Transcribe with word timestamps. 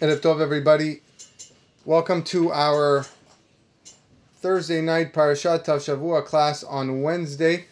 Erev 0.00 0.20
Tov, 0.20 0.40
everybody. 0.40 1.02
Welcome 1.84 2.22
to 2.22 2.50
our 2.52 3.04
Thursday 4.36 4.80
night 4.80 5.12
Parashat 5.12 5.64
Tav 5.64 5.80
Shavua 5.80 6.24
class 6.24 6.64
on 6.64 7.02
Wednesday. 7.02 7.66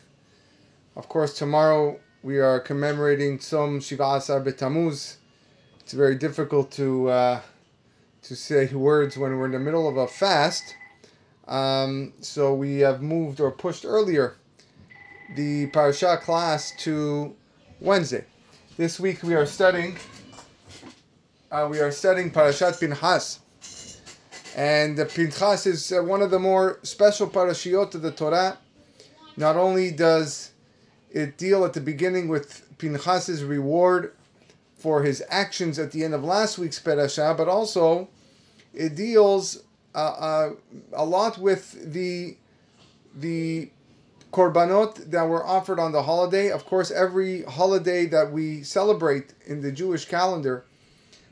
Of 0.95 1.09
course, 1.09 1.33
tomorrow 1.33 1.99
we 2.23 2.39
are 2.39 2.61
commemorating 2.61 3.39
Tzom 3.39 3.83
Shiva 3.83 4.17
Asar 4.17 4.43
B'Tamuz. 4.43 5.17
It's 5.81 5.95
very 5.95 6.17
difficult 6.17 6.71
to 6.73 7.09
uh, 7.09 7.41
to 8.25 8.37
say 8.37 8.67
words 8.75 9.17
when 9.17 9.39
we're 9.39 9.47
in 9.47 9.53
the 9.53 9.59
middle 9.59 9.89
of 9.89 9.97
a 9.97 10.07
fast. 10.07 10.77
Um, 11.47 12.13
so 12.21 12.53
we 12.53 12.81
have 12.81 13.01
moved 13.01 13.41
or 13.41 13.51
pushed 13.51 13.87
earlier 13.87 14.37
the 15.35 15.69
Parashat 15.69 16.21
class 16.21 16.75
to 16.81 17.35
Wednesday. 17.81 18.27
This 18.77 19.01
week 19.01 19.23
we 19.23 19.35
are 19.35 19.47
studying 19.47 19.97
uh, 21.51 21.67
we 21.71 21.81
are 21.81 21.91
studying 21.91 22.31
Parashat 22.31 22.79
Pinchas. 22.79 23.41
And 24.57 24.97
Pinchas 24.97 25.67
is 25.67 25.93
uh, 25.93 26.03
one 26.03 26.21
of 26.21 26.31
the 26.31 26.39
more 26.39 26.81
special 26.83 27.29
parashiot 27.29 27.95
of 27.95 28.03
the 28.03 28.11
Torah. 28.11 28.59
Not 29.37 29.57
only 29.57 29.91
does 29.91 30.53
it 31.11 31.39
deal 31.39 31.65
at 31.65 31.73
the 31.73 31.81
beginning 31.81 32.29
with 32.29 32.67
Pinchas's 32.79 33.45
reward 33.45 34.15
for 34.77 35.03
his 35.03 35.23
actions 35.29 35.79
at 35.79 35.93
the 35.93 36.05
end 36.05 36.15
of 36.15 36.25
last 36.25 36.59
week's 36.59 36.79
parasha, 36.79 37.35
but 37.37 37.49
also 37.49 38.09
it 38.75 38.95
deals 38.95 39.63
uh, 39.95 39.99
uh, 39.99 40.51
a 40.93 41.05
lot 41.05 41.39
with 41.39 41.93
the 41.93 42.37
the 43.15 43.71
korbanot 44.33 45.11
that 45.11 45.23
were 45.23 45.45
offered 45.45 45.81
on 45.81 45.93
the 45.93 46.03
holiday. 46.03 46.51
Of 46.51 46.67
course, 46.67 46.91
every 46.91 47.43
holiday 47.45 48.07
that 48.07 48.31
we 48.31 48.63
celebrate 48.63 49.33
in 49.47 49.63
the 49.63 49.73
Jewish 49.73 50.05
calendar 50.05 50.65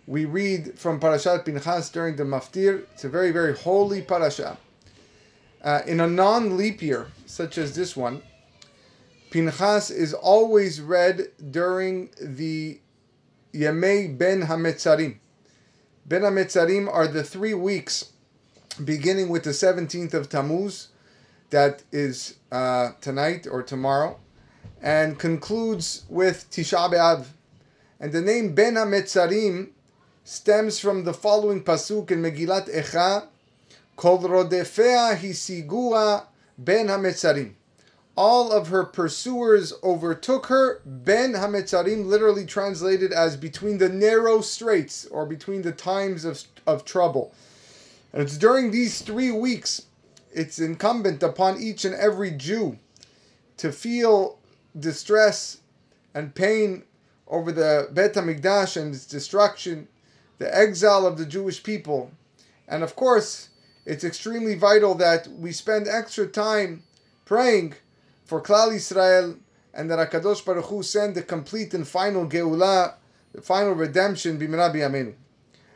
we 0.06 0.24
read 0.24 0.78
from 0.78 1.01
Parashat 1.01 1.45
Pinchas 1.45 1.91
during 1.91 2.17
the 2.17 2.25
Maftir. 2.25 2.84
It's 2.92 3.05
a 3.05 3.08
very, 3.08 3.33
very 3.33 3.56
holy 3.56 4.03
parasha. 4.03 4.56
Uh, 5.62 5.80
in 5.86 6.00
a 6.00 6.06
non-leap 6.06 6.80
year, 6.80 7.08
such 7.27 7.58
as 7.58 7.75
this 7.75 7.97
one, 7.97 8.22
Pinchas 9.30 9.91
is 9.91 10.14
always 10.14 10.80
read 10.80 11.28
during 11.50 12.11
the 12.20 12.80
Yemei 13.53 14.17
Ben 14.17 14.42
Hametzarim. 14.42 15.17
Ben 16.05 16.23
Hametzarim 16.23 16.89
are 16.92 17.08
the 17.08 17.25
three 17.25 17.55
weeks 17.55 18.12
beginning 18.84 19.28
with 19.28 19.42
the 19.42 19.50
17th 19.50 20.14
of 20.14 20.28
Tammuz, 20.28 20.89
that 21.50 21.83
is 21.91 22.36
uh, 22.52 22.91
tonight 23.00 23.47
or 23.50 23.62
tomorrow, 23.62 24.19
and 24.83 25.19
concludes 25.19 26.05
with 26.08 26.48
Tisha 26.50 26.92
B'Av. 26.92 27.27
And 27.98 28.12
the 28.12 28.20
name 28.20 28.55
Ben 28.55 28.75
HaMetzarim 28.75 29.70
stems 30.27 30.80
from 30.80 31.05
the 31.05 31.14
following 31.14 31.62
pasuk 31.62 32.10
in 32.10 32.20
Megillat 32.20 32.69
Echa, 32.74 33.28
Kol 33.94 34.19
rodefea 34.19 35.16
hisigua 35.16 36.27
ben 36.58 36.88
hametzarim. 36.88 37.52
All 38.16 38.50
of 38.50 38.66
her 38.68 38.83
pursuers 38.83 39.72
overtook 39.84 40.46
her. 40.46 40.80
Ben 40.84 41.34
hametzarim, 41.34 42.06
literally 42.06 42.44
translated 42.44 43.12
as 43.12 43.36
between 43.36 43.78
the 43.78 43.88
narrow 43.88 44.41
straits 44.41 45.06
or 45.06 45.27
between 45.27 45.62
the 45.62 45.70
times 45.70 46.24
of, 46.24 46.42
of 46.66 46.84
trouble. 46.84 47.33
And 48.12 48.20
it's 48.20 48.36
during 48.36 48.72
these 48.72 49.02
three 49.02 49.30
weeks, 49.30 49.83
it's 50.33 50.58
incumbent 50.58 51.22
upon 51.22 51.62
each 51.62 51.84
and 51.84 51.94
every 51.94 52.33
Jew 52.33 52.78
to 53.58 53.70
feel 53.70 54.40
distress 54.77 55.58
and 56.14 56.34
pain 56.34 56.83
over 57.28 57.52
the 57.52 57.88
Bet 57.92 58.14
HaMikdash 58.14 58.77
and 58.77 58.92
its 58.92 59.06
destruction 59.06 59.86
the 60.39 60.55
exile 60.56 61.06
of 61.06 61.19
the 61.19 61.27
Jewish 61.27 61.62
people. 61.62 62.11
And 62.69 62.83
of 62.83 62.97
course, 62.97 63.51
it's 63.84 64.05
extremely 64.05 64.55
vital 64.55 64.95
that 64.97 65.29
we 65.29 65.53
spend 65.53 65.87
extra 65.89 66.27
time 66.27 66.83
praying 67.24 67.74
for 68.24 68.41
Klal 68.41 68.75
Israel 68.75 69.36
and 69.73 69.91
that 69.91 70.11
HaKadosh 70.11 70.45
Baruch 70.45 70.67
Hu 70.67 70.83
send 70.83 71.14
the 71.14 71.23
complete 71.23 71.75
and 71.75 71.86
final 71.86 72.27
Geulah, 72.27 72.95
the 73.33 73.42
final 73.42 73.73
redemption, 73.73 74.39
Bimra 74.39 74.75
B'Yameinu. 74.75 75.14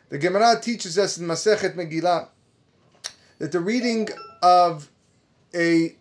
The 0.09 0.19
Gemara 0.19 0.61
teaches 0.61 0.99
us 0.99 1.19
in 1.19 1.27
Masechet 1.27 1.77
Megillah 1.77 2.29
that 3.39 3.53
the 3.53 3.61
reading 3.61 4.09
of 4.43 4.91
a 5.55 5.95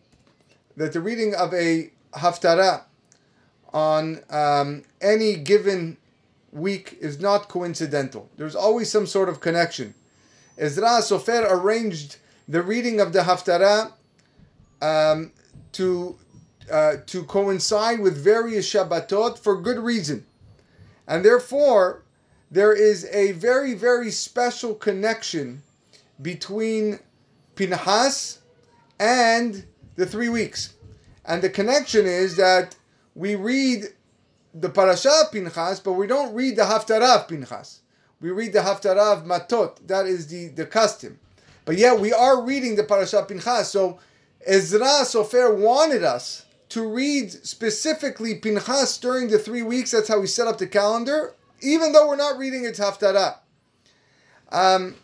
that 0.76 0.94
the 0.94 1.02
reading 1.02 1.36
of 1.36 1.54
a 1.54 1.92
haftarah 2.14 2.84
on 3.72 4.22
um, 4.30 4.84
any 5.02 5.36
given 5.36 5.98
week 6.52 6.98
is 7.00 7.20
not 7.20 7.48
coincidental. 7.48 8.30
There's 8.38 8.56
always 8.56 8.92
some 8.92 9.06
sort 9.06 9.30
of 9.30 9.40
connection. 9.40 9.94
Ezra 10.58 11.02
Sofer 11.02 11.50
arranged 11.50 12.18
the 12.48 12.62
reading 12.62 13.00
of 13.00 13.14
the 13.14 13.20
Haftarah 13.20 13.94
um, 14.82 15.32
to 15.74 16.18
uh, 16.72 16.98
to 17.08 17.24
coincide 17.24 18.00
with 18.00 18.24
various 18.24 18.72
Shabbatot 18.72 19.40
for 19.40 19.60
good 19.60 19.80
reason, 19.80 20.26
and 21.08 21.24
therefore 21.24 22.04
there 22.52 22.74
is 22.74 23.08
a 23.12 23.32
very 23.34 23.74
very 23.74 24.12
special 24.12 24.76
connection 24.76 25.64
between 26.22 27.00
Pinhas 27.56 28.40
and 29.00 29.66
the 29.96 30.06
three 30.06 30.30
weeks, 30.30 30.74
and 31.26 31.42
the 31.42 31.50
connection 31.50 32.06
is 32.06 32.36
that 32.36 32.76
we 33.16 33.36
read 33.36 33.94
the 34.54 34.70
parasha 34.70 35.12
of 35.24 35.32
Pinchas, 35.32 35.80
but 35.80 35.94
we 35.94 36.08
don't 36.08 36.34
read 36.34 36.56
the 36.56 36.64
Haftarah 36.64 37.18
of 37.18 37.28
Pinchas. 37.28 37.82
We 38.22 38.32
read 38.32 38.54
the 38.54 38.60
Haftarah 38.60 39.18
of 39.18 39.26
Matot. 39.26 39.88
That 39.88 40.06
is 40.06 40.28
the, 40.28 40.50
the 40.50 40.66
custom. 40.66 41.20
But 41.66 41.78
yet 41.78 42.00
we 42.00 42.12
are 42.12 42.42
reading 42.44 42.76
the 42.76 42.84
parasha 42.84 43.20
of 43.20 43.28
Pinchas. 43.28 43.70
So 43.70 44.00
Ezra 44.46 45.04
Sofer 45.04 45.56
wanted 45.56 46.04
us 46.04 46.46
to 46.70 46.88
read 46.88 47.32
specifically 47.32 48.36
Pinchas 48.36 48.98
during 48.98 49.28
the 49.28 49.40
three 49.40 49.62
weeks. 49.62 49.92
That's 49.92 50.08
how 50.08 50.20
we 50.20 50.28
set 50.28 50.48
up 50.48 50.58
the 50.58 50.68
calendar, 50.68 51.36
even 51.62 51.92
though 51.92 52.08
we're 52.08 52.16
not 52.16 52.38
reading 52.38 52.66
its 52.66 52.80
Haftarah. 52.80 53.38
Um, 54.52 54.96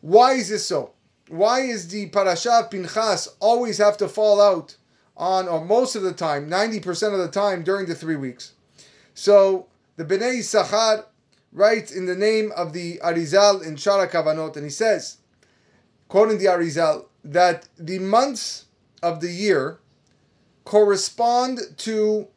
why 0.00 0.32
is 0.32 0.48
this 0.48 0.66
so? 0.66 0.92
Why 1.28 1.60
is 1.60 1.88
the 1.88 2.06
parasha 2.06 2.52
of 2.52 2.70
Pinchas 2.70 3.28
always 3.40 3.78
have 3.78 3.96
to 3.98 4.08
fall 4.08 4.40
out 4.40 4.76
on, 5.16 5.48
or 5.48 5.64
most 5.64 5.94
of 5.96 6.02
the 6.02 6.12
time, 6.12 6.48
90% 6.50 7.12
of 7.12 7.18
the 7.18 7.28
time 7.28 7.62
during 7.62 7.86
the 7.86 7.94
three 7.94 8.16
weeks. 8.16 8.52
So 9.14 9.66
the 9.96 10.04
Bnei 10.04 10.40
Sachar 10.40 11.04
writes 11.52 11.90
in 11.90 12.06
the 12.06 12.14
name 12.14 12.52
of 12.56 12.72
the 12.72 12.98
Arizal 12.98 13.66
in 13.66 13.76
Shara 13.76 14.10
Kavanot, 14.10 14.56
and 14.56 14.64
he 14.64 14.70
says, 14.70 15.18
quoting 16.08 16.38
the 16.38 16.46
Arizal, 16.46 17.06
that 17.24 17.68
the 17.78 17.98
months 17.98 18.66
of 19.02 19.20
the 19.20 19.30
year 19.30 19.78
correspond 20.64 21.60
to 21.78 22.28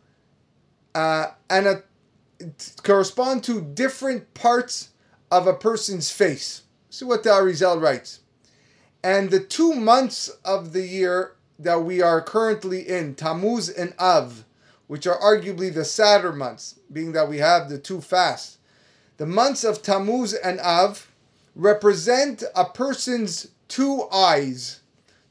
uh, 0.96 1.28
and 1.50 1.68
a, 1.68 1.84
correspond 2.84 3.44
to 3.44 3.62
different 3.62 4.34
parts 4.34 4.90
of 5.32 5.48
a 5.48 5.54
person's 5.54 6.12
face. 6.12 6.64
See 6.90 7.06
what 7.06 7.24
the 7.24 7.30
Arizal 7.30 7.82
writes. 7.82 8.22
And 9.04 9.30
the 9.30 9.40
two 9.40 9.76
months 9.76 10.30
of 10.44 10.74
the 10.74 10.86
year 10.86 11.36
that 11.60 11.84
we 11.84 12.02
are 12.02 12.22
currently 12.22 12.88
in, 12.88 13.14
Tammuz 13.16 13.70
and 13.70 13.94
Av, 14.00 14.46
which 14.88 15.06
are 15.06 15.20
arguably 15.20 15.72
the 15.72 15.86
sadder 15.86 16.32
months, 16.32 16.80
being 16.92 17.12
that 17.12 17.30
we 17.30 17.38
have 17.38 17.70
the 17.70 17.78
two 17.78 18.02
fasts. 18.02 18.58
The 19.18 19.26
months 19.26 19.66
of 19.66 19.84
Tammuz 19.84 20.34
and 20.34 20.60
Av 20.62 21.12
represent 21.56 22.44
a 22.56 22.64
person's 22.64 23.50
two 23.68 24.08
eyes. 24.12 24.80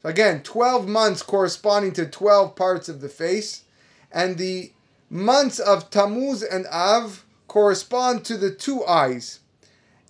So 0.01 0.09
again, 0.09 0.43
12 0.43 0.87
months 0.87 1.23
corresponding 1.23 1.91
to 1.93 2.05
12 2.05 2.55
parts 2.55 2.87
of 2.87 3.01
the 3.01 3.09
face, 3.09 3.63
and 4.11 4.37
the 4.37 4.71
months 5.09 5.57
of 5.59 5.89
Tammuz 5.89 6.43
and 6.43 6.67
Av 6.67 7.25
correspond 7.47 8.23
to 8.25 8.37
the 8.37 8.51
two 8.51 8.85
eyes. 8.85 9.39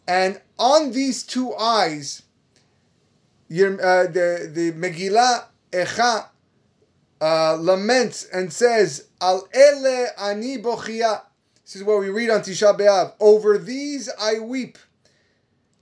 And 0.05 0.41
on 0.57 0.91
these 0.91 1.23
two 1.23 1.55
eyes, 1.55 2.23
uh, 3.49 3.55
the, 3.55 4.49
the 4.51 4.73
Megillah 4.73 5.45
Echa 5.71 6.27
uh, 7.21 7.56
laments 7.56 8.25
and 8.25 8.51
says, 8.51 9.07
Al 9.21 9.48
ele 9.54 10.07
ani 10.18 10.57
bochia. 10.57 11.21
This 11.63 11.75
is 11.75 11.83
what 11.83 12.00
we 12.00 12.10
read 12.10 12.30
on 12.30 12.42
Tisha 12.42 12.77
B'Av. 12.77 13.13
Over 13.19 13.57
these 13.57 14.10
I 14.19 14.39
weep. 14.39 14.77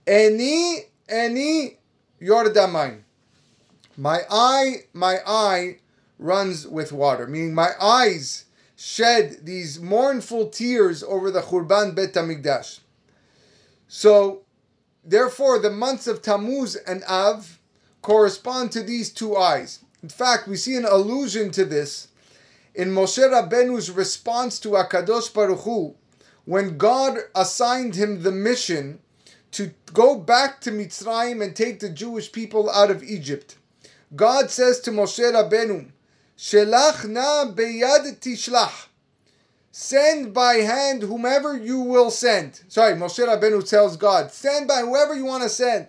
Eni, 0.06 0.80
eni, 1.08 1.76
yordamayim. 2.20 3.00
My 3.96 4.20
eye, 4.30 4.84
my 4.92 5.18
eye 5.26 5.78
runs 6.18 6.66
with 6.66 6.92
water. 6.92 7.26
Meaning 7.26 7.54
my 7.54 7.70
eyes 7.80 8.44
shed 8.76 9.38
these 9.42 9.80
mournful 9.80 10.50
tears 10.50 11.02
over 11.02 11.30
the 11.30 11.40
Churban 11.40 11.94
Bet 11.94 12.12
HaMikdash. 12.12 12.80
So, 13.88 14.42
therefore, 15.04 15.58
the 15.58 15.70
months 15.70 16.06
of 16.06 16.22
Tammuz 16.22 16.76
and 16.76 17.02
Av 17.08 17.57
correspond 18.02 18.72
to 18.72 18.82
these 18.82 19.10
two 19.10 19.36
eyes. 19.36 19.80
In 20.02 20.08
fact, 20.08 20.48
we 20.48 20.56
see 20.56 20.76
an 20.76 20.84
allusion 20.84 21.50
to 21.52 21.64
this 21.64 22.08
in 22.74 22.90
Moshe 22.90 23.18
Rabbeinu's 23.18 23.90
response 23.90 24.60
to 24.60 24.70
Akadosh 24.70 25.34
Baruch 25.34 25.60
Hu, 25.62 25.96
when 26.44 26.78
God 26.78 27.18
assigned 27.34 27.96
him 27.96 28.22
the 28.22 28.30
mission 28.30 29.00
to 29.50 29.72
go 29.92 30.16
back 30.16 30.60
to 30.60 30.70
Mitzrayim 30.70 31.42
and 31.42 31.56
take 31.56 31.80
the 31.80 31.88
Jewish 31.88 32.30
people 32.30 32.70
out 32.70 32.90
of 32.90 33.02
Egypt. 33.02 33.56
God 34.14 34.50
says 34.50 34.80
to 34.80 34.90
Moshe 34.90 35.18
Rabbeinu, 35.18 35.90
Shelach 36.36 37.08
na 37.08 37.46
beyad 37.52 38.20
tishlach. 38.20 38.86
Send 39.72 40.32
by 40.32 40.54
hand 40.54 41.02
whomever 41.02 41.56
you 41.56 41.80
will 41.80 42.10
send. 42.10 42.60
Sorry, 42.68 42.94
Moshe 42.94 43.26
Rabbeinu 43.26 43.68
tells 43.68 43.96
God, 43.96 44.30
send 44.30 44.68
by 44.68 44.80
whoever 44.80 45.14
you 45.14 45.24
want 45.24 45.42
to 45.42 45.48
send. 45.48 45.88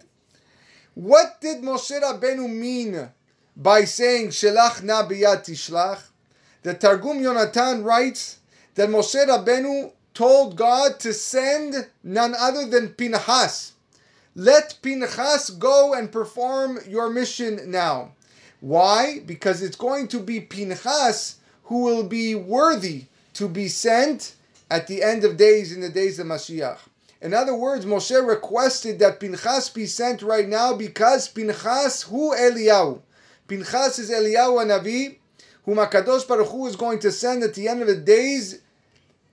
What 0.95 1.39
did 1.39 1.61
Moshe 1.61 1.99
Rabbeinu 2.01 2.49
mean 2.49 3.09
by 3.55 3.85
saying 3.85 4.29
Shelach 4.29 4.83
na 4.83 5.07
biyad 5.07 5.45
tishlach? 5.45 6.01
The 6.63 6.73
Targum 6.73 7.19
Yonatan 7.19 7.83
writes 7.85 8.39
that 8.75 8.89
Moshe 8.89 9.15
Rabbeinu 9.15 9.91
told 10.13 10.57
God 10.57 10.99
to 10.99 11.13
send 11.13 11.87
none 12.03 12.35
other 12.37 12.65
than 12.65 12.89
Pinchas. 12.89 13.73
Let 14.35 14.79
Pinchas 14.81 15.51
go 15.51 15.93
and 15.93 16.11
perform 16.11 16.79
your 16.87 17.09
mission 17.09 17.71
now. 17.71 18.11
Why? 18.59 19.19
Because 19.25 19.61
it's 19.61 19.77
going 19.77 20.07
to 20.09 20.19
be 20.19 20.41
Pinchas 20.41 21.35
who 21.63 21.83
will 21.83 22.03
be 22.03 22.35
worthy 22.35 23.05
to 23.33 23.47
be 23.47 23.67
sent 23.67 24.35
at 24.69 24.87
the 24.87 25.03
end 25.03 25.23
of 25.23 25.37
days 25.37 25.71
in 25.71 25.81
the 25.81 25.89
days 25.89 26.19
of 26.19 26.27
Mashiach. 26.27 26.79
In 27.21 27.33
other 27.33 27.53
words, 27.53 27.85
Moshe 27.85 28.25
requested 28.25 28.99
that 28.99 29.19
Pinchas 29.19 29.69
be 29.69 29.85
sent 29.85 30.21
right 30.21 30.47
now 30.47 30.73
because 30.73 31.27
Pinchas 31.27 32.03
who 32.03 32.33
Eliyahu. 32.33 33.01
Pinchas 33.47 33.99
is 33.99 34.09
Eliyahu 34.09 34.65
Navi, 34.65 35.17
whom 35.63 35.77
Hakadosh 35.77 36.27
Baruch 36.27 36.47
Hu 36.47 36.67
is 36.67 36.75
going 36.75 36.99
to 36.99 37.11
send 37.11 37.43
at 37.43 37.53
the 37.55 37.67
end 37.67 37.81
of 37.81 37.87
the 37.87 37.97
days 37.97 38.61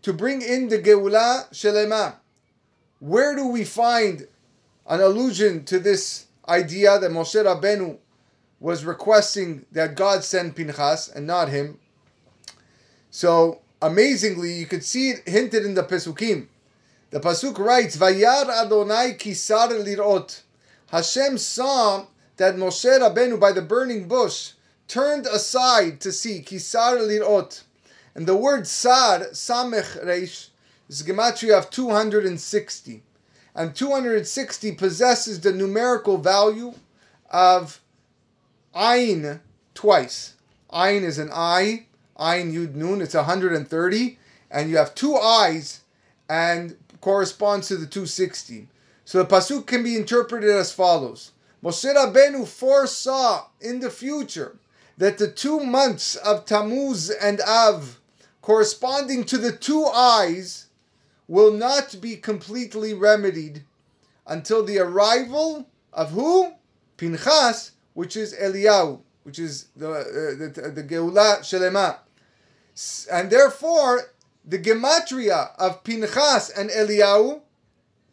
to 0.02 0.12
bring 0.12 0.42
in 0.42 0.68
the 0.68 0.78
Geulah 0.78 1.48
Shelema. 1.52 2.16
Where 2.98 3.36
do 3.36 3.46
we 3.46 3.64
find 3.64 4.26
an 4.86 5.00
allusion 5.00 5.64
to 5.66 5.78
this 5.78 6.26
idea 6.48 6.98
that 6.98 7.10
Moshe 7.10 7.34
Rabbeinu 7.34 7.98
was 8.58 8.84
requesting 8.84 9.64
that 9.72 9.94
God 9.94 10.24
send 10.24 10.56
Pinchas 10.56 11.08
and 11.08 11.26
not 11.26 11.50
him? 11.50 11.78
So 13.10 13.60
amazingly, 13.80 14.54
you 14.54 14.66
could 14.66 14.84
see 14.84 15.10
it 15.10 15.28
hinted 15.28 15.64
in 15.64 15.74
the 15.74 15.84
Pesukim. 15.84 16.48
The 17.10 17.20
Pasuk 17.20 17.58
writes, 17.58 17.96
Vayar 17.96 18.48
Adonai 18.48 19.14
kisar 19.16 19.68
lirot. 19.68 20.42
Hashem 20.90 21.38
saw 21.38 22.06
that 22.36 22.56
Moshe 22.56 22.98
Rabbeinu 22.98 23.38
by 23.38 23.52
the 23.52 23.62
burning 23.62 24.08
bush 24.08 24.52
turned 24.88 25.26
aside 25.26 26.00
to 26.00 26.10
see 26.10 26.42
kisar 26.42 26.98
lirot. 26.98 27.62
And 28.16 28.26
the 28.26 28.36
word 28.36 28.66
sar, 28.66 29.20
samech 29.30 30.04
reish, 30.04 30.48
is 30.88 31.04
gematria 31.04 31.56
of 31.58 31.70
260. 31.70 33.02
And 33.54 33.74
260 33.74 34.72
possesses 34.72 35.40
the 35.40 35.52
numerical 35.52 36.18
value 36.18 36.74
of 37.30 37.80
ayin 38.74 39.40
twice. 39.74 40.34
Ayin 40.72 41.02
is 41.02 41.18
an 41.18 41.30
eye, 41.32 41.86
ayin 42.18 42.52
yud 42.52 42.74
nun, 42.74 43.00
it's 43.00 43.14
130. 43.14 44.18
And 44.50 44.70
you 44.70 44.76
have 44.76 44.94
two 44.94 45.16
eyes 45.16 45.82
and 46.28 46.76
corresponds 47.06 47.68
to 47.68 47.76
the 47.76 47.86
260. 47.86 48.66
So 49.04 49.18
the 49.18 49.26
pasuk 49.26 49.64
can 49.68 49.84
be 49.84 49.94
interpreted 49.94 50.50
as 50.50 50.72
follows. 50.72 51.30
Moshe 51.62 51.84
Rabbeinu 51.84 52.44
foresaw 52.44 53.46
in 53.60 53.78
the 53.78 53.90
future 53.90 54.56
that 54.98 55.16
the 55.16 55.30
two 55.30 55.60
months 55.60 56.16
of 56.16 56.46
Tammuz 56.46 57.10
and 57.10 57.40
Av 57.42 58.00
corresponding 58.42 59.22
to 59.22 59.38
the 59.38 59.52
two 59.52 59.84
eyes 59.84 60.66
will 61.28 61.52
not 61.52 61.94
be 62.00 62.16
completely 62.16 62.92
remedied 62.92 63.62
until 64.26 64.64
the 64.64 64.80
arrival 64.80 65.68
of 65.92 66.10
who? 66.10 66.54
Pinchas, 66.96 67.70
which 67.94 68.16
is 68.16 68.34
Eliyahu, 68.34 69.00
which 69.22 69.38
is 69.38 69.68
the 69.76 69.90
uh, 69.92 70.02
the, 70.02 70.72
the 70.74 70.82
Geulah 70.82 71.38
Shelema. 71.42 71.98
And 73.12 73.30
therefore, 73.30 74.10
the 74.46 74.58
gematria 74.58 75.50
of 75.58 75.82
Pinchas 75.82 76.50
and 76.50 76.70
Eliyahu, 76.70 77.40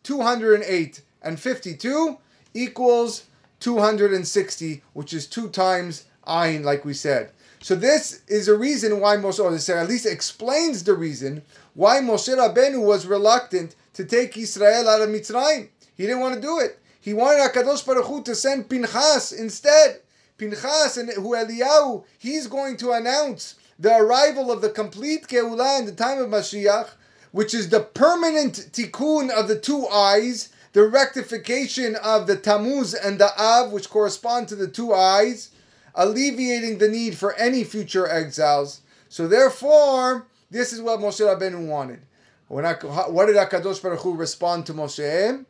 208 0.01 1.01
and 1.21 1.39
52, 1.39 2.17
equals 2.53 3.25
260, 3.59 4.81
which 4.93 5.13
is 5.13 5.27
two 5.27 5.49
times 5.49 6.05
Ayin, 6.27 6.63
like 6.63 6.83
we 6.83 6.93
said. 6.93 7.31
So 7.61 7.75
this 7.75 8.21
is 8.27 8.47
a 8.47 8.57
reason 8.57 8.99
why 8.99 9.15
Moshe, 9.15 9.39
or 9.39 9.79
at 9.79 9.87
least 9.87 10.05
explains 10.05 10.83
the 10.83 10.95
reason 10.95 11.43
why 11.75 11.99
Moshe 11.99 12.35
Rabbeinu 12.35 12.83
was 12.85 13.05
reluctant 13.05 13.75
to 13.93 14.03
take 14.03 14.35
Israel 14.35 14.89
out 14.89 15.01
of 15.01 15.09
Mitzrayim. 15.09 15.69
He 15.95 16.03
didn't 16.03 16.19
want 16.19 16.35
to 16.35 16.41
do 16.41 16.59
it. 16.59 16.79
He 16.99 17.13
wanted 17.13 17.39
Hakadosh 17.39 17.85
Baruch 17.85 18.05
Hu 18.05 18.23
to 18.23 18.35
send 18.35 18.69
Pinchas 18.69 19.31
instead. 19.31 20.01
Pinchas 20.37 20.97
and 20.97 21.09
who 21.11 21.35
Eliyahu, 21.35 22.03
he's 22.17 22.47
going 22.47 22.75
to 22.77 22.91
announce 22.91 23.55
the 23.79 23.95
arrival 23.95 24.51
of 24.51 24.61
the 24.61 24.69
complete 24.69 25.27
Geulah 25.27 25.79
in 25.79 25.85
the 25.85 25.91
time 25.91 26.19
of 26.19 26.29
Mashiach, 26.29 26.91
which 27.31 27.53
is 27.53 27.69
the 27.69 27.79
permanent 27.79 28.69
tikkun 28.71 29.29
of 29.29 29.47
the 29.47 29.59
two 29.59 29.87
eyes, 29.87 30.49
the 30.73 30.87
rectification 30.87 31.95
of 31.95 32.27
the 32.27 32.35
Tammuz 32.35 32.93
and 32.93 33.19
the 33.19 33.29
Av, 33.39 33.71
which 33.71 33.89
correspond 33.89 34.47
to 34.47 34.55
the 34.55 34.67
two 34.67 34.93
eyes, 34.93 35.49
alleviating 35.95 36.77
the 36.77 36.87
need 36.87 37.17
for 37.17 37.33
any 37.35 37.63
future 37.63 38.07
exiles. 38.07 38.81
So 39.09 39.27
therefore, 39.27 40.27
this 40.49 40.73
is 40.73 40.81
what 40.81 40.99
Moshe 40.99 41.19
Rabbeinu 41.19 41.67
wanted. 41.67 42.01
When 42.47 42.65
I, 42.65 42.73
what 42.73 43.25
did 43.25 43.35
Hakadosh 43.35 43.81
Baruch 43.81 44.01
Hu 44.01 44.15
respond 44.15 44.67
to 44.67 44.73
Moshe? 44.73 45.45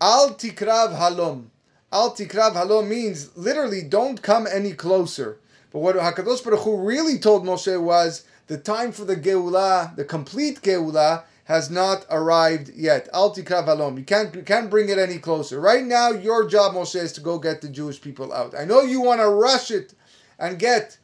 Al 0.00 0.34
tikrav 0.34 0.96
halom. 0.98 1.46
Al 1.90 2.14
tikrav 2.14 2.52
halom 2.52 2.88
means 2.88 3.34
literally 3.36 3.82
don't 3.82 4.20
come 4.20 4.46
any 4.46 4.72
closer. 4.72 5.38
But 5.74 5.80
what 5.80 5.96
Hakadosh 5.96 6.44
Baruch 6.44 6.60
Hu 6.60 6.76
really 6.76 7.18
told 7.18 7.44
Moshe 7.44 7.82
was 7.82 8.22
the 8.46 8.56
time 8.56 8.92
for 8.92 9.04
the 9.04 9.16
Geulah, 9.16 9.96
the 9.96 10.04
complete 10.04 10.62
Geulah, 10.62 11.24
has 11.46 11.68
not 11.68 12.06
arrived 12.10 12.70
yet. 12.76 13.08
Al 13.12 13.34
halom. 13.34 13.98
You 13.98 14.04
can't 14.04 14.32
you 14.36 14.42
can't 14.42 14.70
bring 14.70 14.88
it 14.88 14.98
any 14.98 15.18
closer. 15.18 15.60
Right 15.60 15.82
now, 15.82 16.10
your 16.10 16.48
job, 16.48 16.74
Moshe, 16.74 16.94
is 16.94 17.12
to 17.14 17.20
go 17.20 17.40
get 17.40 17.60
the 17.60 17.68
Jewish 17.68 18.00
people 18.00 18.32
out. 18.32 18.54
I 18.56 18.64
know 18.64 18.82
you 18.82 19.00
want 19.00 19.20
to 19.20 19.28
rush 19.28 19.72
it 19.72 19.94
and 20.38 20.60
get 20.60 20.96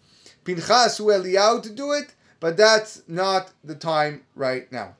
Pinchas 0.44 1.00
Eliyahu 1.00 1.64
to 1.64 1.70
do 1.70 1.90
it, 1.90 2.14
but 2.38 2.56
that's 2.56 3.02
not 3.08 3.50
the 3.64 3.74
time 3.74 4.22
right 4.36 4.70
now. 4.70 4.94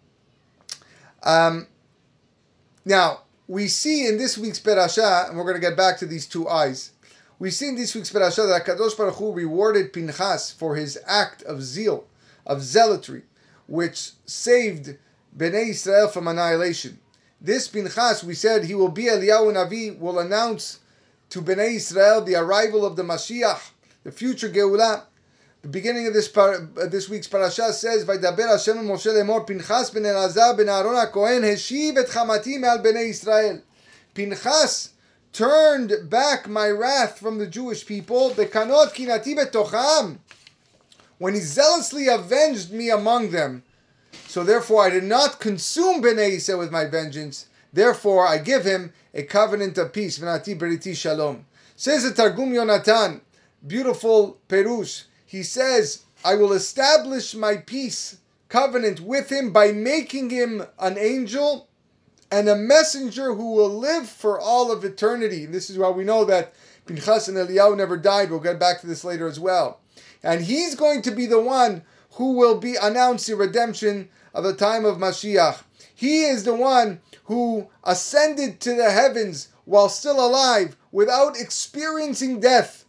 Um, 1.23 1.69
now 2.85 3.21
we 3.47 3.69
see 3.69 4.09
in 4.09 4.19
this 4.19 4.37
week's 4.37 4.59
parasha, 4.59 5.27
and 5.29 5.39
we're 5.39 5.45
going 5.45 5.55
to 5.55 5.61
get 5.61 5.77
back 5.77 5.97
to 5.99 6.07
these 6.07 6.27
two 6.27 6.49
eyes. 6.49 6.91
We 7.41 7.51
see 7.51 7.69
in 7.69 7.75
this 7.75 7.95
week's 7.95 8.11
parasha 8.11 8.43
that 8.43 8.67
Kadosh 8.67 8.95
Baruch 8.99 9.15
Hu 9.15 9.33
rewarded 9.33 9.95
Pinchas 9.95 10.51
for 10.51 10.77
his 10.77 10.99
act 11.07 11.43
of 11.45 11.63
zeal, 11.63 12.05
of 12.45 12.59
zealotry, 12.59 13.23
which 13.67 14.11
saved 14.27 14.99
Bnei 15.35 15.71
Israel 15.71 16.09
from 16.09 16.29
annihilation. 16.29 16.99
This 17.41 17.67
Pinchas, 17.67 18.23
we 18.23 18.35
said 18.35 18.65
he 18.65 18.75
will 18.75 18.91
be 18.91 19.05
Eliyahu 19.05 19.55
Navi, 19.55 19.99
will 19.99 20.19
announce 20.19 20.81
to 21.31 21.41
Bnei 21.41 21.77
Israel 21.77 22.21
the 22.21 22.35
arrival 22.35 22.85
of 22.85 22.97
the 22.97 23.05
Mashiach, 23.05 23.71
the 24.05 24.13
future 24.13 24.51
Geulah. 24.51 25.05
The 25.63 25.69
beginning 25.69 26.07
of 26.07 26.13
this 26.13 26.29
par- 26.29 26.59
this 26.59 27.09
week's 27.09 27.27
parasha 27.27 27.73
says, 27.73 28.05
"Vaydaber 28.05 28.51
Hashem 28.51 28.77
Moshe 28.87 29.07
lemor 29.07 29.47
Pinchas 29.47 29.89
ben 29.89 30.03
Elazar 30.03 30.59
ben 30.59 30.69
Aaron 30.69 30.95
HaKohen 30.95 31.43
heshiv 31.43 31.97
et 31.97 32.07
chamati 32.07 32.63
al 32.63 32.81
Bnei 32.81 33.09
Israel." 33.09 33.63
Pinchas 34.15 34.91
turned 35.33 36.11
back 36.11 36.49
my 36.49 36.69
wrath 36.69 37.19
from 37.19 37.39
the 37.39 37.47
Jewish 37.47 37.87
people. 37.87 38.35
When 41.19 41.35
he 41.35 41.41
zealously 41.41 42.09
avenged 42.09 42.73
me 42.73 42.91
among 42.91 43.31
them. 43.31 43.63
So 44.27 44.45
therefore 44.45 44.85
I 44.85 44.91
did 44.91 45.05
not 45.05 45.41
consume 45.41 46.03
Bnei 46.03 46.37
Yisrael 46.37 46.59
with 46.59 46.71
my 46.71 46.85
vengeance. 46.85 47.47
Therefore 47.73 48.27
I 48.27 48.39
give 48.39 48.65
him 48.65 48.93
a 49.15 49.23
covenant 49.23 49.79
of 49.79 49.93
peace. 49.93 50.19
Shalom. 50.19 51.47
Says 51.77 52.03
the 52.03 52.13
Targum 52.13 52.53
Yonatan, 52.53 53.21
beautiful 53.67 54.39
perush. 54.49 55.05
He 55.25 55.43
says, 55.43 56.05
I 56.25 56.35
will 56.35 56.53
establish 56.53 57.35
my 57.35 57.57
peace 57.57 58.19
covenant 58.49 59.01
with 59.01 59.31
him 59.31 59.53
by 59.53 59.73
making 59.73 60.31
him 60.31 60.65
an 60.79 60.99
angel 60.99 61.69
and 62.31 62.49
a 62.49 62.57
messenger 62.57 63.35
who 63.35 63.53
will 63.53 63.69
live 63.69 64.09
for 64.09 64.39
all 64.39 64.71
of 64.71 64.85
eternity. 64.85 65.45
And 65.45 65.55
this 65.55 65.69
is 65.69 65.79
why 65.79 65.91
we 65.91 66.05
know 66.05 66.25
that 66.25 66.55
Pinchas 66.87 67.29
and 67.29 67.37
Eliyahu 67.37 67.77
never 67.77 67.97
died. 67.97 68.31
We'll 68.31 68.41
get 68.41 68.61
back 68.61 68.81
to 68.81 68.87
this 68.87 69.05
later 69.05 69.27
as 69.27 69.41
well. 69.41 69.81
And 70.23 70.43
he's 70.43 70.75
going 70.75 71.03
to 71.03 71.11
be 71.11 71.27
the 71.27 71.41
one 71.41 71.83
who 72.13 72.33
will 72.33 72.59
be 72.59 72.77
announce 72.77 73.27
the 73.27 73.37
redemption 73.37 74.09
of 74.35 74.45
the 74.45 74.55
time 74.55 74.85
of 74.85 74.99
Mashiach. 74.99 75.63
He 75.95 76.23
is 76.23 76.45
the 76.45 76.55
one 76.55 77.01
who 77.25 77.69
ascended 77.85 78.61
to 78.61 78.75
the 78.75 78.91
heavens 78.91 79.49
while 79.65 79.89
still 79.89 80.25
alive 80.25 80.77
without 80.93 81.39
experiencing 81.39 82.41
death. 82.41 82.85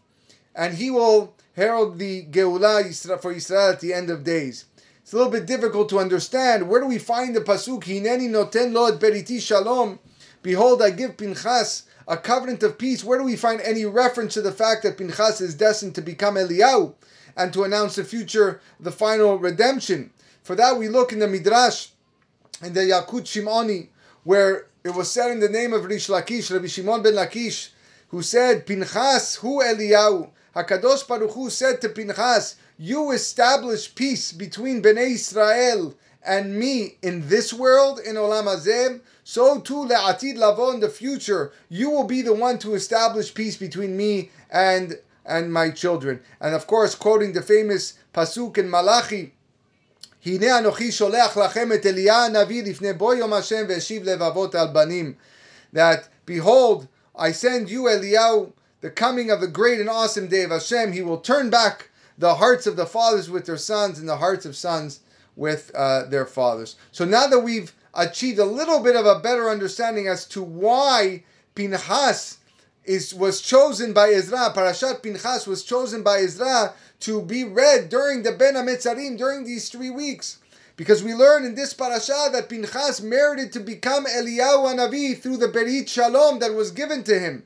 And 0.56 0.76
he 0.76 0.90
will 0.90 1.36
herald 1.56 2.00
the 2.00 2.24
Geulah 2.24 3.22
for 3.22 3.32
Israel 3.32 3.70
at 3.70 3.80
the 3.80 3.94
end 3.94 4.10
of 4.10 4.24
days. 4.24 4.66
It's 5.12 5.16
a 5.16 5.18
little 5.18 5.34
bit 5.34 5.46
difficult 5.46 5.90
to 5.90 6.00
understand. 6.00 6.70
Where 6.70 6.80
do 6.80 6.88
we 6.88 6.98
find 6.98 7.36
the 7.36 7.42
pasuk? 7.42 7.84
Hineni 7.84 8.30
noten 8.30 8.72
lo 8.72 8.86
et 8.86 8.98
beriti 8.98 9.42
shalom. 9.42 10.00
Behold, 10.42 10.82
I 10.82 10.92
give 10.92 11.18
Pinchas 11.18 11.84
a 12.08 12.16
covenant 12.16 12.64
of 12.64 12.78
peace. 12.78 13.04
Where 13.04 13.18
do 13.18 13.26
we 13.26 13.36
find 13.36 13.60
any 13.60 13.84
reference 13.84 14.36
to 14.36 14.42
the 14.42 14.54
fact 14.54 14.84
that 14.84 14.98
Pinchas 14.98 15.42
is 15.42 15.54
destined 15.54 15.96
to 15.96 16.02
become 16.02 16.36
Eliyahu 16.36 16.94
and 17.36 17.52
to 17.52 17.66
announce 17.66 17.96
the 17.98 18.06
future, 18.06 18.62
the 18.80 18.90
final 18.90 19.38
redemption? 19.38 20.12
For 20.44 20.56
that, 20.56 20.78
we 20.78 20.88
look 20.88 21.12
in 21.12 21.20
the 21.20 21.28
Midrash, 21.28 21.90
in 22.64 22.72
the 22.72 22.80
Yalkut 22.80 23.24
Shimoni, 23.24 23.90
where 24.24 24.68
it 24.86 24.96
was 24.96 25.12
said 25.12 25.30
in 25.30 25.42
the 25.42 25.50
name 25.50 25.74
of 25.74 25.84
Rish 25.84 26.08
Lakish, 26.08 26.54
Rabbi 26.54 26.68
Shimon 26.68 27.04
ben 27.04 27.16
Lakish, 27.16 27.72
who 28.12 28.22
said, 28.22 28.66
Pinchas, 28.66 29.36
hu 29.36 29.62
Eliyahu. 29.62 30.30
Hakadosh 30.56 31.06
Baruch 31.06 31.32
Hu 31.32 31.50
said 31.50 31.82
to 31.82 31.90
Pinchas, 31.90 32.56
you 32.82 33.12
establish 33.12 33.94
peace 33.94 34.32
between 34.32 34.82
Bnei 34.82 35.12
Israel 35.12 35.94
and 36.26 36.58
me 36.58 36.98
in 37.04 37.30
this 37.30 37.54
world, 37.54 38.00
in 38.00 38.16
Olam 38.16 38.46
Hazeh, 38.46 39.02
so 39.24 39.60
too 39.60 39.86
le'atid 39.86 40.36
lavo 40.36 40.72
in 40.72 40.80
the 40.80 40.90
future, 40.90 41.52
you 41.70 41.92
will 41.92 42.06
be 42.06 42.24
the 42.24 42.34
one 42.34 42.58
to 42.58 42.74
establish 42.74 43.36
peace 43.36 43.56
between 43.56 43.96
me 43.96 44.32
and 44.50 44.98
and 45.24 45.54
my 45.54 45.70
children. 45.70 46.22
And 46.40 46.56
of 46.56 46.66
course, 46.66 46.96
quoting 46.96 47.34
the 47.34 47.44
famous 47.44 47.94
pasuk 48.16 48.58
in 48.58 48.68
Malachi, 48.68 49.36
"Hine 50.26 50.50
Anochi 50.50 50.90
שולח 50.90 51.38
לכם 51.38 51.72
Et 51.72 51.86
אליה 51.86 52.30
Navi 52.32 52.64
לפני 52.66 52.98
Bo 52.98 53.12
Yom 53.12 53.32
Hashem 53.32 53.68
והשיב 53.68 54.06
Levavot 54.06 54.56
Al 54.56 54.70
Banim," 54.70 55.18
That, 55.72 56.10
behold, 56.26 56.88
I 57.16 57.32
send 57.32 57.70
you, 57.70 57.84
Eliyahu, 57.84 58.54
the 58.82 58.90
coming 58.90 59.30
of 59.30 59.40
the 59.40 59.48
great 59.48 59.80
and 59.80 59.88
awesome 59.88 60.28
day 60.28 60.42
of 60.42 60.50
Hashem. 60.50 60.94
He 60.94 61.04
will 61.04 61.20
turn 61.20 61.52
back 61.52 61.91
the 62.18 62.36
hearts 62.36 62.68
of 62.68 62.76
the 62.76 62.86
fathers 62.86 63.30
with 63.30 63.46
their 63.46 63.58
sons 63.58 64.00
and 64.00 64.08
the 64.08 64.18
hearts 64.18 64.46
of 64.46 64.56
sons 64.56 65.00
with 65.36 65.72
uh, 65.76 66.04
their 66.06 66.26
fathers. 66.26 66.76
So 66.92 67.06
now 67.06 67.28
that 67.28 67.40
we've 67.40 67.74
achieved 67.94 68.40
a 68.40 68.46
little 68.46 68.82
bit 68.82 68.96
of 68.96 69.06
a 69.06 69.20
better 69.20 69.50
understanding 69.50 70.08
as 70.08 70.26
to 70.28 70.42
why 70.42 71.24
Pinchas 71.56 72.38
is 72.84 73.14
was 73.14 73.42
chosen 73.42 73.94
by 73.94 74.10
Ezra, 74.10 74.52
Parashat 74.54 75.04
Pinchas 75.04 75.46
was 75.48 75.64
chosen 75.64 76.04
by 76.04 76.20
Ezra 76.20 76.74
to 77.02 77.22
be 77.22 77.44
read 77.44 77.90
during 77.90 78.24
the 78.24 78.32
Ben 78.32 78.56
Ametzarim 78.56 79.18
during 79.18 79.44
these 79.44 79.70
three 79.70 79.90
weeks. 79.90 80.38
Because 80.78 81.04
we 81.04 81.14
learn 81.14 81.46
in 81.46 81.54
this 81.54 81.74
parasha 81.74 82.30
that 82.32 82.50
Pinchas 82.50 83.02
merited 83.02 83.52
to 83.54 83.60
become 83.60 84.06
Eliyahu 84.06 84.74
Hanavi 84.74 85.20
through 85.20 85.38
the 85.38 85.48
Berit 85.48 85.88
Shalom 85.88 86.40
that 86.40 86.54
was 86.54 86.72
given 86.72 87.04
to 87.04 87.20
him 87.20 87.44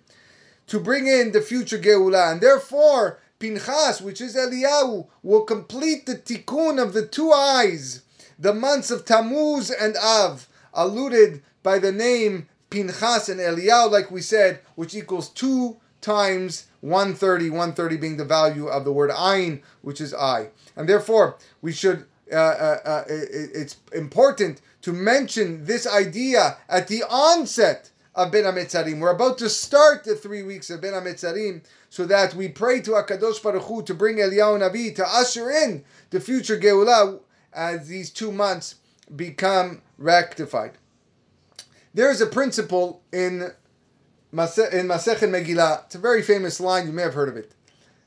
to 0.67 0.79
bring 0.79 1.07
in 1.07 1.31
the 1.31 1.41
future 1.41 1.77
Geulah. 1.77 2.31
And 2.31 2.39
therefore, 2.39 3.19
Pinchas, 3.39 4.01
which 4.01 4.21
is 4.21 4.35
Eliyahu, 4.35 5.07
will 5.23 5.43
complete 5.43 6.05
the 6.05 6.15
tikkun 6.15 6.81
of 6.81 6.93
the 6.93 7.05
two 7.05 7.31
eyes, 7.31 8.01
the 8.39 8.53
months 8.53 8.91
of 8.91 9.05
Tammuz 9.05 9.71
and 9.71 9.95
Av, 9.97 10.47
alluded 10.73 11.41
by 11.63 11.79
the 11.79 11.91
name 11.91 12.47
Pinchas 12.69 13.29
and 13.29 13.39
Eliyahu, 13.39 13.91
like 13.91 14.11
we 14.11 14.21
said, 14.21 14.59
which 14.75 14.95
equals 14.95 15.29
two 15.29 15.77
times 16.01 16.67
130, 16.81 17.49
130 17.49 17.97
being 17.97 18.17
the 18.17 18.25
value 18.25 18.67
of 18.67 18.85
the 18.85 18.91
word 18.91 19.09
ayin, 19.09 19.61
which 19.81 19.99
is 19.99 20.13
I. 20.13 20.49
And 20.75 20.87
therefore, 20.87 21.37
we 21.61 21.71
should, 21.71 22.05
uh, 22.31 22.35
uh, 22.35 22.79
uh, 22.85 23.03
it's 23.07 23.77
important 23.93 24.61
to 24.83 24.93
mention 24.93 25.65
this 25.65 25.87
idea 25.87 26.57
at 26.69 26.87
the 26.87 27.03
onset 27.03 27.89
of 28.15 28.31
Ben 28.31 28.45
HaMetzarim. 28.45 28.99
We're 28.99 29.11
about 29.11 29.37
to 29.39 29.49
start 29.49 30.05
the 30.05 30.15
three 30.15 30.41
weeks 30.41 30.69
of 30.69 30.81
Ben 30.81 30.93
HaMetzarim 30.93 31.63
so 31.89 32.05
that 32.05 32.33
we 32.33 32.47
pray 32.47 32.79
to 32.81 32.91
HaKadosh 32.91 33.43
Baruch 33.43 33.63
Hu 33.63 33.83
to 33.83 33.93
bring 33.93 34.17
Eliyahu 34.17 34.59
Navi 34.59 34.95
to 34.95 35.05
usher 35.05 35.51
in 35.51 35.83
the 36.11 36.21
future 36.21 36.57
Geulah 36.57 37.19
as 37.53 37.87
these 37.87 38.09
two 38.09 38.31
months 38.31 38.75
become 39.15 39.81
rectified. 39.97 40.77
There 41.93 42.09
is 42.09 42.21
a 42.21 42.25
principle 42.25 43.01
in 43.11 43.41
in 43.41 44.37
Masechet 44.37 45.29
Megillah. 45.29 45.85
It's 45.85 45.95
a 45.95 45.99
very 45.99 46.21
famous 46.21 46.59
line. 46.59 46.87
You 46.87 46.93
may 46.93 47.03
have 47.03 47.13
heard 47.13 47.29
of 47.29 47.37
it. 47.37 47.53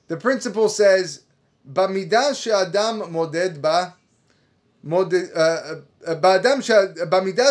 The 0.09 0.17
principle 0.17 0.69
says, 0.69 1.23
"Bamidah 1.71 2.35
she'adam 2.35 3.11
moded 3.11 3.62
ba, 3.62 3.95
uh, 4.85 4.97
uh, 4.97 6.15
bamidah 6.15 6.62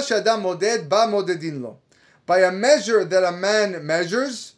she'adam 0.07 0.41
moded 0.43 0.89
ba 0.89 1.07
modedin 1.07 1.61
lo." 1.63 1.79
By 2.27 2.41
a 2.41 2.51
measure 2.51 3.03
that 3.03 3.23
a 3.23 3.31
man 3.31 3.83
measures, 3.85 4.53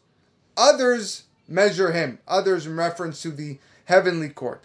others 0.57 1.23
measure 1.47 1.93
him. 1.93 2.19
Others 2.27 2.65
in 2.65 2.75
reference 2.75 3.21
to 3.21 3.31
the 3.31 3.59
heavenly 3.85 4.29
court. 4.29 4.63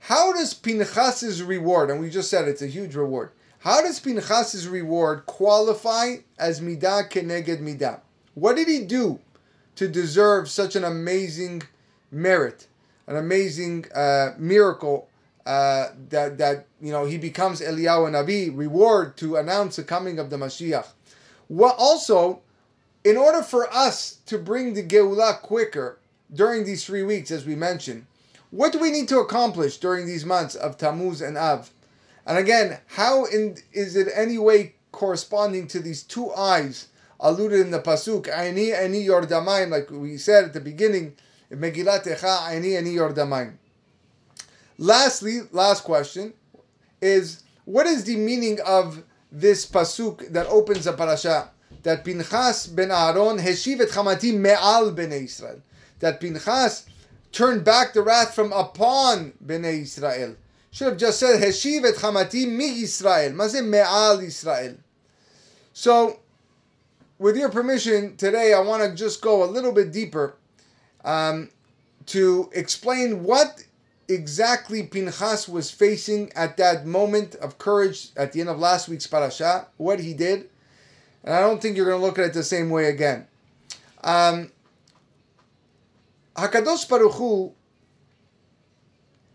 How 0.00 0.32
does 0.32 0.52
Pinchas's 0.52 1.42
reward, 1.42 1.90
and 1.90 2.00
we 2.00 2.10
just 2.10 2.28
said 2.28 2.46
it's 2.46 2.62
a 2.62 2.66
huge 2.66 2.94
reward, 2.94 3.30
how 3.60 3.80
does 3.80 4.00
Pinchas's 4.00 4.66
reward 4.66 5.24
qualify 5.26 6.16
as 6.38 6.60
midah 6.60 7.08
keneged 7.08 7.62
midah? 7.62 8.00
What 8.34 8.56
did 8.56 8.66
he 8.66 8.80
do 8.80 9.20
to 9.76 9.86
deserve 9.88 10.50
such 10.50 10.74
an 10.74 10.82
amazing 10.84 11.62
merit, 12.10 12.66
an 13.06 13.16
amazing 13.16 13.86
uh, 13.94 14.34
miracle 14.36 15.08
uh, 15.46 15.88
that 16.08 16.38
that 16.38 16.66
you 16.80 16.90
know 16.90 17.04
he 17.04 17.18
becomes 17.18 17.60
Eliyahu 17.60 18.10
Navi, 18.10 18.50
reward 18.54 19.16
to 19.18 19.36
announce 19.36 19.76
the 19.76 19.84
coming 19.84 20.18
of 20.18 20.30
the 20.30 20.36
Mashiach? 20.36 20.86
Well, 21.52 21.74
also, 21.76 22.40
in 23.04 23.18
order 23.18 23.42
for 23.42 23.70
us 23.70 24.20
to 24.24 24.38
bring 24.38 24.72
the 24.72 24.82
Geulah 24.82 25.42
quicker 25.42 25.98
during 26.32 26.64
these 26.64 26.82
three 26.86 27.02
weeks, 27.02 27.30
as 27.30 27.44
we 27.44 27.54
mentioned, 27.54 28.06
what 28.50 28.72
do 28.72 28.78
we 28.78 28.90
need 28.90 29.06
to 29.08 29.18
accomplish 29.18 29.76
during 29.76 30.06
these 30.06 30.24
months 30.24 30.54
of 30.54 30.78
Tammuz 30.78 31.20
and 31.20 31.36
Av? 31.36 31.70
And 32.24 32.38
again, 32.38 32.78
how 32.86 33.26
in, 33.26 33.58
is 33.70 33.96
it 33.96 34.08
any 34.14 34.38
way 34.38 34.76
corresponding 34.92 35.66
to 35.68 35.80
these 35.80 36.02
two 36.02 36.32
eyes 36.32 36.88
alluded 37.20 37.60
in 37.60 37.70
the 37.70 37.80
pasuk, 37.80 38.28
"Aini 38.28 38.72
ani 38.72 39.06
yordamayim," 39.06 39.68
like 39.68 39.90
we 39.90 40.16
said 40.16 40.44
at 40.44 40.52
the 40.54 40.60
beginning, 40.60 41.16
Megillat 41.50 42.04
Echa, 42.04 42.48
"Aini 42.48 42.78
ani 42.78 42.94
yordamayim." 42.94 43.56
Lastly, 44.78 45.42
last 45.50 45.84
question 45.84 46.32
is 47.02 47.42
what 47.66 47.84
is 47.84 48.04
the 48.04 48.16
meaning 48.16 48.58
of 48.62 49.04
this 49.32 49.66
pasuk 49.66 50.28
that 50.32 50.46
opens 50.46 50.84
the 50.84 50.92
parasha? 50.92 51.50
That 51.82 52.04
Pinchas 52.04 52.68
ben 52.68 52.90
Aaron 52.90 53.38
heshiv 53.38 53.80
et 53.80 53.88
chamati 53.88 54.36
me'al 54.36 54.92
bnei 54.92 55.24
Israel. 55.24 55.60
That 55.98 56.20
Pinchas 56.20 56.84
turned 57.32 57.64
back 57.64 57.94
the 57.94 58.02
wrath 58.02 58.34
from 58.34 58.52
upon 58.52 59.32
bnei 59.44 59.82
Israel. 59.82 60.36
Should 60.70 60.88
have 60.88 60.96
just 60.98 61.18
said 61.18 61.40
heshiv 61.40 61.84
et 61.84 61.96
chamati 61.96 62.46
mi 62.46 62.82
Israel. 62.82 63.32
Mazeh 63.32 63.66
me'al 63.66 64.20
Israel. 64.20 64.76
So 65.72 66.20
with 67.18 67.36
your 67.36 67.48
permission, 67.48 68.16
today 68.16 68.52
I 68.52 68.60
want 68.60 68.82
to 68.82 68.94
just 68.94 69.22
go 69.22 69.42
a 69.42 69.46
little 69.46 69.72
bit 69.72 69.92
deeper 69.92 70.36
um, 71.04 71.50
to 72.06 72.50
explain 72.52 73.24
what 73.24 73.64
exactly 74.08 74.82
Pinchas 74.84 75.48
was 75.48 75.70
facing 75.70 76.32
at 76.34 76.56
that 76.56 76.86
moment 76.86 77.34
of 77.36 77.58
courage 77.58 78.08
at 78.16 78.32
the 78.32 78.40
end 78.40 78.48
of 78.48 78.58
last 78.58 78.88
week's 78.88 79.06
parasha, 79.06 79.68
what 79.76 80.00
he 80.00 80.14
did. 80.14 80.48
And 81.24 81.34
I 81.34 81.40
don't 81.40 81.62
think 81.62 81.76
you're 81.76 81.86
going 81.86 82.00
to 82.00 82.04
look 82.04 82.18
at 82.18 82.26
it 82.26 82.34
the 82.34 82.42
same 82.42 82.70
way 82.70 82.86
again. 82.86 83.26
Um, 84.02 84.50
Hakadosh 86.36 86.88
Baruch 86.88 87.12
Hu 87.12 87.52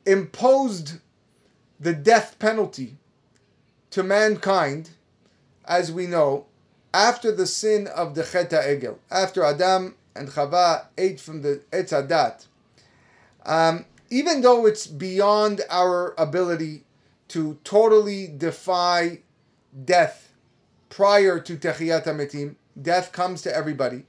imposed 0.05 0.93
the 1.79 1.93
death 1.93 2.37
penalty 2.39 2.97
to 3.91 4.03
mankind, 4.03 4.89
as 5.65 5.91
we 5.91 6.07
know, 6.07 6.45
after 6.93 7.31
the 7.31 7.45
sin 7.45 7.87
of 7.87 8.15
the 8.15 8.23
Chet 8.23 8.49
Egel, 8.49 8.97
after 9.11 9.43
Adam 9.43 9.95
and 10.15 10.29
Chava 10.29 10.85
ate 10.97 11.19
from 11.19 11.41
the 11.41 11.61
Etz 11.71 11.91
Adat, 11.91 12.47
um, 13.45 13.85
even 14.09 14.41
though 14.41 14.65
it's 14.65 14.87
beyond 14.87 15.61
our 15.69 16.13
ability 16.17 16.83
to 17.29 17.57
totally 17.63 18.27
defy 18.27 19.19
death 19.85 20.31
prior 20.89 21.39
to 21.39 21.57
Techiyat 21.57 22.05
HaMetim, 22.05 22.55
death 22.81 23.11
comes 23.11 23.41
to 23.41 23.55
everybody. 23.55 24.05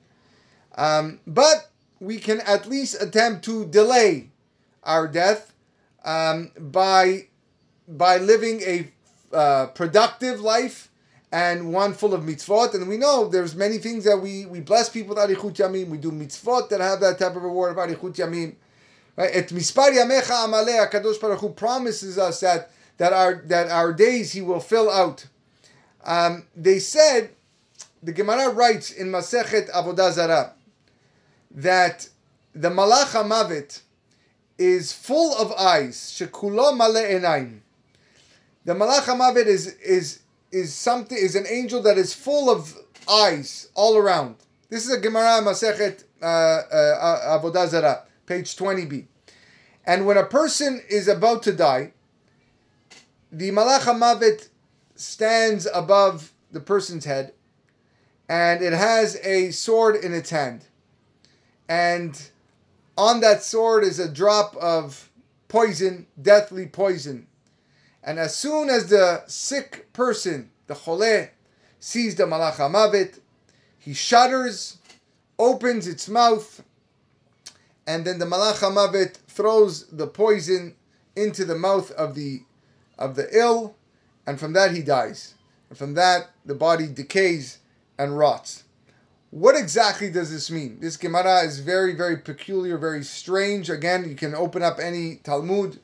Um, 0.77 1.21
but 1.27 1.71
we 2.01 2.19
can 2.19 2.41
at 2.43 2.67
least 2.67 3.03
attempt 3.03 3.45
to 3.47 3.67
delay 3.67 4.31
our 4.85 5.09
death 5.09 5.53
um, 6.05 6.53
by 6.57 7.27
by 7.89 8.19
living 8.19 8.61
a 8.63 8.89
uh, 9.33 9.67
productive 9.69 10.41
life 10.41 10.91
and 11.33 11.73
one 11.73 11.93
full 11.95 12.15
of 12.15 12.23
mitzvot. 12.23 12.75
And 12.75 12.89
we 12.89 12.97
know 12.97 13.29
there's 13.29 13.55
many 13.55 13.79
things 13.79 14.05
that 14.05 14.19
we, 14.19 14.47
we 14.47 14.61
bless 14.61 14.89
people 14.89 15.15
with 15.15 15.25
arichut 15.25 15.55
yamim. 15.55 15.89
We 15.89 15.99
do 15.99 16.11
mitzvot 16.11 16.69
that 16.71 16.81
have 16.81 17.01
that 17.01 17.19
type 17.19 17.37
of 17.37 17.43
reward 17.43 17.73
of 17.73 17.77
arichut 17.77 18.15
yamim. 18.15 18.55
Right? 19.19 19.35
Et 19.35 19.49
mispar 19.49 19.91
yamecha 19.91 20.47
amale 20.47 20.79
Hakadosh 20.79 21.21
Baruch 21.21 21.41
Hu 21.41 21.49
promises 21.51 22.19
us 22.19 22.39
that 22.39 22.71
that 22.99 23.13
our 23.13 23.43
that 23.47 23.69
our 23.69 23.93
days 23.93 24.33
He 24.33 24.41
will 24.41 24.61
fill 24.61 24.89
out. 24.89 25.27
Um, 26.05 26.45
they 26.55 26.79
said 26.79 27.31
the 28.01 28.13
Gemara 28.13 28.51
writes 28.51 28.93
in 28.93 29.09
Masechet 29.09 29.71
Avodah 29.73 30.13
Zarah 30.13 30.53
that 31.51 32.09
the 32.55 32.71
Malach 32.71 33.13
Mavet 33.25 33.81
is 34.57 34.93
full 34.93 35.37
of 35.37 35.53
eyes. 35.53 35.97
Shekulo 35.97 36.77
male. 36.77 37.51
The 38.65 38.73
Malach 38.73 39.07
Mavet 39.19 39.47
is 39.47 39.67
is 39.79 40.21
is 40.53 40.73
something 40.73 41.19
is 41.19 41.35
an 41.35 41.47
angel 41.49 41.83
that 41.83 41.99
is 41.99 42.15
full 42.15 42.51
of 42.51 42.73
eyes 43.11 43.69
all 43.75 43.97
around. 43.97 44.37
This 44.69 44.87
is 44.87 44.93
a 44.93 45.01
Gemara 45.01 45.43
Masechet 45.43 46.05
uh, 46.23 46.25
uh, 46.25 47.41
Avodah 47.41 47.67
Zarah, 47.67 48.05
page 48.29 48.55
20b. 48.57 49.07
And 49.87 50.07
when 50.07 50.19
a 50.19 50.27
person 50.27 50.83
is 50.89 51.09
about 51.09 51.43
to 51.45 51.53
die, 51.53 51.95
the 53.33 53.51
Malach 53.51 54.49
stands 54.95 55.67
above 55.73 56.33
the 56.53 56.61
person's 56.61 57.07
head, 57.07 57.33
and 58.29 58.63
it 58.63 58.75
has 58.75 59.17
a 59.25 59.51
sword 59.51 59.97
in 59.97 60.13
its 60.13 60.31
hand. 60.31 60.67
And 61.69 62.21
on 62.97 63.21
that 63.21 63.43
sword 63.43 63.83
is 63.85 63.99
a 63.99 64.13
drop 64.13 64.55
of 64.57 65.11
poison, 65.49 66.07
deathly 66.21 66.67
poison. 66.67 67.27
And 68.03 68.19
as 68.19 68.37
soon 68.37 68.69
as 68.69 68.89
the 68.89 69.23
sick 69.27 69.93
person, 69.93 70.51
the 70.67 70.75
chole, 70.75 71.31
sees 71.81 72.17
the 72.17 72.25
Malach 72.25 73.19
he 73.79 73.95
shudders, 73.95 74.79
opens 75.39 75.87
its 75.87 76.09
mouth, 76.09 76.63
and 77.89 78.05
then 78.05 78.19
the 78.19 78.27
Malach 78.27 78.57
HaMavet 78.57 79.15
throws 79.27 79.87
the 79.87 80.07
poison 80.07 80.75
into 81.17 81.47
the 81.47 81.57
mouth 81.57 81.91
of 81.93 82.15
the 82.15 82.43
of 82.99 83.17
the 83.17 83.27
ill, 83.37 83.77
and 84.27 84.39
from 84.39 84.53
that 84.53 84.73
he 84.73 84.83
dies. 84.83 85.35
And 85.71 85.79
from 85.79 85.95
that 85.95 86.31
the 86.45 86.55
body 86.55 86.87
decays 86.87 87.59
and 87.99 88.17
rots. 88.17 88.65
What 89.31 89.57
exactly 89.57 90.11
does 90.11 90.31
this 90.31 90.51
mean? 90.51 90.81
This 90.81 90.97
Gemara 90.97 91.41
is 91.41 91.61
very, 91.61 91.95
very 91.95 92.19
peculiar, 92.19 92.77
very 92.79 93.03
strange. 93.03 93.71
Again, 93.71 94.09
you 94.09 94.15
can 94.15 94.35
open 94.35 94.63
up 94.63 94.79
any 94.79 95.17
Talmud 95.17 95.79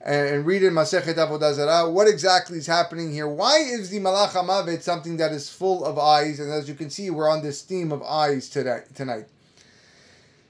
and 0.00 0.46
read 0.46 0.62
in 0.62 0.72
Masechet 0.72 1.16
Avodah 1.16 1.54
Zarah. 1.54 1.90
What 1.90 2.08
exactly 2.08 2.58
is 2.58 2.66
happening 2.66 3.12
here? 3.12 3.28
Why 3.28 3.58
is 3.58 3.90
the 3.90 4.00
Malach 4.00 4.30
HaMavet 4.30 4.80
something 4.80 5.18
that 5.18 5.32
is 5.32 5.50
full 5.50 5.84
of 5.84 5.98
eyes? 5.98 6.40
And 6.40 6.50
as 6.50 6.68
you 6.68 6.74
can 6.74 6.88
see, 6.88 7.10
we're 7.10 7.28
on 7.28 7.42
this 7.42 7.60
theme 7.62 7.92
of 7.92 8.02
eyes 8.02 8.48
today, 8.48 8.84
tonight. 8.94 9.26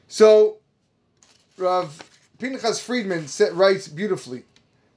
So, 0.07 0.60
Rav 1.61 2.03
Pinchas 2.39 2.81
Friedman 2.81 3.27
writes 3.53 3.87
beautifully 3.87 4.45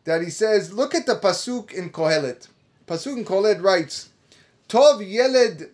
that 0.05 0.21
he 0.21 0.29
says, 0.29 0.73
look 0.73 0.95
at 0.95 1.05
the 1.05 1.15
pasuk 1.15 1.73
in 1.73 1.89
Kohelet. 1.89 2.47
Pasuk 2.87 3.17
in 3.17 3.25
Kohelet 3.25 3.61
writes, 3.61 4.09
Tov 4.69 4.99
yeled 5.07 5.69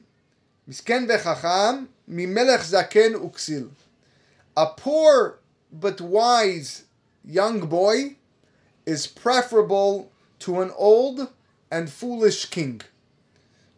misken 0.70 1.08
vechacham 1.08 1.88
mimelech 2.10 2.64
zaken 2.70 3.16
uksil. 3.16 3.70
A 4.58 4.68
poor 4.68 5.40
but 5.72 6.02
wise 6.02 6.86
young 7.24 7.68
boy 7.68 8.16
is 8.86 9.08
preferable 9.08 10.12
to 10.40 10.62
an 10.62 10.72
old 10.76 11.30
and 11.72 11.90
foolish 11.90 12.46
king. 12.46 12.82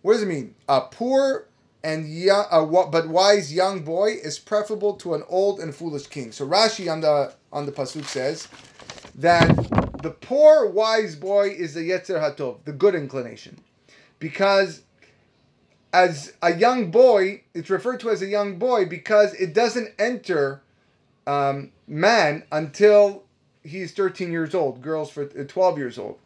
What 0.02 0.14
does 0.14 0.24
it 0.24 0.28
mean? 0.28 0.56
A 0.70 0.82
poor 0.82 1.46
and 1.84 2.08
young, 2.08 2.46
uh, 2.52 2.64
but 2.86 3.08
wise 3.08 3.54
young 3.54 3.82
boy 3.84 4.12
is 4.12 4.38
preferable 4.38 4.94
to 4.96 5.14
an 5.14 5.24
old 5.28 5.60
and 5.60 5.74
foolish 5.74 6.08
king. 6.08 6.32
So 6.32 6.48
Rashi 6.48 6.92
on 6.92 7.02
the 7.02 7.34
on 7.52 7.66
the 7.66 7.72
pasuk 7.72 8.06
says 8.06 8.48
that 9.16 9.48
the 10.02 10.12
poor 10.12 10.68
wise 10.68 11.16
boy 11.16 11.50
is 11.50 11.74
the 11.74 11.90
yetzer 11.90 12.20
hatov, 12.22 12.64
the 12.66 12.72
good 12.72 12.96
inclination, 12.96 13.62
because 14.20 14.84
as 15.94 16.34
a 16.42 16.54
young 16.56 16.92
boy, 16.92 17.42
it's 17.54 17.70
referred 17.70 18.00
to 18.02 18.10
as 18.10 18.22
a 18.22 18.28
young 18.28 18.58
boy 18.58 18.86
because 18.86 19.34
it 19.34 19.54
doesn't 19.54 19.94
enter 20.00 20.62
um, 21.28 21.72
man 21.88 22.44
until 22.52 23.24
he's 23.64 23.92
13 23.92 24.32
years 24.32 24.56
old. 24.56 24.82
Girls 24.82 25.10
for 25.10 25.24
uh, 25.24 25.44
12 25.48 25.78
years 25.78 25.98
old, 25.98 26.20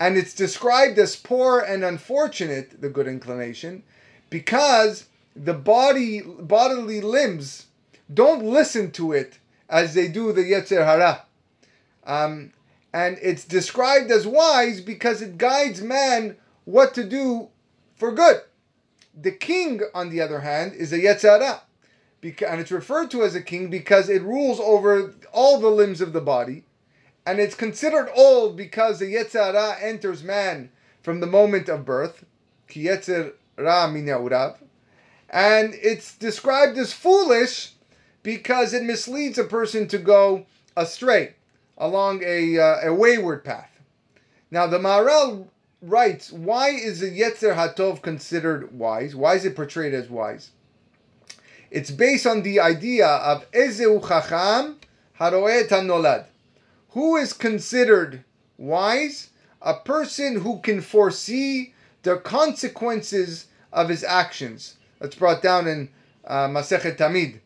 and 0.00 0.16
it's 0.16 0.34
described 0.34 0.98
as 0.98 1.14
poor 1.14 1.60
and 1.60 1.84
unfortunate, 1.84 2.80
the 2.80 2.88
good 2.90 3.06
inclination, 3.06 3.84
because 4.30 5.06
the 5.34 5.54
body 5.54 6.22
bodily 6.22 7.00
limbs 7.00 7.66
don't 8.12 8.44
listen 8.44 8.90
to 8.92 9.12
it 9.12 9.38
as 9.68 9.94
they 9.94 10.08
do 10.08 10.32
the 10.32 10.42
Yetzer 10.42 10.84
Hara. 10.84 11.24
Um, 12.04 12.52
and 12.92 13.18
it's 13.20 13.44
described 13.44 14.10
as 14.10 14.26
wise 14.26 14.80
because 14.80 15.20
it 15.20 15.38
guides 15.38 15.82
man 15.82 16.36
what 16.64 16.94
to 16.94 17.04
do 17.04 17.48
for 17.96 18.12
good. 18.12 18.40
The 19.18 19.32
king, 19.32 19.80
on 19.94 20.10
the 20.10 20.20
other 20.20 20.40
hand, 20.40 20.74
is 20.74 20.92
a 20.92 20.98
Yetzer 20.98 21.40
Hara. 21.40 21.62
And 22.22 22.60
it's 22.60 22.72
referred 22.72 23.10
to 23.12 23.22
as 23.22 23.34
a 23.34 23.42
king 23.42 23.70
because 23.70 24.08
it 24.08 24.22
rules 24.22 24.58
over 24.58 25.14
all 25.32 25.60
the 25.60 25.68
limbs 25.68 26.00
of 26.00 26.12
the 26.12 26.20
body. 26.20 26.64
And 27.24 27.38
it's 27.38 27.54
considered 27.54 28.08
old 28.14 28.56
because 28.56 28.98
the 28.98 29.14
Yetzer 29.14 29.52
Hara 29.52 29.76
enters 29.80 30.22
man 30.22 30.70
from 31.02 31.20
the 31.20 31.26
moment 31.26 31.68
of 31.68 31.84
birth. 31.84 32.24
Ki 32.68 32.84
Yetzer 32.84 33.32
And 33.58 33.96
it's 35.74 36.16
described 36.16 36.78
as 36.78 36.92
foolish 36.92 37.72
because 38.22 38.74
it 38.74 38.82
misleads 38.82 39.38
a 39.38 39.44
person 39.44 39.88
to 39.88 39.98
go 39.98 40.46
astray 40.76 41.34
along 41.78 42.22
a, 42.24 42.58
uh, 42.58 42.88
a 42.88 42.94
wayward 42.94 43.44
path. 43.44 43.70
Now, 44.50 44.66
the 44.66 44.78
Maharal 44.78 45.48
writes, 45.82 46.32
why 46.32 46.70
is 46.70 47.00
the 47.00 47.10
Yetzer 47.10 47.54
Hatov 47.54 48.02
considered 48.02 48.76
wise? 48.76 49.14
Why 49.14 49.34
is 49.34 49.44
it 49.44 49.56
portrayed 49.56 49.94
as 49.94 50.08
wise? 50.08 50.50
It's 51.70 51.90
based 51.90 52.26
on 52.26 52.42
the 52.42 52.60
idea 52.60 53.06
of 53.06 53.50
Ezeu 53.52 54.06
Chacham 54.06 54.78
Haroet 55.18 55.68
Nolad. 55.68 56.26
Who 56.90 57.16
is 57.16 57.32
considered 57.32 58.24
wise? 58.56 59.30
A 59.60 59.74
person 59.74 60.40
who 60.40 60.60
can 60.60 60.80
foresee 60.80 61.74
the 62.06 62.16
consequences 62.16 63.46
of 63.72 63.88
his 63.88 64.04
actions. 64.04 64.76
That's 65.00 65.16
brought 65.16 65.42
down 65.42 65.66
in 65.66 65.90
uh, 66.24 66.46
Masechet 66.46 66.96
Tamid. 66.96 67.40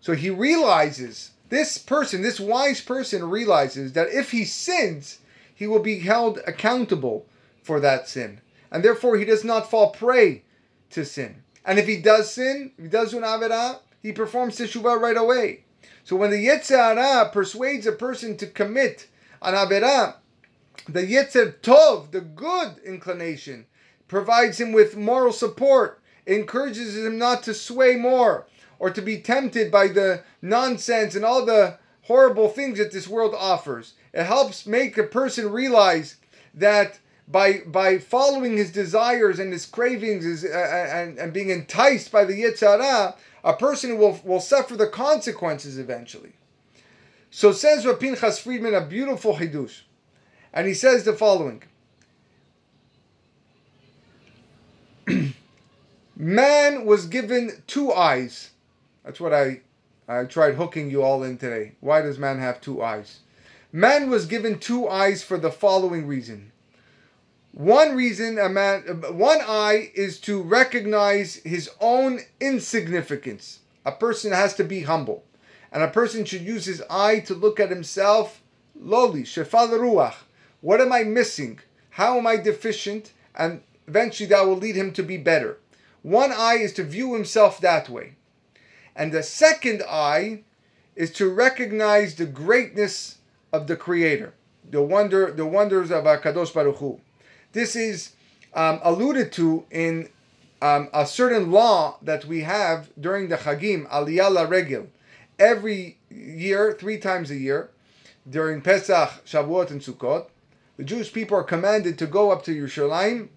So 0.00 0.14
he 0.14 0.30
realizes, 0.30 1.32
this 1.50 1.76
person, 1.76 2.22
this 2.22 2.40
wise 2.40 2.80
person 2.80 3.28
realizes 3.28 3.92
that 3.92 4.08
if 4.08 4.30
he 4.30 4.44
sins, 4.44 5.18
he 5.54 5.66
will 5.66 5.80
be 5.80 6.00
held 6.00 6.40
accountable 6.46 7.26
for 7.62 7.78
that 7.80 8.08
sin. 8.08 8.40
And 8.72 8.82
therefore 8.82 9.18
he 9.18 9.26
does 9.26 9.44
not 9.44 9.70
fall 9.70 9.90
prey 9.90 10.42
to 10.90 11.04
sin. 11.04 11.42
And 11.64 11.78
if 11.78 11.86
he 11.86 12.00
does 12.00 12.32
sin, 12.32 12.72
if 12.78 12.84
he 12.84 12.90
does 12.90 13.12
an 13.12 13.22
avera, 13.22 13.80
he 14.00 14.12
performs 14.12 14.56
teshuvah 14.56 14.98
right 14.98 15.16
away. 15.16 15.64
So 16.04 16.16
when 16.16 16.30
the 16.30 16.46
Yetzer 16.46 16.96
Hara 16.96 17.28
persuades 17.30 17.86
a 17.86 17.92
person 17.92 18.36
to 18.38 18.46
commit 18.46 19.08
an 19.42 19.54
avera, 19.54 20.14
the 20.88 21.02
Yetzer 21.02 21.58
Tov, 21.60 22.12
the 22.12 22.22
good 22.22 22.78
inclination, 22.84 23.66
provides 24.08 24.60
him 24.60 24.72
with 24.72 24.96
moral 24.96 25.32
support, 25.32 26.00
encourages 26.26 26.96
him 26.96 27.18
not 27.18 27.42
to 27.44 27.54
sway 27.54 27.96
more 27.96 28.46
or 28.78 28.90
to 28.90 29.00
be 29.00 29.18
tempted 29.18 29.70
by 29.70 29.88
the 29.88 30.22
nonsense 30.42 31.14
and 31.14 31.24
all 31.24 31.44
the 31.44 31.78
horrible 32.02 32.48
things 32.48 32.78
that 32.78 32.92
this 32.92 33.08
world 33.08 33.34
offers. 33.36 33.94
It 34.12 34.24
helps 34.24 34.66
make 34.66 34.96
a 34.96 35.04
person 35.04 35.50
realize 35.50 36.16
that 36.54 36.98
by 37.28 37.60
by 37.66 37.98
following 37.98 38.56
his 38.56 38.70
desires 38.70 39.38
and 39.38 39.52
his 39.52 39.66
cravings 39.66 40.24
is, 40.24 40.44
uh, 40.44 40.90
and, 40.92 41.18
and 41.18 41.32
being 41.32 41.50
enticed 41.50 42.12
by 42.12 42.24
the 42.24 42.40
Yetzer 42.40 42.80
Hara, 42.80 43.16
a 43.42 43.54
person 43.54 43.98
will, 43.98 44.20
will 44.24 44.40
suffer 44.40 44.76
the 44.76 44.86
consequences 44.86 45.78
eventually. 45.78 46.34
So 47.30 47.52
says 47.52 47.84
Rav 47.84 48.00
Pinchas 48.00 48.38
Friedman 48.38 48.74
a 48.74 48.86
beautiful 48.86 49.36
hidush, 49.36 49.82
and 50.52 50.66
he 50.66 50.74
says 50.74 51.04
the 51.04 51.12
following. 51.12 51.62
Man 56.18 56.86
was 56.86 57.04
given 57.04 57.62
two 57.66 57.92
eyes. 57.92 58.52
That's 59.04 59.20
what 59.20 59.34
I, 59.34 59.60
I 60.08 60.24
tried 60.24 60.54
hooking 60.54 60.90
you 60.90 61.02
all 61.02 61.22
in 61.22 61.36
today. 61.36 61.72
Why 61.80 62.00
does 62.00 62.18
man 62.18 62.38
have 62.38 62.58
two 62.58 62.82
eyes? 62.82 63.20
Man 63.70 64.08
was 64.08 64.24
given 64.24 64.58
two 64.58 64.88
eyes 64.88 65.22
for 65.22 65.36
the 65.36 65.50
following 65.50 66.06
reason. 66.06 66.52
One 67.52 67.94
reason 67.94 68.38
a 68.38 68.48
man, 68.48 68.82
one 69.12 69.40
eye 69.42 69.90
is 69.94 70.18
to 70.20 70.40
recognize 70.40 71.34
his 71.36 71.68
own 71.82 72.20
insignificance. 72.40 73.60
A 73.84 73.92
person 73.92 74.32
has 74.32 74.54
to 74.54 74.64
be 74.64 74.82
humble, 74.82 75.22
and 75.70 75.82
a 75.82 75.88
person 75.88 76.24
should 76.24 76.40
use 76.40 76.64
his 76.64 76.82
eye 76.88 77.20
to 77.20 77.34
look 77.34 77.60
at 77.60 77.68
himself 77.68 78.42
lowly. 78.74 79.24
Shefal 79.24 79.68
ruach. 79.68 80.14
What 80.62 80.80
am 80.80 80.92
I 80.92 81.04
missing? 81.04 81.60
How 81.90 82.16
am 82.16 82.26
I 82.26 82.38
deficient? 82.38 83.12
And 83.34 83.60
eventually 83.86 84.30
that 84.30 84.46
will 84.46 84.56
lead 84.56 84.76
him 84.76 84.92
to 84.94 85.02
be 85.02 85.18
better. 85.18 85.58
One 86.06 86.30
eye 86.30 86.58
is 86.58 86.72
to 86.74 86.84
view 86.84 87.14
himself 87.14 87.60
that 87.62 87.88
way. 87.88 88.14
And 88.94 89.10
the 89.10 89.24
second 89.24 89.82
eye 89.90 90.44
is 90.94 91.10
to 91.14 91.28
recognize 91.28 92.14
the 92.14 92.26
greatness 92.26 93.18
of 93.52 93.66
the 93.66 93.74
Creator, 93.74 94.32
the 94.70 94.82
wonder, 94.82 95.32
the 95.32 95.44
wonders 95.46 95.90
of 95.90 96.04
Hakadosh 96.04 96.54
Baruch 96.54 96.76
Hu. 96.76 97.00
This 97.50 97.74
is 97.74 98.12
um, 98.54 98.78
alluded 98.84 99.32
to 99.32 99.64
in 99.72 100.08
um, 100.62 100.90
a 100.94 101.06
certain 101.06 101.50
law 101.50 101.98
that 102.02 102.24
we 102.24 102.42
have 102.42 102.88
during 103.00 103.26
the 103.26 103.38
Chagim, 103.38 103.88
Aliyah 103.88 104.30
La 104.30 104.42
Regel. 104.42 104.86
Every 105.40 105.98
year, 106.08 106.72
three 106.78 106.98
times 106.98 107.32
a 107.32 107.36
year, 107.36 107.70
during 108.30 108.60
Pesach, 108.60 109.24
Shavuot, 109.26 109.72
and 109.72 109.80
Sukkot, 109.80 110.26
the 110.76 110.84
Jewish 110.84 111.12
people 111.12 111.36
are 111.36 111.42
commanded 111.42 111.98
to 111.98 112.06
go 112.06 112.30
up 112.30 112.44
to 112.44 112.54
Yerushalayim 112.54 113.30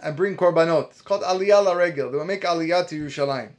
and 0.00 0.16
bring 0.16 0.36
korbanot. 0.36 0.90
It's 0.90 1.02
called 1.02 1.22
aliyah 1.22 1.76
regel. 1.76 2.10
They 2.10 2.18
will 2.18 2.24
make 2.24 2.42
aliyah 2.42 2.88
to 2.88 3.06
Yerushalayim. 3.06 3.50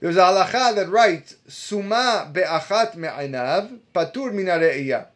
There's 0.00 0.16
a 0.16 0.20
halacha 0.20 0.74
that 0.76 0.88
writes, 0.88 1.36
Suma 1.46 2.30
be'achat 2.32 2.96
me'ainav, 2.96 3.80
patur 3.94 4.32
mina 4.32 5.06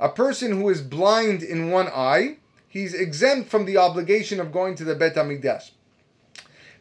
A 0.00 0.08
person 0.08 0.52
who 0.52 0.68
is 0.68 0.82
blind 0.82 1.42
in 1.42 1.70
one 1.70 1.86
eye, 1.88 2.38
he's 2.68 2.94
exempt 2.94 3.48
from 3.48 3.64
the 3.64 3.76
obligation 3.76 4.40
of 4.40 4.52
going 4.52 4.74
to 4.74 4.84
the 4.84 4.96
Bet 4.96 5.14
HaMikdash. 5.14 5.70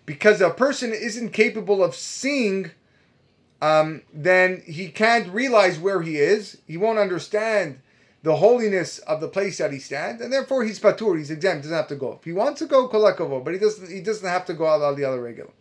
Because 0.06 0.42
a 0.42 0.50
person 0.50 0.94
isn't 0.94 1.30
capable 1.30 1.84
of 1.84 1.94
seeing, 1.94 2.72
um, 3.62 4.02
then 4.12 4.64
he 4.66 4.90
can't 4.90 5.28
realize 5.28 5.78
where 5.78 6.02
he 6.02 6.18
is. 6.18 6.58
He 6.66 6.78
won't 6.78 6.98
understand 6.98 7.82
the 8.28 8.36
holiness 8.36 9.00
of 9.00 9.22
the 9.22 9.28
place 9.30 9.58
that 9.58 9.72
he 9.72 9.80
stands, 9.80 10.22
and 10.22 10.34
therefore 10.34 10.66
he's 10.66 10.82
patur, 10.82 11.18
he's 11.18 11.32
exempt, 11.32 11.64
doesn't 11.64 11.78
have 11.78 11.88
to 11.88 11.96
go. 11.96 12.18
If 12.20 12.26
he 12.26 12.34
wants 12.34 12.60
to 12.60 12.66
go, 12.66 12.90
kolakovo, 12.90 13.42
but 13.42 13.54
he 13.54 13.60
doesn't. 13.60 13.90
He 13.90 14.02
doesn't 14.02 14.28
have 14.28 14.44
to 14.48 14.54
go 14.54 14.68
out 14.68 14.98
the 14.98 15.06
other 15.06 15.22
regular. 15.22 15.52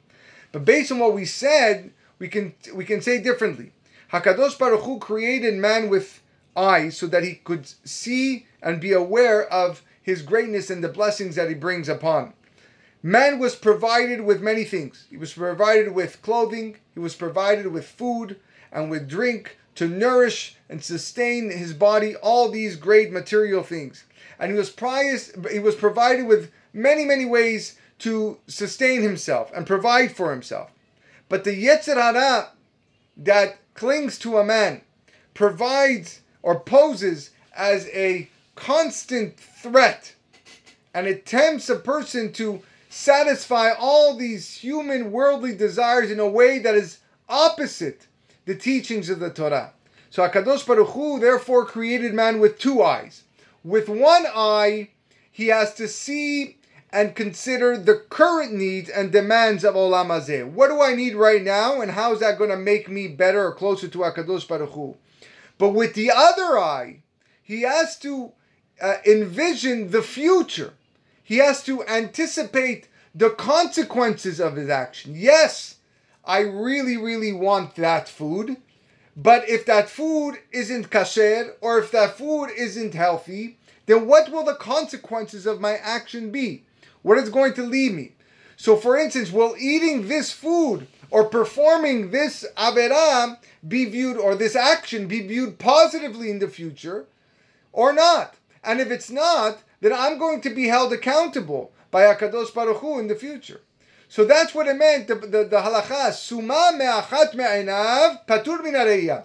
But 0.50 0.64
based 0.64 0.90
on 0.90 0.98
what 0.98 1.14
we 1.14 1.26
said, 1.26 1.92
we 2.18 2.26
can 2.26 2.54
we 2.74 2.84
can 2.84 3.00
say 3.02 3.22
differently. 3.22 3.70
Hakadosh 4.12 4.58
Baruch 4.58 4.82
Hu 4.82 4.98
created 4.98 5.54
man 5.54 5.88
with 5.88 6.20
eyes 6.56 6.96
so 6.96 7.06
that 7.06 7.22
he 7.22 7.36
could 7.36 7.68
see 7.84 8.46
and 8.60 8.80
be 8.80 8.92
aware 8.92 9.46
of 9.52 9.84
his 10.02 10.22
greatness 10.22 10.68
and 10.68 10.82
the 10.82 10.88
blessings 10.88 11.36
that 11.36 11.48
he 11.48 11.54
brings 11.54 11.88
upon. 11.88 12.32
Man 13.00 13.38
was 13.38 13.54
provided 13.54 14.22
with 14.22 14.42
many 14.42 14.64
things. 14.64 15.06
He 15.08 15.16
was 15.16 15.34
provided 15.34 15.92
with 15.92 16.20
clothing, 16.20 16.78
he 16.94 16.98
was 16.98 17.14
provided 17.14 17.68
with 17.68 17.86
food 17.86 18.40
and 18.72 18.90
with 18.90 19.08
drink 19.08 19.56
to 19.76 19.88
nourish 19.88 20.56
and 20.68 20.82
sustain 20.82 21.50
his 21.50 21.72
body, 21.72 22.16
all 22.16 22.50
these 22.50 22.76
great 22.76 23.12
material 23.12 23.62
things. 23.62 24.04
And 24.38 24.50
he 24.50 24.58
was 24.58 24.70
prized, 24.70 25.46
he 25.50 25.58
was 25.58 25.74
provided 25.74 26.26
with 26.26 26.50
many, 26.72 27.04
many 27.04 27.24
ways 27.24 27.78
to 28.00 28.38
sustain 28.46 29.02
himself 29.02 29.50
and 29.54 29.66
provide 29.66 30.14
for 30.14 30.30
himself. 30.30 30.70
But 31.28 31.44
the 31.44 31.64
Yetzer 31.64 31.94
Hara 31.94 32.50
that 33.16 33.58
clings 33.74 34.18
to 34.20 34.38
a 34.38 34.44
man 34.44 34.82
provides 35.34 36.20
or 36.42 36.60
poses 36.60 37.30
as 37.54 37.88
a 37.88 38.28
constant 38.54 39.38
threat 39.38 40.14
and 40.96 41.06
it 41.06 41.26
tempts 41.26 41.68
a 41.68 41.76
person 41.76 42.32
to 42.32 42.62
satisfy 42.88 43.70
all 43.70 44.16
these 44.16 44.56
human 44.56 45.12
worldly 45.12 45.54
desires 45.54 46.10
in 46.10 46.18
a 46.18 46.26
way 46.26 46.58
that 46.58 46.74
is 46.74 47.00
opposite 47.28 48.06
the 48.46 48.54
teachings 48.54 49.10
of 49.10 49.20
the 49.20 49.30
Torah. 49.30 49.72
So 50.08 50.26
Hakadosh 50.26 50.66
Baruch 50.66 50.88
Hu 50.88 51.18
therefore 51.18 51.66
created 51.66 52.14
man 52.14 52.40
with 52.40 52.58
two 52.58 52.82
eyes. 52.82 53.24
With 53.62 53.88
one 53.88 54.24
eye, 54.34 54.90
he 55.30 55.48
has 55.48 55.74
to 55.74 55.88
see 55.88 56.56
and 56.90 57.14
consider 57.14 57.76
the 57.76 57.96
current 58.08 58.54
needs 58.54 58.88
and 58.88 59.12
demands 59.12 59.64
of 59.64 59.74
Olam 59.74 60.06
Hazeh. 60.06 60.48
What 60.48 60.68
do 60.68 60.80
I 60.80 60.94
need 60.94 61.14
right 61.14 61.42
now, 61.42 61.80
and 61.80 61.90
how 61.90 62.14
is 62.14 62.20
that 62.20 62.38
going 62.38 62.50
to 62.50 62.56
make 62.56 62.88
me 62.88 63.08
better 63.08 63.44
or 63.44 63.52
closer 63.52 63.88
to 63.88 63.98
Hakadosh 63.98 64.48
Baruch 64.48 64.70
Hu? 64.70 64.96
But 65.58 65.70
with 65.70 65.94
the 65.94 66.10
other 66.10 66.58
eye, 66.58 67.02
he 67.42 67.62
has 67.62 67.98
to 67.98 68.32
uh, 68.80 68.94
envision 69.04 69.90
the 69.90 70.02
future. 70.02 70.74
He 71.22 71.38
has 71.38 71.62
to 71.64 71.84
anticipate 71.84 72.88
the 73.14 73.30
consequences 73.30 74.40
of 74.40 74.56
his 74.56 74.68
action. 74.68 75.14
Yes, 75.16 75.75
I 76.26 76.40
really, 76.40 76.96
really 76.96 77.32
want 77.32 77.76
that 77.76 78.08
food, 78.08 78.56
but 79.16 79.48
if 79.48 79.64
that 79.66 79.88
food 79.88 80.38
isn't 80.50 80.90
kasher 80.90 81.52
or 81.60 81.78
if 81.78 81.92
that 81.92 82.18
food 82.18 82.48
isn't 82.56 82.94
healthy, 82.94 83.58
then 83.86 84.06
what 84.06 84.30
will 84.30 84.44
the 84.44 84.56
consequences 84.56 85.46
of 85.46 85.60
my 85.60 85.74
action 85.76 86.30
be? 86.30 86.64
What 87.02 87.18
is 87.18 87.30
going 87.30 87.54
to 87.54 87.62
lead 87.62 87.94
me? 87.94 88.12
So, 88.56 88.76
for 88.76 88.98
instance, 88.98 89.30
will 89.30 89.54
eating 89.56 90.08
this 90.08 90.32
food 90.32 90.88
or 91.10 91.24
performing 91.28 92.10
this 92.10 92.44
averah 92.56 93.38
be 93.66 93.84
viewed, 93.84 94.16
or 94.16 94.34
this 94.34 94.56
action 94.56 95.06
be 95.06 95.20
viewed 95.20 95.58
positively 95.58 96.30
in 96.30 96.40
the 96.40 96.48
future, 96.48 97.06
or 97.72 97.92
not? 97.92 98.34
And 98.64 98.80
if 98.80 98.90
it's 98.90 99.10
not, 99.10 99.58
then 99.80 99.92
I'm 99.92 100.18
going 100.18 100.40
to 100.40 100.50
be 100.50 100.66
held 100.66 100.92
accountable 100.92 101.70
by 101.92 102.02
Hakadosh 102.02 102.52
Baruch 102.52 102.78
Hu 102.78 102.98
in 102.98 103.06
the 103.06 103.14
future. 103.14 103.60
So 104.08 104.24
that's 104.24 104.54
what 104.54 104.66
it 104.66 104.76
meant. 104.76 105.08
The, 105.08 105.16
the, 105.16 105.44
the 105.44 105.60
halacha 105.60 106.12
suma 106.12 106.72
me'achat 106.76 107.34
me'enav 107.34 108.26
patur 108.26 108.62
min 108.62 109.22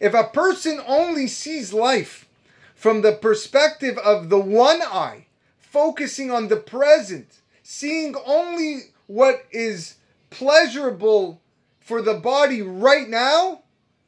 If 0.00 0.14
a 0.14 0.24
person 0.24 0.80
only 0.86 1.26
sees 1.26 1.72
life 1.72 2.28
from 2.74 3.02
the 3.02 3.12
perspective 3.12 3.98
of 3.98 4.28
the 4.28 4.38
one 4.38 4.82
eye, 4.82 5.26
focusing 5.58 6.30
on 6.30 6.48
the 6.48 6.56
present, 6.56 7.40
seeing 7.62 8.14
only 8.26 8.92
what 9.06 9.44
is 9.50 9.96
pleasurable 10.30 11.40
for 11.80 12.00
the 12.00 12.14
body 12.14 12.62
right 12.62 13.08
now, 13.08 13.62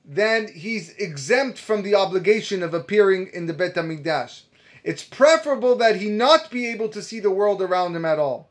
then 0.05 0.49
he's 0.49 0.91
exempt 0.91 1.59
from 1.59 1.83
the 1.83 1.95
obligation 1.95 2.63
of 2.63 2.73
appearing 2.73 3.29
in 3.35 3.47
the 3.47 3.53
Bet 3.53 3.75
HaMikdash. 3.75 4.43
It's 4.85 5.03
preferable 5.03 5.75
that 5.77 5.97
he 5.97 6.09
not 6.09 6.51
be 6.51 6.69
able 6.69 6.89
to 6.91 7.03
see 7.03 7.19
the 7.19 7.31
world 7.31 7.61
around 7.61 7.97
him 7.97 8.05
at 8.05 8.21
all. 8.21 8.49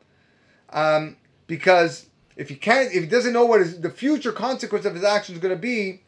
Um, 0.76 1.16
because 1.46 2.06
if 2.36 2.50
he 2.50 2.54
can't, 2.54 2.92
if 2.92 3.02
he 3.02 3.08
doesn't 3.08 3.32
know 3.32 3.46
what 3.46 3.62
is 3.62 3.80
the 3.80 3.90
future 3.90 4.30
consequence 4.30 4.84
of 4.84 4.94
his 4.94 5.04
actions 5.04 5.38
is 5.38 5.42
going 5.42 5.54
to 5.54 5.60
be, 5.60 6.02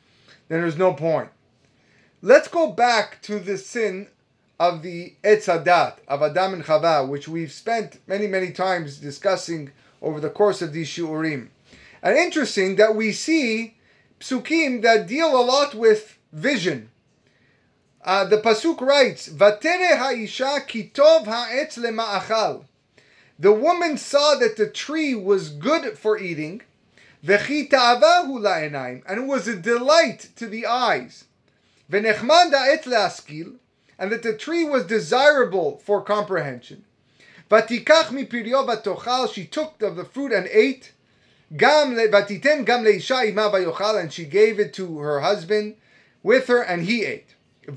then 0.49 0.61
there's 0.61 0.77
no 0.77 0.93
point. 0.93 1.31
Let's 2.21 2.49
go 2.49 2.71
back 2.71 3.23
to 3.23 3.39
the 3.39 3.57
sin 3.57 4.09
of 4.61 4.83
the 4.83 5.15
Etzadat, 5.25 5.95
of 6.07 6.23
Adam 6.23 6.53
and 6.53 6.65
Chava, 6.65 7.09
which 7.09 7.29
we've 7.29 7.51
spent 7.51 7.99
many, 8.07 8.27
many 8.27 8.53
times 8.53 8.99
discussing 8.99 9.71
over 10.03 10.21
the 10.21 10.29
course 10.29 10.61
of 10.61 10.75
these 10.75 10.89
Shiurim. 10.89 11.49
And 12.03 12.17
interesting 12.17 12.77
that 12.77 12.95
we 12.95 13.13
see 13.13 13.77
psukim 14.21 14.83
that 14.83 15.07
deal 15.07 15.41
a 15.41 15.41
lot 15.41 15.75
with 15.75 16.19
vision. 16.33 16.91
Uh, 18.05 18.25
the 18.25 18.39
pasuk 18.39 18.81
writes, 18.81 19.29
"Vatere 19.29 19.97
ha'isha 19.97 20.67
kitov 20.67 21.25
ha'etz 21.25 21.79
lema'achal." 21.79 22.68
The 23.41 23.53
woman 23.53 23.97
saw 23.97 24.35
that 24.35 24.57
the 24.57 24.67
tree 24.67 25.15
was 25.15 25.51
good 25.51 25.97
for 25.97 26.19
eating, 26.19 26.63
and 27.23 27.71
was 29.29 29.47
a 29.47 29.55
delight 29.55 30.31
to 30.35 30.47
the 30.47 30.67
eyes. 30.67 31.27
And 31.91 32.05
that 32.05 32.21
the 34.23 34.37
tree 34.37 34.65
was 34.65 34.87
desirable 34.87 35.81
for 35.85 36.03
comprehension. 36.03 36.85
She 37.49 37.85
took 39.47 39.83
of 39.83 39.97
the 39.97 40.05
fruit 40.05 40.33
and 40.33 40.49
ate. 40.49 40.93
And 41.51 41.97
she 44.13 44.25
gave 44.25 44.61
it 44.61 44.75
to 44.75 44.99
her 44.99 45.21
husband 45.21 45.77
with 46.23 46.49
her, 46.49 46.63
and 46.63 46.83
he 46.83 47.05
ate. 47.05 47.35
And 47.67 47.77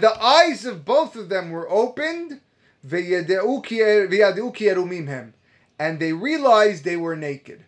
the 0.00 0.16
eyes 0.18 0.64
of 0.64 0.86
both 0.86 1.14
of 1.14 1.28
them 1.28 1.50
were 1.50 1.70
opened, 1.70 2.40
and 5.78 5.98
they 5.98 6.12
realized 6.12 6.84
they 6.84 6.96
were 6.96 7.16
naked. 7.16 7.64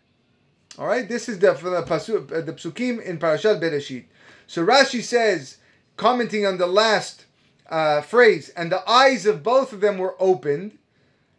All 0.79 0.87
right, 0.87 1.09
this 1.09 1.29
is 1.29 1.39
the 1.39 1.53
the, 1.55 1.83
pasu, 1.83 2.27
the 2.29 2.53
psukim 2.53 3.03
in 3.03 3.19
Parashat 3.19 3.61
Bereshit. 3.61 4.05
So 4.47 4.65
Rashi 4.65 5.03
says, 5.03 5.57
commenting 5.97 6.47
on 6.47 6.59
the 6.59 6.67
last 6.67 7.25
uh, 7.69 8.03
phrase, 8.03 8.51
and 8.51 8.71
the 8.71 8.89
eyes 8.89 9.27
of 9.27 9.43
both 9.43 9.73
of 9.73 9.81
them 9.81 9.99
were 9.99 10.15
opened. 10.21 10.79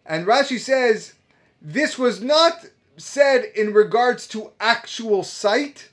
And 0.06 0.26
Rashi 0.26 0.60
says, 0.60 1.14
this 1.62 1.98
was 1.98 2.22
not 2.22 2.66
said 2.98 3.46
in 3.56 3.74
regards 3.74 4.28
to 4.30 4.52
actual 4.60 5.24
sight, 5.24 5.90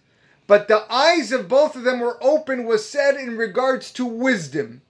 but 0.47 0.68
the 0.68 0.90
eyes 0.92 1.33
of 1.33 1.49
both 1.49 1.77
of 1.77 1.85
them 1.85 2.01
were 2.01 2.18
open 2.23 2.64
was 2.64 2.88
said 2.88 3.16
in 3.16 3.37
regards 3.37 3.92
to 3.92 4.05
wisdom. 4.05 4.83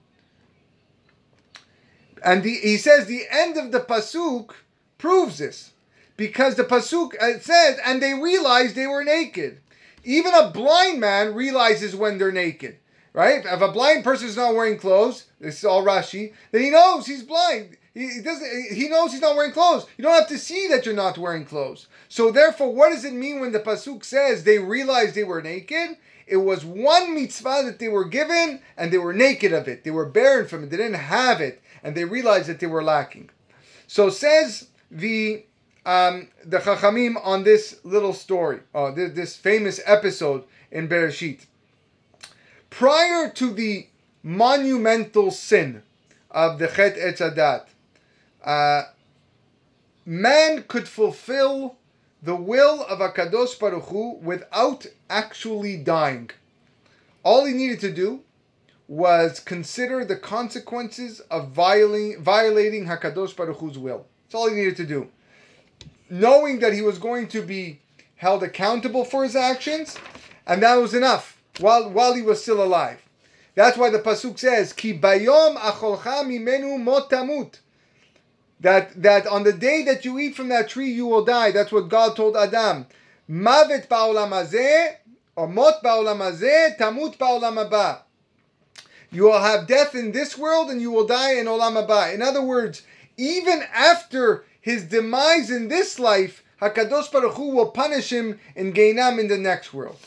And 2.25 2.41
the, 2.41 2.55
he 2.55 2.77
says 2.77 3.05
the 3.05 3.23
end 3.29 3.55
of 3.55 3.71
the 3.71 3.79
pasuk 3.79 4.49
proves 4.97 5.37
this 5.37 5.73
because 6.17 6.55
the 6.55 6.63
pasuk 6.63 7.11
uh, 7.21 7.39
says, 7.39 7.79
and 7.85 8.01
they 8.01 8.15
realized 8.15 8.75
they 8.75 8.87
were 8.87 9.03
naked. 9.03 9.59
Even 10.03 10.33
a 10.33 10.49
blind 10.49 10.99
man 10.99 11.35
realizes 11.35 11.95
when 11.95 12.17
they're 12.17 12.31
naked, 12.31 12.77
right? 13.13 13.45
If 13.45 13.61
a 13.61 13.71
blind 13.71 14.03
person 14.03 14.27
is 14.27 14.37
not 14.37 14.55
wearing 14.55 14.79
clothes, 14.79 15.25
this 15.39 15.59
is 15.59 15.65
all 15.65 15.85
Rashi, 15.85 16.33
then 16.51 16.63
he 16.63 16.71
knows 16.71 17.05
he's 17.05 17.23
blind. 17.23 17.77
He 17.93 18.21
doesn't. 18.21 18.75
He 18.75 18.89
knows 18.89 19.13
he's 19.13 19.21
not 19.21 19.37
wearing 19.37 19.53
clothes. 19.53 19.85
You 19.97 20.03
don't 20.03 20.13
have 20.13 20.27
to 20.27 20.37
see 20.37 20.67
that 20.67 20.85
you're 20.85 20.93
not 20.93 21.17
wearing 21.17 21.45
clothes. 21.45 21.87
So 22.09 22.29
therefore, 22.29 22.73
what 22.73 22.89
does 22.89 23.05
it 23.05 23.13
mean 23.13 23.39
when 23.39 23.53
the 23.53 23.59
pasuk 23.59 24.03
says 24.03 24.43
they 24.43 24.59
realized 24.59 25.15
they 25.15 25.23
were 25.23 25.41
naked? 25.41 25.97
It 26.27 26.37
was 26.37 26.65
one 26.65 27.13
mitzvah 27.15 27.61
that 27.65 27.79
they 27.79 27.87
were 27.87 28.03
given, 28.03 28.59
and 28.75 28.91
they 28.91 28.97
were 28.97 29.13
naked 29.13 29.53
of 29.53 29.67
it. 29.67 29.83
They 29.83 29.91
were 29.91 30.09
barren 30.09 30.47
from 30.47 30.63
it. 30.63 30.71
They 30.71 30.77
didn't 30.77 30.95
have 30.95 31.39
it, 31.39 31.61
and 31.85 31.95
they 31.95 32.03
realized 32.03 32.47
that 32.47 32.59
they 32.59 32.67
were 32.67 32.83
lacking. 32.83 33.29
So 33.85 34.09
says 34.09 34.69
the 34.89 35.45
um, 35.85 36.29
the 36.43 36.57
Chachamim 36.57 37.15
on 37.23 37.43
this 37.43 37.79
little 37.83 38.13
story, 38.13 38.61
uh, 38.73 38.89
this, 38.89 39.11
this 39.13 39.37
famous 39.37 39.79
episode 39.85 40.43
in 40.71 40.89
Bereshit. 40.89 41.45
Prior 42.71 43.29
to 43.29 43.53
the 43.53 43.87
monumental 44.23 45.29
sin 45.29 45.83
of 46.31 46.57
the 46.57 46.67
Chet 46.67 46.97
Etzadat, 46.97 47.65
uh, 48.43 48.85
man 50.07 50.63
could 50.67 50.87
fulfill 50.87 51.77
the 52.23 52.35
will 52.35 52.83
of 52.85 52.97
Akadosh 52.97 53.59
Baruch 53.59 53.89
Hu 53.89 54.15
without 54.23 54.87
actually 55.07 55.77
dying. 55.77 56.31
All 57.23 57.45
he 57.45 57.53
needed 57.53 57.79
to 57.81 57.93
do 57.93 58.24
was 58.87 59.39
consider 59.39 60.05
the 60.05 60.15
consequences 60.15 61.19
of 61.31 61.49
violating, 61.49 62.21
violating 62.21 62.85
Hakadosh 62.85 63.35
Baruch 63.35 63.57
Hu's 63.57 63.77
will. 63.77 64.05
That's 64.23 64.35
all 64.35 64.49
he 64.49 64.55
needed 64.55 64.77
to 64.77 64.85
do. 64.85 65.09
Knowing 66.09 66.59
that 66.59 66.73
he 66.73 66.81
was 66.81 66.99
going 66.99 67.27
to 67.29 67.41
be 67.41 67.81
held 68.17 68.43
accountable 68.43 69.03
for 69.03 69.23
his 69.23 69.35
actions, 69.35 69.97
and 70.45 70.61
that 70.61 70.75
was 70.75 70.93
enough 70.93 71.41
while 71.59 71.89
while 71.89 72.13
he 72.13 72.21
was 72.21 72.41
still 72.41 72.63
alive. 72.63 73.01
That's 73.55 73.77
why 73.77 73.89
the 73.89 73.99
pasuk 73.99 74.37
says, 74.37 74.73
"Ki 74.73 74.97
bayom 74.97 75.57
acholcha 75.57 76.23
mimenu 76.23 76.77
motamut." 76.77 77.59
That 78.59 79.01
that 79.01 79.25
on 79.27 79.43
the 79.43 79.53
day 79.53 79.83
that 79.83 80.05
you 80.05 80.19
eat 80.19 80.35
from 80.35 80.49
that 80.49 80.69
tree, 80.69 80.91
you 80.91 81.07
will 81.07 81.25
die. 81.25 81.51
That's 81.51 81.71
what 81.71 81.89
God 81.89 82.15
told 82.15 82.37
Adam. 82.37 82.85
Mavet 83.29 83.87
ba'olam 83.87 84.95
or 85.35 85.47
mot 85.47 85.83
ba'olam 85.83 86.19
hazeh, 86.19 86.77
tamut 86.77 87.17
ba'olam. 87.17 88.04
You 89.15 89.23
will 89.23 89.39
have 89.39 89.65
death 89.65 89.95
in 89.95 90.11
this 90.11 90.37
world, 90.37 90.69
and 90.69 90.81
you 90.81 90.91
will 90.91 91.07
die 91.07 91.35
in 91.35 91.45
olam 91.45 91.81
haba. 91.81 92.13
In 92.13 92.21
other 92.21 92.41
words, 92.41 92.81
even 93.15 93.63
after 93.73 94.43
his 94.59 94.83
demise 94.83 95.49
in 95.49 95.69
this 95.69 95.99
life, 95.99 96.43
Hakadosh 96.61 97.09
Baruch 97.13 97.35
Hu 97.35 97.51
will 97.51 97.71
punish 97.71 98.11
him 98.11 98.39
in 98.57 98.73
Geinam 98.73 99.17
in 99.17 99.29
the 99.29 99.37
next 99.37 99.73
world. 99.73 99.99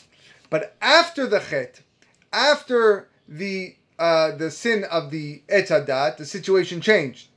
But 0.51 0.75
after 0.79 1.25
the 1.25 1.39
chet, 1.39 1.81
after 2.31 3.07
the 3.27 3.75
uh, 3.97 4.35
the 4.35 4.51
sin 4.51 4.83
of 4.83 5.09
the 5.09 5.41
etadat, 5.49 6.17
the 6.17 6.25
situation 6.25 6.79
changed. 6.79 7.29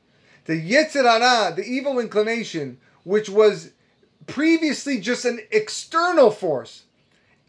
The 0.44 0.60
yetzer 0.60 1.04
hara, 1.04 1.54
the 1.56 1.64
evil 1.64 1.98
inclination, 1.98 2.80
which 3.04 3.30
was 3.30 3.70
previously 4.26 5.00
just 5.00 5.24
an 5.24 5.40
external 5.50 6.30
force, 6.30 6.82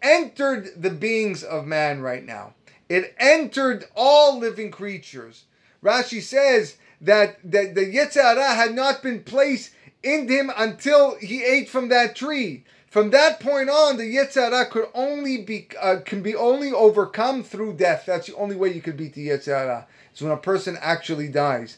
entered 0.02 0.82
the 0.82 0.92
beings 0.92 1.44
of 1.44 1.68
man 1.68 2.02
right 2.02 2.26
now. 2.26 2.54
It 2.94 3.16
entered 3.18 3.86
all 3.96 4.38
living 4.38 4.70
creatures. 4.70 5.46
Rashi 5.84 6.22
says 6.22 6.78
that, 7.02 7.40
that 7.44 7.74
the 7.74 7.88
yetzer 7.88 8.22
hara 8.22 8.54
had 8.54 8.76
not 8.76 9.02
been 9.02 9.24
placed 9.24 9.72
in 10.04 10.28
him 10.28 10.52
until 10.56 11.16
he 11.16 11.44
ate 11.44 11.70
from 11.70 11.90
that 11.90 12.16
tree. 12.16 12.66
From 12.92 13.10
that 13.10 13.40
point 13.40 13.68
on, 13.68 13.98
the 13.98 14.16
yetzer 14.16 14.52
hara 14.52 14.68
could 14.68 14.90
only 14.94 15.42
be 15.42 15.70
uh, 15.82 16.02
can 16.06 16.22
be 16.22 16.36
only 16.36 16.72
overcome 16.72 17.44
through 17.44 17.78
death. 17.78 18.04
That's 18.06 18.28
the 18.28 18.36
only 18.36 18.56
way 18.56 18.72
you 18.72 18.82
could 18.84 18.96
beat 18.96 19.16
the 19.16 19.30
yetzer 19.30 19.58
hara. 19.58 19.88
It's 20.12 20.22
when 20.22 20.32
a 20.32 20.38
person 20.38 20.78
actually 20.80 21.30
dies. 21.30 21.78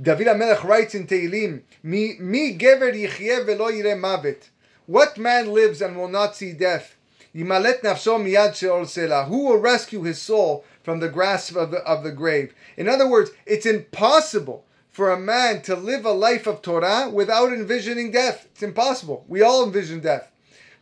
David 0.00 0.28
HaMelech 0.28 0.62
writes 0.62 0.94
in 0.94 1.08
Tehillim, 1.08 1.62
Mi, 1.82 2.14
mi 2.20 2.56
gever 2.56 2.94
yichyeh 2.94 3.44
velo 3.44 3.68
yireh 3.68 4.00
mavet. 4.00 4.50
What 4.86 5.18
man 5.18 5.52
lives 5.52 5.82
and 5.82 5.96
will 5.96 6.06
not 6.06 6.36
see 6.36 6.52
death? 6.52 6.94
Yimalet 7.34 7.80
nafsho 7.80 8.18
miyad 8.18 8.54
sheol. 8.54 9.24
Who 9.26 9.44
will 9.44 9.58
rescue 9.58 10.02
his 10.02 10.20
soul 10.20 10.64
from 10.82 11.00
the 11.00 11.08
grasp 11.08 11.56
of 11.56 11.70
the, 11.70 11.78
of 11.78 12.04
the 12.04 12.12
grave? 12.12 12.54
In 12.76 12.88
other 12.88 13.08
words, 13.08 13.30
it's 13.46 13.66
impossible 13.66 14.64
for 14.90 15.10
a 15.10 15.18
man 15.18 15.62
to 15.62 15.74
live 15.74 16.04
a 16.04 16.12
life 16.12 16.46
of 16.46 16.60
Torah 16.60 17.08
without 17.08 17.52
envisioning 17.52 18.10
death. 18.10 18.46
It's 18.52 18.62
impossible. 18.62 19.24
We 19.26 19.40
all 19.40 19.64
envision 19.64 20.00
death. 20.00 20.30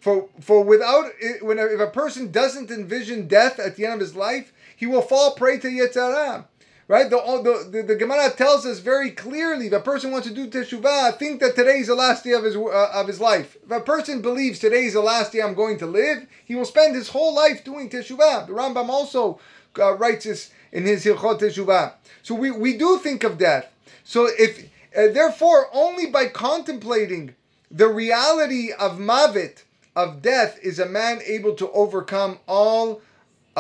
For, 0.01 0.29
for 0.41 0.65
without, 0.65 1.13
when 1.43 1.59
a, 1.59 1.67
if 1.67 1.79
a 1.79 1.87
person 1.87 2.33
doesn't 2.33 2.71
envision 2.71 3.29
death 3.29 3.61
at 3.61 3.77
the 3.77 3.85
end 3.85 3.95
of 3.95 4.01
his 4.01 4.17
life, 4.17 4.53
he 4.75 4.87
will 4.87 5.03
fall 5.03 5.35
prey 5.35 5.59
to 5.59 5.69
yetzer 5.69 6.13
hara. 6.13 6.49
Right? 6.91 7.09
The, 7.09 7.19
the, 7.19 7.71
the, 7.71 7.83
the, 7.85 7.95
Gemara 7.95 8.31
tells 8.31 8.67
us 8.67 8.81
very 8.81 9.13
clearly 9.13 9.69
if 9.69 9.73
a 9.73 9.79
person 9.79 10.11
wants 10.11 10.27
to 10.27 10.35
do 10.35 10.51
teshuvah, 10.51 11.17
think 11.21 11.39
that 11.39 11.55
today 11.55 11.79
is 11.79 11.87
the 11.87 11.95
last 11.95 12.25
day 12.25 12.33
of 12.33 12.43
his, 12.43 12.57
uh, 12.57 12.91
of 12.93 13.07
his 13.07 13.21
life. 13.21 13.57
If 13.65 13.71
a 13.71 13.79
person 13.79 14.21
believes 14.21 14.59
today 14.59 14.87
is 14.87 14.95
the 14.95 15.01
last 15.01 15.31
day 15.31 15.41
I'm 15.41 15.55
going 15.55 15.79
to 15.79 15.87
live, 15.87 16.27
he 16.45 16.57
will 16.57 16.65
spend 16.65 16.97
his 16.97 17.11
whole 17.11 17.33
life 17.33 17.63
doing 17.63 17.89
teshuvah. 17.89 18.49
The 18.49 18.53
Rambam 18.53 18.89
also 18.89 19.39
uh, 19.79 19.97
writes 19.99 20.25
this 20.25 20.51
in 20.73 20.83
his 20.83 21.05
Hilchot 21.05 21.39
Teshuvah. 21.39 21.93
So 22.25 22.35
we, 22.35 22.51
we 22.51 22.77
do 22.77 22.99
think 22.99 23.23
of 23.23 23.39
death. 23.39 23.73
So 24.03 24.29
if, 24.37 24.59
uh, 24.97 25.13
therefore, 25.13 25.69
only 25.73 26.07
by 26.07 26.27
contemplating 26.27 27.37
the 27.71 27.87
reality 27.87 28.73
of 28.73 28.99
mavet, 28.99 29.63
of 29.95 30.23
death, 30.23 30.59
is 30.61 30.81
a 30.81 30.87
man 30.87 31.21
able 31.25 31.55
to 31.55 31.71
overcome 31.71 32.41
all 32.49 33.01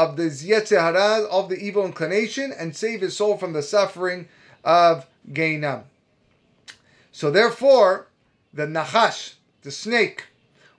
of 0.01 0.17
the 0.17 0.25
Yetzer 0.25 1.27
of 1.29 1.49
the 1.51 1.59
evil 1.59 1.85
inclination, 1.85 2.53
and 2.59 2.75
save 2.75 3.03
his 3.03 3.17
soul 3.17 3.37
from 3.37 3.53
the 3.53 3.63
suffering 3.63 4.29
of 4.65 5.07
Geinam. 5.31 5.83
So 7.13 7.31
therefore, 7.31 8.07
the 8.55 8.67
Nachash, 8.67 9.35
the 9.63 9.71
snake, 9.71 10.25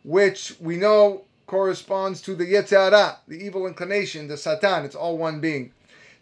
which 0.04 0.56
we 0.60 0.78
know 0.78 1.26
corresponds 1.46 2.22
to 2.24 2.34
the 2.34 2.46
Yetzer 2.46 3.18
the 3.28 3.46
evil 3.46 3.68
inclination, 3.68 4.28
the 4.28 4.38
Satan, 4.38 4.86
it's 4.86 4.96
all 4.96 5.18
one 5.20 5.40
being, 5.40 5.72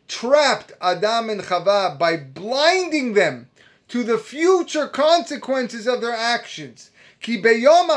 trapped 0.10 0.74
Adam 0.82 1.30
and 1.30 1.42
Chava 1.42 1.98
by 1.98 2.18
blinding 2.18 3.14
them 3.14 3.48
to 3.88 4.04
the 4.04 4.18
future 4.18 4.88
consequences 4.88 5.88
of 5.88 6.02
their 6.02 6.16
actions. 6.16 6.92
Ki 7.22 7.42
beyom 7.42 7.90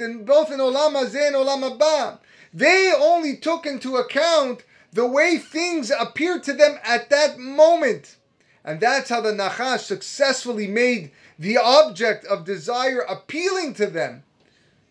and 0.00 0.26
both 0.26 0.50
in 0.50 0.58
olam 0.58 0.94
hazeh 0.94 1.26
and 1.26 1.36
olam 1.36 1.78
haba. 1.78 2.18
They 2.52 2.92
only 2.96 3.36
took 3.36 3.66
into 3.66 3.96
account 3.96 4.64
the 4.92 5.06
way 5.06 5.38
things 5.38 5.90
appeared 5.90 6.42
to 6.44 6.52
them 6.52 6.78
at 6.84 7.10
that 7.10 7.38
moment. 7.38 8.16
And 8.64 8.80
that's 8.80 9.08
how 9.08 9.20
the 9.20 9.32
Nachash 9.32 9.80
successfully 9.80 10.66
made 10.66 11.12
the 11.38 11.56
object 11.56 12.24
of 12.26 12.44
desire 12.44 13.00
appealing 13.00 13.74
to 13.74 13.86
them 13.86 14.24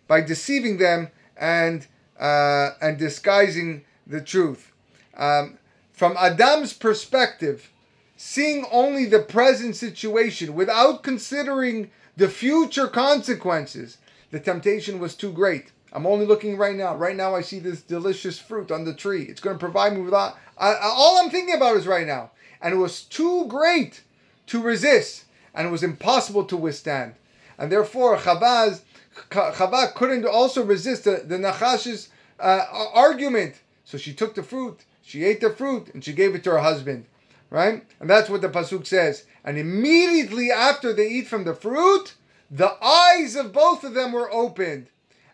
by 0.08 0.22
deceiving 0.22 0.78
them 0.78 1.10
and 1.38 1.86
uh, 2.19 2.72
and 2.82 2.98
disguising 2.98 3.86
the 4.06 4.19
truth. 4.19 4.72
Um, 5.15 5.58
from 5.93 6.17
Adam's 6.17 6.74
perspective, 6.74 7.69
seeing 8.17 8.65
only 8.72 9.06
the 9.06 9.19
present 9.19 9.76
situation 9.76 10.56
without 10.56 11.04
considering 11.04 11.91
the 12.17 12.28
future 12.28 12.88
consequences, 12.88 13.98
the 14.32 14.39
temptation 14.39 15.00
was 15.00 15.15
too 15.15 15.32
great. 15.32 15.72
I'm 15.91 16.06
only 16.06 16.25
looking 16.25 16.58
right 16.58 16.75
now. 16.75 16.95
Right 16.95 17.15
now, 17.15 17.36
I 17.36 17.41
see 17.41 17.60
this 17.60 17.82
delicious 17.82 18.38
fruit 18.38 18.71
on 18.71 18.86
the 18.86 18.93
tree. 18.93 19.23
It's 19.23 19.41
going 19.41 19.56
to 19.56 19.60
provide 19.60 19.93
me 19.93 20.02
with 20.02 20.13
all. 20.13 20.38
I, 20.58 20.75
all 20.75 21.17
I'm 21.17 21.30
thinking 21.30 21.56
about 21.56 21.78
is 21.78 21.88
right 21.88 22.06
now. 22.06 22.32
And 22.62 22.73
it 22.73 22.78
was 22.78 23.02
too 23.02 23.45
great 23.47 24.04
to 24.47 24.62
resist, 24.62 25.25
and 25.54 25.67
it 25.67 25.71
was 25.71 25.84
impossible 25.84 26.43
to 26.45 26.58
withstand. 26.58 27.15
And 27.58 27.71
therefore, 27.71 28.17
Chavaz, 28.17 28.82
Chava 29.30 29.93
couldn't 29.93 30.25
also 30.25 30.63
resist 30.63 31.06
the, 31.06 31.23
the 31.25 31.38
Nachash's 31.38 32.10
uh, 32.39 32.65
argument. 32.93 33.56
So 33.86 33.97
she 33.97 34.13
took 34.13 34.36
the 34.36 34.43
fruit, 34.43 34.86
she 35.02 35.23
ate 35.23 35.41
the 35.41 35.49
fruit, 35.49 35.89
and 35.93 36.04
she 36.04 36.13
gave 36.13 36.36
it 36.36 36.43
to 36.43 36.52
her 36.52 36.60
husband. 36.60 37.06
Right? 37.49 37.84
And 37.99 38.08
that's 38.08 38.30
what 38.30 38.41
the 38.41 38.49
Pasuk 38.49 38.86
says. 38.86 39.25
And 39.43 39.58
immediately 39.58 40.52
after 40.52 40.93
they 40.93 41.08
eat 41.08 41.28
from 41.28 41.45
the 41.45 41.56
fruit, 41.56 42.13
the 42.52 42.75
eyes 42.84 43.36
of 43.36 43.52
both 43.52 43.84
of 43.84 43.95
them 43.95 44.12
were 44.12 44.32
opened 44.32 44.88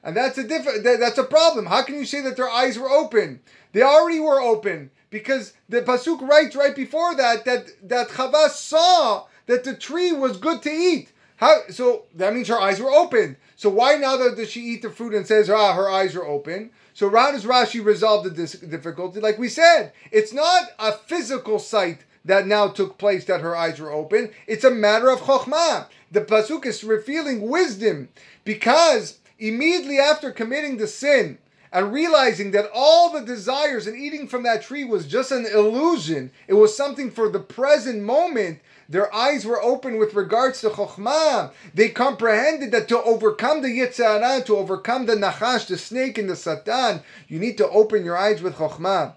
and 0.06 0.16
that's 0.16 0.38
a 0.38 0.44
different. 0.48 0.84
That's 0.84 1.18
a 1.18 1.24
problem. 1.24 1.66
How 1.66 1.82
can 1.82 1.96
you 1.96 2.06
say 2.06 2.22
that 2.22 2.38
their 2.38 2.50
eyes 2.50 2.78
were 2.78 2.90
open? 2.90 3.42
They 3.74 3.82
already 3.82 4.20
were 4.20 4.40
open 4.40 4.92
because 5.10 5.54
the 5.68 5.82
pasuk 5.82 6.22
writes 6.22 6.56
right 6.56 6.76
before 6.76 7.16
that 7.16 7.44
that 7.46 7.90
that 7.90 8.10
Chava 8.10 8.50
saw 8.50 9.26
that 9.48 9.64
the 9.64 9.76
tree 9.76 10.14
was 10.14 10.38
good 10.38 10.62
to 10.62 10.70
eat. 10.70 11.12
How? 11.38 11.62
So 11.70 12.04
that 12.14 12.36
means 12.36 12.48
her 12.48 12.62
eyes 12.62 12.80
were 12.80 12.92
open. 12.92 13.36
So 13.56 13.70
why 13.70 13.96
now 13.96 14.16
that 14.18 14.36
does 14.38 14.52
she 14.52 14.62
eat 14.62 14.84
the 14.84 14.92
fruit 14.92 15.16
and 15.16 15.26
says 15.26 15.50
ah 15.50 15.74
her 15.74 15.90
eyes 15.90 16.16
are 16.16 16.26
open? 16.26 16.70
So 16.94 17.10
how 17.10 17.32
does 17.32 17.44
Rashi 17.44 17.84
resolve 17.84 18.24
the 18.24 18.30
difficulty? 18.30 19.20
Like 19.20 19.40
we 19.40 19.50
said, 19.50 19.92
it's 20.12 20.34
not 20.34 20.70
a 20.78 20.92
physical 20.94 21.58
sight 21.58 22.06
that 22.26 22.46
now 22.48 22.68
took 22.68 23.00
place 23.00 23.26
that 23.26 23.42
her 23.42 23.56
eyes 23.56 23.80
were 23.80 23.92
open. 23.92 24.32
It's 24.46 24.64
a 24.64 24.72
matter 24.72 25.10
of 25.10 25.22
chokhmah. 25.22 25.88
The 26.12 26.22
pasuk 26.22 26.66
is 26.66 26.84
revealing 26.84 27.50
wisdom 27.50 28.10
because 28.44 29.20
immediately 29.40 30.00
after 30.00 30.32
committing 30.32 30.78
the 30.78 30.88
sin 30.88 31.38
and 31.72 31.92
realizing 31.92 32.52
that 32.52 32.70
all 32.74 33.12
the 33.12 33.26
desires 33.26 33.86
and 33.86 33.98
eating 33.98 34.28
from 34.28 34.44
that 34.44 34.62
tree 34.62 34.86
was 34.86 35.08
just 35.08 35.32
an 35.32 35.46
illusion, 35.46 36.32
it 36.48 36.54
was 36.54 36.76
something 36.76 37.12
for 37.12 37.28
the 37.28 37.40
present 37.40 38.02
moment. 38.02 38.60
Their 38.88 39.14
eyes 39.14 39.46
were 39.46 39.62
open 39.62 39.98
with 39.98 40.14
regards 40.14 40.62
to 40.62 40.70
Chokhmah. 40.70 41.52
They 41.74 41.90
comprehended 41.90 42.72
that 42.72 42.88
to 42.90 43.02
overcome 43.04 43.62
the 43.62 43.68
Yetzer 43.68 44.22
Hara, 44.22 44.44
to 44.46 44.58
overcome 44.58 45.06
the 45.06 45.16
Nachash, 45.16 45.68
the 45.68 45.78
snake 45.78 46.18
and 46.18 46.30
the 46.30 46.36
Satan, 46.36 47.02
you 47.28 47.40
need 47.40 47.58
to 47.58 47.68
open 47.68 48.06
your 48.06 48.18
eyes 48.18 48.42
with 48.42 48.56
Chokhmah. 48.56 49.14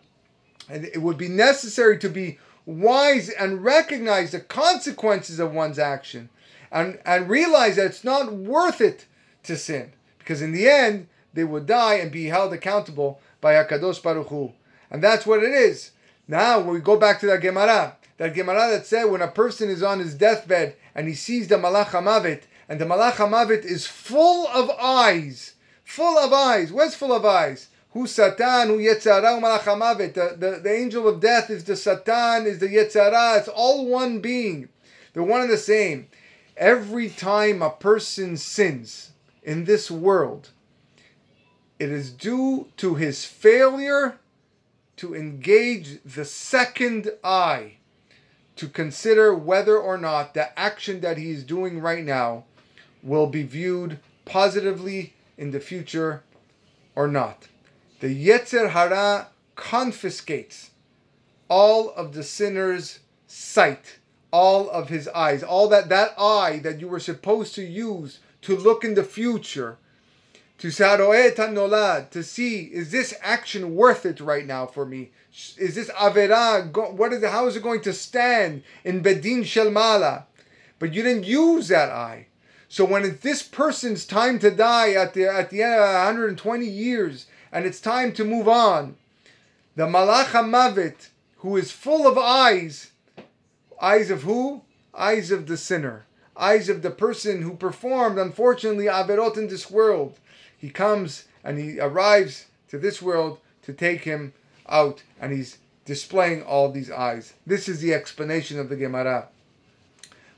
And 0.68 0.84
it 0.84 1.02
would 1.02 1.18
be 1.18 1.28
necessary 1.28 1.98
to 1.98 2.08
be 2.08 2.38
wise 2.66 3.28
and 3.28 3.62
recognize 3.62 4.32
the 4.32 4.40
consequences 4.40 5.38
of 5.38 5.52
one's 5.52 5.78
action 5.78 6.28
and, 6.72 6.98
and 7.06 7.28
realize 7.28 7.76
that 7.76 7.86
it's 7.86 8.04
not 8.04 8.32
worth 8.32 8.80
it 8.80 9.06
to 9.44 9.56
sin 9.56 9.92
because 10.28 10.42
in 10.42 10.52
the 10.52 10.68
end 10.68 11.08
they 11.32 11.42
would 11.42 11.64
die 11.64 11.94
and 11.94 12.12
be 12.12 12.26
held 12.26 12.52
accountable 12.52 13.18
by 13.40 13.54
Hakadosh 13.54 14.02
Baruch 14.02 14.28
Hu. 14.28 14.52
And 14.90 15.02
that's 15.02 15.24
what 15.24 15.42
it 15.42 15.52
is. 15.52 15.92
Now, 16.26 16.60
when 16.60 16.74
we 16.74 16.80
go 16.80 16.98
back 16.98 17.18
to 17.20 17.26
that 17.28 17.40
Gemara, 17.40 17.96
that 18.18 18.34
Gemara 18.34 18.68
that 18.68 18.84
said 18.84 19.04
when 19.04 19.22
a 19.22 19.28
person 19.28 19.70
is 19.70 19.82
on 19.82 20.00
his 20.00 20.14
deathbed 20.14 20.76
and 20.94 21.08
he 21.08 21.14
sees 21.14 21.48
the 21.48 21.54
Malach 21.54 21.86
HaMavet, 21.86 22.42
and 22.68 22.78
the 22.78 22.84
Malach 22.84 23.12
HaMavet 23.12 23.64
is 23.64 23.86
full 23.86 24.46
of 24.48 24.68
eyes, 24.78 25.54
full 25.82 26.18
of 26.18 26.34
eyes. 26.34 26.70
Where's 26.70 26.94
full 26.94 27.14
of 27.14 27.24
eyes? 27.24 27.68
Who 27.92 28.06
Satan, 28.06 28.68
who 28.68 28.76
Yetzara, 28.76 29.34
who 29.34 29.40
Malach 29.40 29.60
HaMavet. 29.60 30.12
The, 30.12 30.36
the, 30.36 30.60
the 30.60 30.74
angel 30.74 31.08
of 31.08 31.20
death 31.20 31.48
is 31.48 31.64
the 31.64 31.74
Satan, 31.76 32.46
is 32.46 32.58
the 32.58 32.68
Yetzara. 32.68 33.38
It's 33.38 33.48
all 33.48 33.86
one 33.86 34.20
being. 34.20 34.68
They're 35.14 35.22
one 35.22 35.40
and 35.40 35.50
the 35.50 35.56
same. 35.56 36.08
Every 36.54 37.08
time 37.08 37.62
a 37.62 37.70
person 37.70 38.36
sins 38.36 39.12
in 39.48 39.64
this 39.64 39.90
world, 39.90 40.50
it 41.78 41.88
is 41.90 42.10
due 42.10 42.68
to 42.76 42.96
his 42.96 43.24
failure 43.24 44.18
to 44.96 45.14
engage 45.14 46.02
the 46.04 46.26
second 46.26 47.10
eye 47.24 47.78
to 48.56 48.68
consider 48.68 49.34
whether 49.34 49.78
or 49.78 49.96
not 49.96 50.34
the 50.34 50.58
action 50.58 51.00
that 51.00 51.16
he 51.16 51.30
is 51.30 51.44
doing 51.44 51.80
right 51.80 52.04
now 52.04 52.44
will 53.02 53.26
be 53.26 53.42
viewed 53.42 53.98
positively 54.26 55.14
in 55.38 55.50
the 55.50 55.60
future 55.60 56.22
or 56.94 57.08
not. 57.08 57.48
The 58.00 58.28
Yetzer 58.28 58.72
Hara 58.72 59.28
confiscates 59.56 60.72
all 61.48 61.88
of 61.92 62.12
the 62.12 62.22
sinner's 62.22 62.98
sight, 63.26 63.98
all 64.30 64.68
of 64.68 64.90
his 64.90 65.08
eyes, 65.08 65.42
all 65.42 65.68
that 65.68 65.88
that 65.88 66.12
eye 66.18 66.58
that 66.58 66.80
you 66.80 66.88
were 66.88 67.00
supposed 67.00 67.54
to 67.54 67.64
use 67.64 68.18
to 68.42 68.56
look 68.56 68.84
in 68.84 68.94
the 68.94 69.04
future 69.04 69.78
to 70.58 70.68
nolad, 70.68 72.10
to 72.10 72.22
see 72.22 72.62
is 72.64 72.90
this 72.90 73.14
action 73.22 73.74
worth 73.74 74.04
it 74.04 74.20
right 74.20 74.46
now 74.46 74.66
for 74.66 74.84
me? 74.84 75.10
Is 75.56 75.74
this 75.76 75.90
avera? 75.90 76.92
What 76.96 77.12
is 77.12 77.22
it, 77.22 77.30
how 77.30 77.46
is 77.46 77.56
it 77.56 77.62
going 77.62 77.82
to 77.82 77.92
stand 77.92 78.64
in 78.84 79.02
bedin 79.02 79.44
shel 79.44 79.70
mala? 79.70 80.26
But 80.78 80.94
you 80.94 81.02
didn't 81.02 81.24
use 81.24 81.68
that 81.68 81.90
eye. 81.90 82.26
So 82.68 82.84
when 82.84 83.04
it's 83.04 83.22
this 83.22 83.42
person's 83.42 84.04
time 84.04 84.38
to 84.40 84.50
die 84.50 84.92
at 84.92 85.14
the 85.14 85.26
at 85.26 85.50
the 85.50 85.62
end 85.62 85.74
of 85.74 85.80
120 85.80 86.66
years, 86.66 87.26
and 87.52 87.64
it's 87.64 87.80
time 87.80 88.12
to 88.14 88.24
move 88.24 88.48
on, 88.48 88.96
the 89.76 89.86
malach 89.86 90.32
mavet, 90.32 91.08
who 91.38 91.56
is 91.56 91.70
full 91.70 92.06
of 92.06 92.18
eyes, 92.18 92.90
eyes 93.80 94.10
of 94.10 94.24
who? 94.24 94.62
Eyes 94.92 95.30
of 95.30 95.46
the 95.46 95.56
sinner, 95.56 96.06
eyes 96.38 96.68
of 96.68 96.82
the 96.82 96.90
person 96.90 97.42
who 97.42 97.54
performed, 97.54 98.18
unfortunately, 98.18 98.86
averot 98.86 99.36
in 99.36 99.48
this 99.48 99.70
world 99.70 100.18
he 100.58 100.70
comes 100.70 101.24
and 101.44 101.58
he 101.58 101.78
arrives 101.78 102.46
to 102.68 102.78
this 102.78 103.00
world 103.00 103.38
to 103.62 103.72
take 103.72 104.02
him 104.02 104.32
out, 104.68 105.02
and 105.20 105.32
he's 105.32 105.58
displaying 105.84 106.42
all 106.42 106.70
these 106.70 106.90
eyes. 106.90 107.32
This 107.46 107.68
is 107.68 107.80
the 107.80 107.94
explanation 107.94 108.58
of 108.58 108.68
the 108.68 108.76
Gemara. 108.76 109.28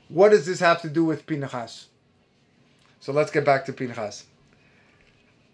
What 0.07 0.29
does 0.29 0.45
this 0.45 0.59
have 0.59 0.81
to 0.83 0.89
do 0.89 1.03
with 1.03 1.25
Pinchas? 1.25 1.87
So 2.99 3.11
let's 3.11 3.31
get 3.31 3.43
back 3.43 3.65
to 3.65 3.73
Pinchas. 3.73 4.25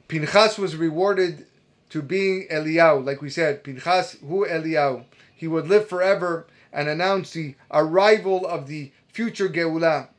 Pinchas 0.07 0.57
was 0.57 0.75
rewarded 0.75 1.45
to 1.89 2.01
being 2.01 2.47
Eliyahu, 2.49 3.05
like 3.05 3.21
we 3.21 3.29
said. 3.29 3.63
Pinchas, 3.63 4.17
who 4.19 4.45
Eliyahu? 4.45 5.05
He 5.33 5.47
would 5.47 5.67
live 5.67 5.88
forever 5.88 6.45
and 6.73 6.89
announce 6.89 7.31
the 7.31 7.55
arrival 7.71 8.45
of 8.45 8.67
the 8.67 8.91
future 9.07 9.47
Geulah. 9.47 10.10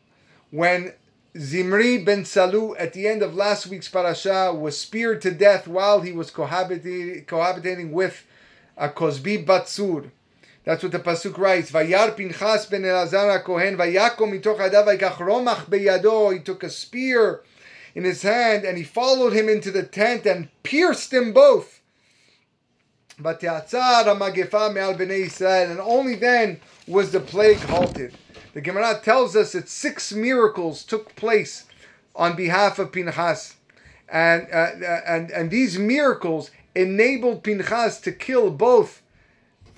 When 0.51 0.95
Zimri 1.37 1.99
ben 1.99 2.25
Salu, 2.25 2.75
at 2.79 2.95
the 2.95 3.07
end 3.07 3.23
of 3.23 3.35
last 3.35 3.67
week's 3.67 3.89
parasha, 3.89 4.53
was 4.53 4.79
speared 4.79 5.21
to 5.23 5.31
death 5.31 5.69
while 5.69 6.01
he 6.01 6.13
was 6.13 6.31
cohabitating, 6.31 7.27
cohabitating 7.27 7.91
with 7.91 8.25
a 8.77 8.89
Kozbi 8.89 9.45
Batsur. 9.45 10.11
That's 10.65 10.83
what 10.83 10.93
the 10.93 10.99
pasuk 10.99 11.37
writes. 11.39 11.71
Vayar 11.71 12.17
Pinchas 12.17 12.67
ben 12.67 12.83
Elazar 12.83 13.43
Kohen 13.43 13.77
vayakom 13.77 14.33
mitoch 14.33 14.59
adav 14.59 14.87
vayikach 14.87 15.17
romach 15.17 15.67
beyado. 15.67 16.33
He 16.33 16.41
took 16.41 16.63
a 16.63 16.71
spear 16.71 17.43
in 17.95 18.05
his 18.05 18.23
hand 18.23 18.65
and 18.65 18.77
he 18.77 18.85
followed 18.85 19.33
him 19.33 19.49
into 19.49 19.71
the 19.71 19.83
tent 19.83 20.27
and 20.27 20.49
pierced 20.63 21.11
them 21.11 21.33
both. 21.33 21.81
And 23.19 23.37
only 25.81 26.15
then 26.15 26.61
was 26.87 27.13
the 27.13 27.21
plague 27.21 27.59
halted. 27.59 28.15
The 28.59 28.63
Gemara 28.63 29.01
tells 29.05 29.37
us 29.37 29.53
that 29.53 29.69
six 29.69 30.13
miracles 30.13 30.83
took 30.83 31.15
place 31.15 31.67
on 32.17 32.35
behalf 32.35 32.81
of 32.81 32.91
Pinchas, 32.91 33.55
and 34.09 34.49
uh, 34.53 34.71
and 35.07 35.31
and 35.31 35.49
these 35.49 35.79
miracles 35.79 36.51
enabled 36.75 37.45
Pinchas 37.45 38.01
to 38.01 38.11
kill 38.11 38.51
both 38.51 39.01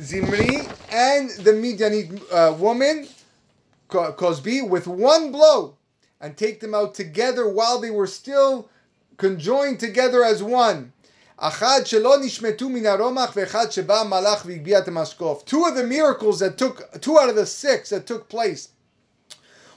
Zimri 0.00 0.66
and 0.90 1.28
the 1.28 1.52
Midianite 1.52 2.22
uh, 2.32 2.56
woman 2.58 3.06
Kozbi 3.90 4.66
with 4.66 4.86
one 4.86 5.30
blow, 5.30 5.76
and 6.18 6.34
take 6.34 6.60
them 6.60 6.74
out 6.74 6.94
together 6.94 7.46
while 7.46 7.80
they 7.80 7.90
were 7.90 8.06
still 8.06 8.70
conjoined 9.18 9.78
together 9.78 10.24
as 10.24 10.42
one. 10.42 10.94
Two 11.40 11.46
of 15.64 15.74
the 15.74 15.86
miracles 15.86 16.40
that 16.40 16.58
took, 16.58 17.00
two 17.00 17.18
out 17.18 17.30
of 17.30 17.36
the 17.36 17.46
six 17.46 17.88
that 17.88 18.06
took 18.06 18.28
place, 18.28 18.68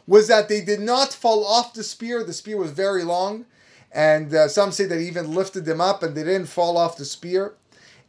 was 0.06 0.28
that 0.28 0.50
they 0.50 0.60
did 0.60 0.82
not 0.82 1.14
fall 1.14 1.46
off 1.46 1.74
the 1.74 1.84
spear. 1.84 2.22
The 2.24 2.34
spear 2.34 2.58
was 2.58 2.72
very 2.72 3.06
long, 3.06 3.46
and 3.94 4.34
uh, 4.34 4.50
some 4.50 4.74
say 4.74 4.86
that 4.86 5.00
he 5.00 5.08
even 5.08 5.34
lifted 5.34 5.64
them 5.64 5.80
up 5.80 6.04
and 6.04 6.16
they 6.16 6.26
didn't 6.26 6.48
fall 6.48 6.78
off 6.78 6.98
the 6.98 7.06
spear. 7.06 7.54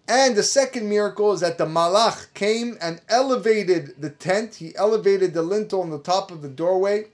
And 0.08 0.34
the 0.34 0.42
second 0.42 0.88
miracle 0.88 1.32
is 1.32 1.40
that 1.40 1.56
the 1.56 1.66
malach 1.66 2.34
came 2.34 2.76
and 2.80 3.00
elevated 3.08 3.94
the 4.00 4.10
tent. 4.10 4.56
He 4.56 4.74
elevated 4.76 5.32
the 5.32 5.42
lintel 5.42 5.80
on 5.80 5.90
the 5.90 6.00
top 6.00 6.32
of 6.32 6.42
the 6.42 6.48
doorway, 6.48 7.06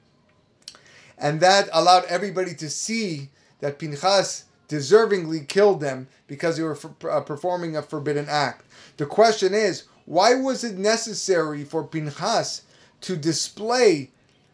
and 1.19 1.41
that 1.41 1.69
allowed 1.71 2.07
everybody 2.07 2.55
to 2.55 2.71
see 2.71 3.29
that 3.61 3.79
Pinchas 3.79 4.45
deservingly 4.71 5.47
killed 5.47 5.81
them 5.81 6.07
because 6.29 6.57
they 6.57 6.63
were 6.63 6.79
uh, 7.11 7.21
performing 7.21 7.77
a 7.77 7.83
forbidden 7.83 8.27
act. 8.29 8.65
The 8.99 9.05
question 9.05 9.53
is, 9.53 9.85
why 10.07 10.35
was 10.35 10.63
it 10.63 10.79
necessary 10.79 11.65
for 11.65 11.83
Pinchas 11.83 12.63
to 13.03 13.17
display 13.17 14.11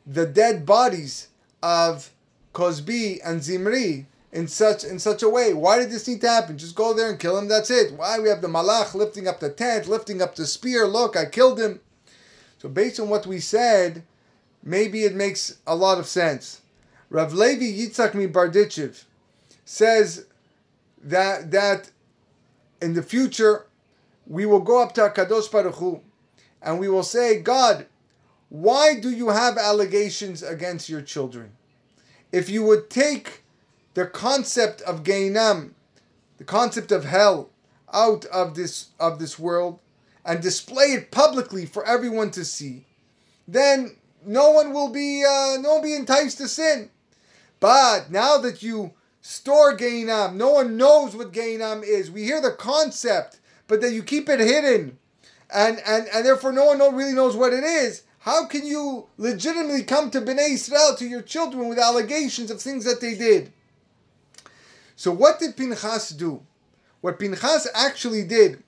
the 0.07 0.27
dead 0.27 0.65
bodies 0.65 1.29
of 1.63 2.11
Kozbi 2.55 3.21
and 3.23 3.43
Zimri 3.43 4.07
in 4.33 4.49
such 4.49 4.85
in 4.85 4.99
such 4.99 5.23
a 5.23 5.29
way? 5.29 5.53
Why 5.53 5.79
did 5.79 5.91
this 5.91 6.09
need 6.09 6.23
to 6.23 6.29
happen? 6.29 6.57
Just 6.57 6.75
go 6.75 6.95
there 6.95 7.11
and 7.11 7.21
kill 7.21 7.37
him. 7.37 7.49
That's 7.49 7.71
it. 7.71 7.93
Why 7.93 8.19
we 8.19 8.31
have 8.31 8.41
the 8.41 8.49
malach 8.49 8.95
lifting 8.95 9.29
up 9.29 9.41
the 9.41 9.51
tent, 9.51 9.87
lifting 9.87 10.23
up 10.23 10.35
the 10.35 10.47
spear? 10.47 10.87
Look, 10.87 11.15
I 11.15 11.27
killed 11.27 11.61
him. 11.61 11.81
So 12.59 12.71
based 12.71 12.99
on 12.99 13.11
what 13.11 13.27
we 13.27 13.39
said, 13.39 14.03
maybe 14.63 15.05
it 15.05 15.15
makes 15.15 15.59
a 15.67 15.77
lot 15.77 15.99
of 15.99 16.07
sense. 16.07 16.63
Rav 17.11 17.35
Levi 17.35 17.67
Yitzhak 17.67 18.15
mi 18.15 18.27
Bardichev 18.27 19.05
says 19.67 20.25
that 21.03 21.51
that 21.51 21.91
in 22.81 22.95
the 22.95 23.03
future 23.03 23.67
we 24.27 24.47
will 24.47 24.61
go 24.61 24.83
up 24.83 24.95
to 24.95 25.03
Hakadosh 25.03 25.53
Baruch 25.53 25.75
Hu, 25.75 26.01
and 26.63 26.81
we 26.81 26.89
will 26.89 27.03
say, 27.03 27.41
God, 27.41 27.87
why 28.49 28.99
do 28.99 29.11
you 29.11 29.29
have 29.29 29.59
allegations 29.59 30.43
against 30.43 30.89
your 30.89 31.03
children? 31.03 31.53
If 32.33 32.49
you 32.49 32.65
would 32.65 32.89
take 32.89 33.43
the 33.95 34.07
concept 34.07 34.81
of 34.83 35.03
Gehinam, 35.03 35.73
the 36.39 36.45
concept 36.45 36.91
of 36.91 37.05
hell, 37.05 37.51
out 37.93 38.25
of 38.27 38.55
this 38.55 38.89
of 38.99 39.19
this 39.19 39.39
world 39.39 39.79
and 40.25 40.43
display 40.43 40.87
it 40.87 41.11
publicly 41.11 41.65
for 41.67 41.87
everyone 41.87 42.31
to 42.33 42.45
see, 42.45 42.85
then 43.47 43.97
no 44.25 44.51
one 44.51 44.73
will 44.73 44.91
be 44.91 45.25
uh, 45.25 45.57
no 45.61 45.75
one 45.75 45.83
will 45.83 45.83
be 45.83 45.95
enticed 45.95 46.39
to 46.39 46.49
sin. 46.49 46.91
But 47.61 48.11
now 48.11 48.39
that 48.39 48.63
you 48.63 48.93
store 49.27 49.77
Gehinam. 49.77 50.35
No 50.35 50.53
one 50.53 50.77
knows 50.77 51.17
what 51.17 51.33
Gehinam 51.33 51.83
is. 51.83 52.13
We 52.13 52.23
hear 52.23 52.41
the 52.41 52.53
concept, 52.53 53.41
but 53.67 53.81
that 53.81 53.93
you 53.93 54.05
keep 54.05 54.29
it 54.29 54.39
hidden. 54.39 54.99
And, 55.53 55.81
and, 55.85 56.07
and 56.15 56.25
therefore 56.25 56.53
no 56.53 56.67
one 56.67 56.95
really 56.95 57.13
knows 57.13 57.35
what 57.35 57.53
it 57.53 57.65
is. 57.65 58.05
How 58.21 58.47
can 58.47 58.65
you 58.65 59.09
legitimately 59.19 59.83
come 59.83 60.11
to 60.11 60.21
Bnei 60.21 60.51
Israel, 60.51 60.95
to 60.97 61.07
your 61.07 61.23
children, 61.23 61.69
with 61.69 61.79
allegations 61.79 62.53
of 62.53 62.61
things 62.61 62.85
that 62.85 63.01
they 63.01 63.17
did? 63.17 63.53
So 64.95 65.11
what 65.11 65.41
did 65.41 65.57
Pinchas 65.57 66.11
do? 66.11 66.43
What 67.01 67.19
Pinchas 67.19 67.67
actually 67.75 68.23
did 68.25 68.63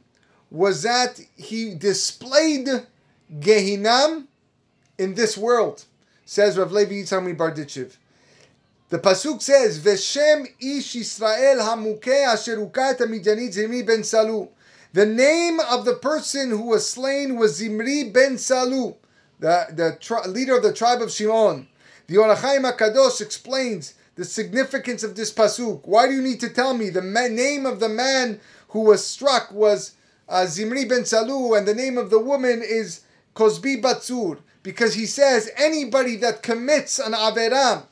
was 0.50 0.82
that 0.82 1.20
he 1.36 1.74
displayed 1.74 2.68
Gehinam 3.38 4.26
in 4.98 5.14
this 5.14 5.38
world, 5.38 5.84
says 6.24 6.58
Rav 6.58 6.72
Levi 6.72 6.94
Yitzhak 6.94 7.36
Bardichev. 7.36 7.96
The 8.90 8.98
pasuk 8.98 9.42
says, 9.42 9.78
"Veshem 9.80 10.46
ish 10.60 10.96
Israel 10.96 11.58
hamukeh 11.58 13.52
Zimri 13.52 13.82
ben 13.82 14.00
Salu." 14.00 14.48
The 14.94 15.04
name 15.04 15.60
of 15.60 15.84
the 15.84 15.94
person 15.94 16.50
who 16.50 16.62
was 16.62 16.88
slain 16.88 17.36
was 17.36 17.56
Zimri 17.56 18.04
ben 18.04 18.36
Salu, 18.36 18.96
the, 19.38 19.66
the 19.70 19.98
tri- 20.00 20.26
leader 20.26 20.56
of 20.56 20.62
the 20.62 20.72
tribe 20.72 21.02
of 21.02 21.10
Shimon. 21.10 21.68
The 22.06 22.16
Ohr 22.16 22.34
HaChaim 22.34 22.70
Hakadosh 22.70 23.20
explains 23.20 23.94
the 24.14 24.24
significance 24.24 25.02
of 25.02 25.14
this 25.14 25.32
pasuk. 25.32 25.82
Why 25.84 26.06
do 26.08 26.14
you 26.14 26.22
need 26.22 26.40
to 26.40 26.48
tell 26.48 26.72
me 26.72 26.88
the 26.88 27.02
man, 27.02 27.36
name 27.36 27.66
of 27.66 27.80
the 27.80 27.90
man 27.90 28.40
who 28.68 28.80
was 28.80 29.06
struck 29.06 29.52
was 29.52 29.92
uh, 30.28 30.46
Zimri 30.46 30.86
ben 30.86 31.02
Salu, 31.02 31.56
and 31.56 31.68
the 31.68 31.74
name 31.74 31.98
of 31.98 32.08
the 32.08 32.18
woman 32.18 32.62
is 32.64 33.02
Kozbi 33.34 33.82
Batsur? 33.82 34.38
because 34.62 34.94
he 34.94 35.06
says 35.06 35.50
anybody 35.56 36.16
that 36.16 36.42
commits 36.42 36.98
an 36.98 37.12
Averah, 37.12 37.86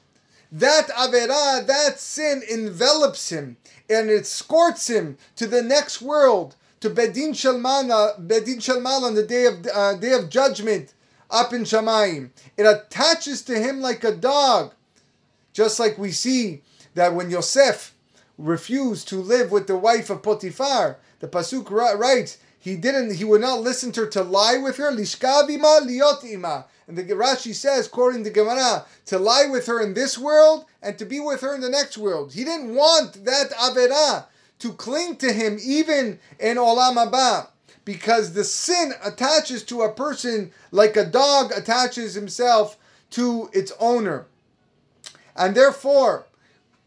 that 0.58 0.88
Averah, 0.88 1.66
that 1.66 2.00
sin 2.00 2.42
envelops 2.50 3.30
him 3.30 3.58
and 3.90 4.08
it 4.08 4.22
escorts 4.22 4.88
him 4.88 5.18
to 5.36 5.46
the 5.46 5.62
next 5.62 6.00
world, 6.00 6.56
to 6.80 6.88
Bedin 6.88 7.30
Shalmana, 7.30 8.18
Bedin 8.26 8.56
Shalman 8.56 9.02
on 9.02 9.14
the 9.14 9.22
day 9.22 9.46
of 9.46 9.66
uh, 9.66 9.94
day 9.94 10.12
of 10.12 10.30
judgment 10.30 10.94
up 11.30 11.52
in 11.52 11.62
Shamayim. 11.62 12.30
It 12.56 12.64
attaches 12.64 13.42
to 13.42 13.58
him 13.58 13.80
like 13.80 14.02
a 14.04 14.14
dog, 14.14 14.72
just 15.52 15.78
like 15.78 15.98
we 15.98 16.10
see 16.10 16.62
that 16.94 17.14
when 17.14 17.30
Yosef 17.30 17.94
refused 18.38 19.08
to 19.08 19.16
live 19.16 19.50
with 19.50 19.66
the 19.66 19.76
wife 19.76 20.10
of 20.10 20.22
Potiphar, 20.22 20.98
the 21.20 21.28
pasuk 21.28 21.70
writes 21.70 22.38
he 22.66 22.74
didn't. 22.74 23.14
He 23.14 23.22
would 23.22 23.42
not 23.42 23.60
listen 23.60 23.92
to 23.92 24.00
her 24.00 24.06
to 24.08 24.24
lie 24.24 24.56
with 24.56 24.78
her. 24.78 24.90
Lishkabima 24.90 25.82
liotima. 25.82 26.64
And 26.88 26.98
the 26.98 27.04
Rashi 27.04 27.54
says, 27.54 27.86
quoting 27.86 28.24
the 28.24 28.30
Gemara, 28.30 28.84
to 29.04 29.20
lie 29.20 29.46
with 29.48 29.66
her 29.66 29.80
in 29.80 29.94
this 29.94 30.18
world 30.18 30.64
and 30.82 30.98
to 30.98 31.04
be 31.04 31.20
with 31.20 31.42
her 31.42 31.54
in 31.54 31.60
the 31.60 31.68
next 31.68 31.96
world. 31.96 32.32
He 32.32 32.42
didn't 32.42 32.74
want 32.74 33.24
that 33.24 33.52
Averah 33.52 34.24
to 34.58 34.72
cling 34.72 35.14
to 35.18 35.32
him 35.32 35.58
even 35.62 36.18
in 36.40 36.56
Olam 36.56 36.96
Haba. 36.96 37.50
Because 37.84 38.32
the 38.32 38.42
sin 38.42 38.94
attaches 39.00 39.62
to 39.66 39.82
a 39.82 39.92
person 39.92 40.50
like 40.72 40.96
a 40.96 41.04
dog 41.04 41.52
attaches 41.52 42.14
himself 42.14 42.76
to 43.10 43.48
its 43.52 43.72
owner. 43.78 44.26
And 45.36 45.54
therefore, 45.54 46.26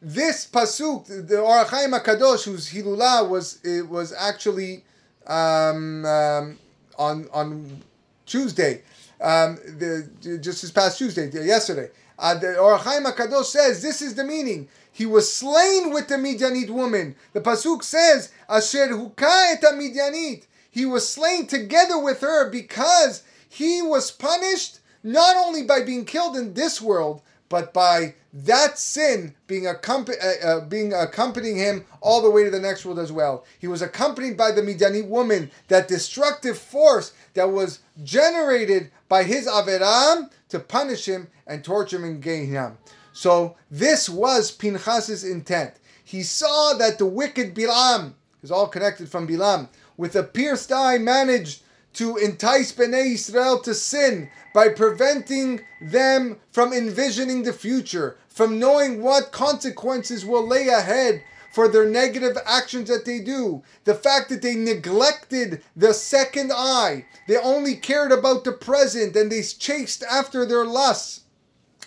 this 0.02 0.46
pasuk, 0.46 1.30
the 1.30 1.40
Ohr 1.40 1.64
HaChaim 1.64 1.98
Hakadosh, 1.98 2.44
whose 2.44 2.74
Hilula 2.74 3.30
was 3.30 3.64
it 3.64 3.88
was 3.88 4.12
actually 4.12 4.84
um, 5.30 6.06
um, 6.06 6.60
on 6.98 7.30
on 7.32 7.82
Tuesday, 8.26 8.82
um, 9.22 9.56
the, 9.78 10.10
just 10.42 10.62
this 10.62 10.72
past 10.72 10.98
Tuesday, 10.98 11.30
yesterday. 11.46 11.90
Uh, 12.18 12.36
the 12.36 12.58
Ohr 12.58 12.78
HaChaim 12.78 13.06
Hakadosh 13.06 13.46
says 13.46 13.82
this 13.82 14.02
is 14.02 14.16
the 14.16 14.26
meaning. 14.26 14.68
He 14.92 15.06
was 15.06 15.34
slain 15.34 15.94
with 15.94 16.10
the 16.10 16.18
Midianite 16.18 16.70
woman. 16.70 17.16
The 17.32 17.40
pasuk 17.40 17.84
says, 17.84 18.32
"Asher 18.50 18.88
huka 18.90 19.54
et 19.54 19.62
Midianit." 19.62 20.44
He 20.70 20.86
was 20.86 21.08
slain 21.08 21.48
together 21.48 21.98
with 21.98 22.20
her 22.22 22.50
because 22.50 23.24
he 23.48 23.82
was 23.82 24.12
punished 24.12 24.80
not 25.02 25.38
only 25.38 25.64
by 25.64 25.82
being 25.82 26.06
killed 26.06 26.36
in 26.36 26.54
this 26.54 26.82
world, 26.82 27.22
but 27.48 27.74
by 27.74 28.16
that 28.32 28.78
sin 28.78 29.36
being, 29.48 29.64
accomp- 29.64 30.10
uh, 30.10 30.48
uh, 30.48 30.66
being 30.66 30.94
accompanying 30.94 31.58
him 31.58 31.86
all 32.02 32.22
the 32.22 32.30
way 32.30 32.44
to 32.44 32.52
the 32.52 32.60
next 32.60 32.86
world 32.86 33.00
as 33.00 33.12
well. 33.12 33.46
He 33.58 33.68
was 33.68 33.82
accompanied 33.82 34.38
by 34.38 34.52
the 34.52 34.62
Midianite 34.62 35.08
woman, 35.08 35.50
that 35.68 35.88
destructive 35.88 36.58
force 36.58 37.14
that 37.34 37.52
was 37.52 37.80
generated 38.04 38.92
by 39.08 39.24
his 39.24 39.48
Averam 39.48 40.30
to 40.50 40.60
punish 40.60 41.06
him 41.06 41.28
and 41.48 41.64
torture 41.64 41.98
him 41.98 42.06
in 42.06 42.22
Gehinnom. 42.22 42.78
So 43.14 43.56
this 43.72 44.08
was 44.08 44.52
Pinchas's 44.52 45.24
intent. 45.24 45.74
He 46.04 46.24
saw 46.24 46.74
that 46.74 46.98
the 46.98 47.06
wicked 47.06 47.56
Bilam, 47.56 48.14
is 48.42 48.52
all 48.52 48.68
connected 48.68 49.10
from 49.10 49.28
Bilam, 49.28 49.70
with 49.98 50.16
a 50.16 50.24
pierced 50.24 50.72
eye 50.72 50.98
managed 50.98 51.62
to 51.94 52.18
entice 52.18 52.72
Bnei 52.72 53.14
Israel 53.14 53.60
to 53.62 53.74
sin 53.74 54.30
by 54.54 54.70
preventing 54.70 55.62
them 55.82 56.38
from 56.52 56.72
envisioning 56.74 57.44
the 57.44 57.54
future, 57.54 58.18
from 58.28 58.60
knowing 58.60 59.02
what 59.02 59.32
consequences 59.32 60.26
will 60.26 60.46
lay 60.46 60.68
ahead 60.68 61.24
for 61.52 61.68
their 61.68 61.86
negative 61.86 62.38
actions 62.46 62.90
that 62.90 63.06
they 63.06 63.20
do. 63.20 63.64
The 63.84 63.96
fact 63.96 64.30
that 64.30 64.42
they 64.42 64.56
neglected 64.56 65.64
the 65.76 65.94
second 65.94 66.52
eye, 66.54 67.06
they 67.28 67.38
only 67.38 67.76
cared 67.76 68.12
about 68.12 68.44
the 68.44 68.52
present 68.52 69.16
and 69.16 69.32
they 69.32 69.42
chased 69.42 70.04
after 70.04 70.46
their 70.46 70.66
lusts. 70.66 71.22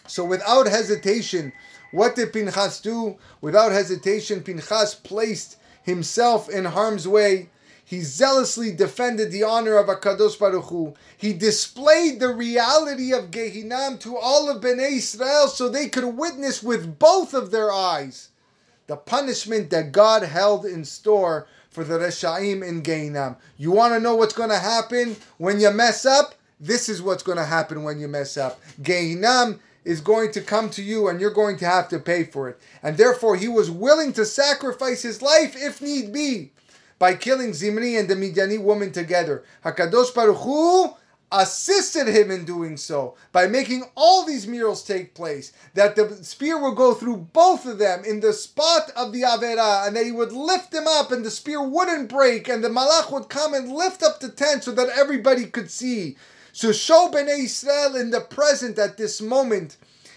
So 0.07 0.25
without 0.25 0.67
hesitation, 0.67 1.53
what 1.93 2.17
did 2.17 2.33
Pinchas 2.33 2.81
do? 2.81 3.19
Without 3.41 3.71
hesitation, 3.71 4.43
Pinchas 4.43 4.95
placed 4.95 5.59
himself 5.85 6.49
in 6.49 6.65
harm's 6.65 7.07
way 7.07 7.51
he 7.93 8.01
zealously 8.01 8.73
defended 8.73 9.31
the 9.31 9.43
honor 9.43 9.77
of 9.77 9.87
Akadosh 9.87 10.39
Baruch 10.39 10.65
Hu. 10.71 10.95
He 11.15 11.35
displayed 11.35 12.21
the 12.21 12.35
reality 12.35 13.13
of 13.13 13.31
Gehinam 13.31 14.01
to 14.01 14.17
all 14.17 14.49
of 14.49 14.63
Bnei 14.63 14.93
Israel 14.93 15.47
so 15.47 15.69
they 15.69 15.91
could 15.91 16.17
witness 16.17 16.63
with 16.63 16.99
both 16.99 17.35
of 17.35 17.51
their 17.51 17.71
eyes 17.71 18.31
the 18.87 18.97
punishment 18.97 19.69
that 19.69 19.93
God 19.93 20.23
held 20.23 20.65
in 20.65 20.87
store 20.87 21.47
for 21.69 21.85
the 21.85 21.99
Reshaim 21.99 22.67
in 22.67 22.83
Gehinam. 22.83 23.37
You 23.59 23.73
want 23.73 23.93
to 23.93 24.01
know 24.01 24.17
what's 24.17 24.33
going 24.33 24.49
to 24.49 24.59
happen 24.59 25.17
when 25.37 25.61
you 25.61 25.71
mess 25.71 26.07
up? 26.07 26.35
This 26.59 26.89
is 26.89 27.03
what's 27.03 27.23
going 27.23 27.37
to 27.37 27.45
happen 27.45 27.85
when 27.85 28.01
you 28.01 28.09
mess 28.09 28.39
up. 28.39 28.59
Gehinam 28.81 29.59
is 29.85 30.01
going 30.01 30.33
to 30.33 30.41
come 30.41 30.71
to 30.71 30.83
you 30.83 31.09
and 31.09 31.21
you're 31.21 31.31
going 31.31 31.59
to 31.59 31.67
have 31.67 31.91
to 31.91 31.99
pay 31.99 32.25
for 32.25 32.49
it. 32.49 32.59
And 32.83 32.97
therefore, 32.97 33.37
he 33.37 33.49
was 33.49 33.71
willing 33.71 34.15
to 34.15 34.25
sacrifice 34.25 35.03
his 35.03 35.21
life 35.21 35.55
if 35.55 35.83
need 35.83 36.11
be 36.11 36.53
by 37.03 37.17
killing 37.17 37.53
Zimri 37.53 37.97
and 37.97 38.07
the 38.07 38.15
Midiani 38.15 38.63
woman 38.63 38.93
together. 38.93 39.43
Hakadosh 39.65 40.15
Baruch 40.15 40.37
Hu 40.37 40.95
assisted 41.33 42.07
him 42.07 42.31
in 42.31 42.45
doing 42.45 42.77
so 42.77 43.17
by 43.33 43.49
making 43.49 43.83
all 43.97 44.25
these 44.25 44.47
miracles 44.47 44.85
take 44.85 45.13
place. 45.13 45.53
That 45.75 45.97
the 45.97 46.15
spear 46.23 46.63
would 46.63 46.77
go 46.77 46.95
through 46.95 47.17
both 47.33 47.67
of 47.67 47.79
them 47.79 48.05
in 48.05 48.21
the 48.21 48.33
spot 48.33 48.93
of 48.95 49.13
the 49.13 49.23
Avera, 49.23 49.85
and 49.85 49.97
that 49.97 50.05
he 50.05 50.13
would 50.13 50.31
lift 50.31 50.71
them 50.71 50.87
up, 50.87 51.11
and 51.11 51.25
the 51.25 51.31
spear 51.33 51.61
wouldn't 51.61 52.09
break, 52.09 52.49
and 52.49 52.63
the 52.63 52.69
Malach 52.69 53.11
would 53.11 53.29
come 53.29 53.53
and 53.53 53.73
lift 53.73 54.05
up 54.05 54.21
the 54.21 54.29
tent 54.29 54.63
so 54.63 54.71
that 54.71 54.97
everybody 54.97 55.47
could 55.47 55.73
see. 55.73 56.17
So 56.53 56.71
show 56.71 57.11
Bnei 57.13 57.47
Israel 57.47 57.97
in 57.97 58.11
the 58.11 58.21
present 58.21 58.79
at 58.79 58.97
this 58.97 59.21
moment 59.21 59.77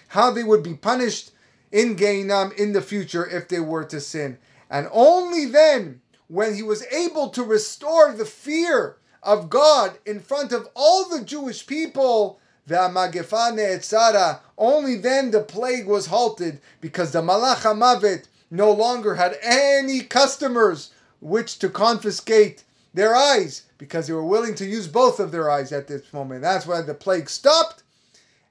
how 0.10 0.30
they 0.30 0.44
would 0.44 0.62
be 0.62 0.76
punished 0.76 1.32
in 1.72 1.96
Gehinnom 1.96 2.56
in 2.60 2.74
the 2.74 2.82
future 2.84 3.26
if 3.26 3.48
they 3.48 3.60
were 3.60 3.86
to 3.86 4.00
sin. 4.00 4.38
And 4.70 4.88
only 4.92 5.46
then 5.46 6.02
when 6.28 6.56
he 6.56 6.64
was 6.64 6.86
able 6.88 7.30
to 7.30 7.44
restore 7.44 8.12
the 8.12 8.26
fear 8.26 8.98
of 9.22 9.50
God 9.50 9.98
in 10.06 10.20
front 10.20 10.52
of 10.52 10.68
all 10.76 11.10
the 11.10 11.24
Jewish 11.24 11.66
people, 11.66 12.40
the 12.68 14.40
only 14.58 14.96
then 14.96 15.32
the 15.32 15.42
plague 15.42 15.86
was 15.86 16.08
halted 16.08 16.62
because 16.82 17.12
the 17.12 17.22
Malach 17.22 18.28
no 18.50 18.72
longer 18.72 19.16
had 19.16 19.38
any 19.42 20.02
customers 20.02 20.92
which 21.20 21.60
to 21.60 21.70
confiscate 21.70 22.64
their 22.94 23.16
eyes 23.16 23.64
because 23.78 24.08
they 24.08 24.14
were 24.14 24.26
willing 24.26 24.56
to 24.56 24.66
use 24.66 24.88
both 24.88 25.20
of 25.20 25.32
their 25.32 25.50
eyes 25.50 25.72
at 25.72 25.88
this 25.88 26.14
moment. 26.14 26.42
That's 26.42 26.66
why 26.66 26.82
the 26.82 26.94
plague 26.94 27.30
stopped 27.30 27.84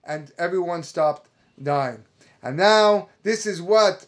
and 0.05 0.31
everyone 0.39 0.83
stopped 0.83 1.29
dying. 1.63 2.05
And 2.43 2.57
now 2.57 3.09
this 3.23 3.47
is 3.47 3.63
what 3.63 4.07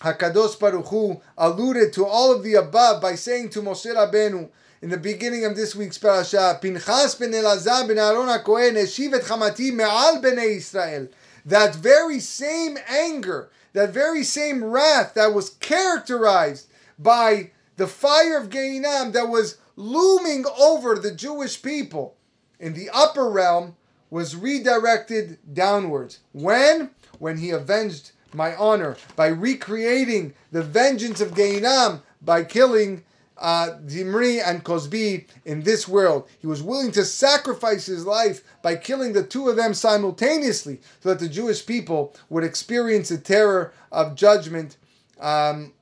Hakadosh 0.00 0.58
Baruch 0.58 0.86
Hu 0.86 1.20
alluded 1.36 1.92
to 1.94 2.06
all 2.06 2.32
of 2.32 2.42
the 2.42 2.54
above 2.54 3.02
by 3.02 3.14
saying 3.14 3.50
to 3.50 3.62
Moshe 3.62 3.86
Rabbeinu 3.86 4.48
in 4.80 4.90
the 4.90 4.96
beginning 4.96 5.44
of 5.44 5.56
this 5.56 5.74
week's 5.74 5.98
parasha, 5.98 6.58
Pinchas 6.62 7.16
ben 7.16 7.32
Elazar 7.32 7.88
ben 7.88 7.98
Aaron 7.98 8.28
HaKohen 8.28 8.74
eshiv 8.74 9.12
et 9.12 9.22
chamati 9.22 9.72
me'al 9.72 10.22
bnei 10.22 10.56
Israel. 10.56 11.08
That 11.44 11.74
very 11.74 12.20
same 12.20 12.78
anger, 12.88 13.50
that 13.72 13.90
very 13.90 14.22
same 14.22 14.62
wrath 14.62 15.14
that 15.14 15.34
was 15.34 15.50
characterized 15.50 16.68
by 16.98 17.50
the 17.76 17.88
fire 17.88 18.38
of 18.38 18.50
Gehinnom 18.50 19.12
that 19.12 19.28
was 19.28 19.58
looming 19.74 20.44
over 20.58 20.96
the 20.96 21.12
Jewish 21.12 21.60
people 21.60 22.16
in 22.60 22.74
the 22.74 22.90
upper 22.90 23.28
realm 23.28 23.76
was 24.10 24.36
redirected 24.36 25.38
downwards. 25.52 26.20
When? 26.32 26.90
When 27.18 27.38
he 27.38 27.50
avenged 27.50 28.12
my 28.32 28.54
honor 28.56 28.96
by 29.16 29.28
recreating 29.28 30.34
the 30.52 30.62
vengeance 30.62 31.20
of 31.20 31.32
Gehinnom 31.32 32.02
by 32.22 32.44
killing 32.44 33.04
uh, 33.38 33.78
Zimri 33.88 34.40
and 34.40 34.64
Kozbi 34.64 35.26
in 35.44 35.62
this 35.62 35.86
world. 35.86 36.28
He 36.40 36.46
was 36.46 36.62
willing 36.62 36.90
to 36.92 37.04
sacrifice 37.04 37.86
his 37.86 38.04
life 38.04 38.42
by 38.62 38.76
killing 38.76 39.12
the 39.12 39.22
two 39.22 39.48
of 39.48 39.56
them 39.56 39.74
simultaneously 39.74 40.80
so 41.00 41.10
that 41.10 41.20
the 41.20 41.28
Jewish 41.28 41.64
people 41.64 42.14
would 42.28 42.44
experience 42.44 43.08
the 43.08 43.18
terror 43.18 43.72
of 43.92 44.16
judgment 44.16 44.76
um, 45.20 45.72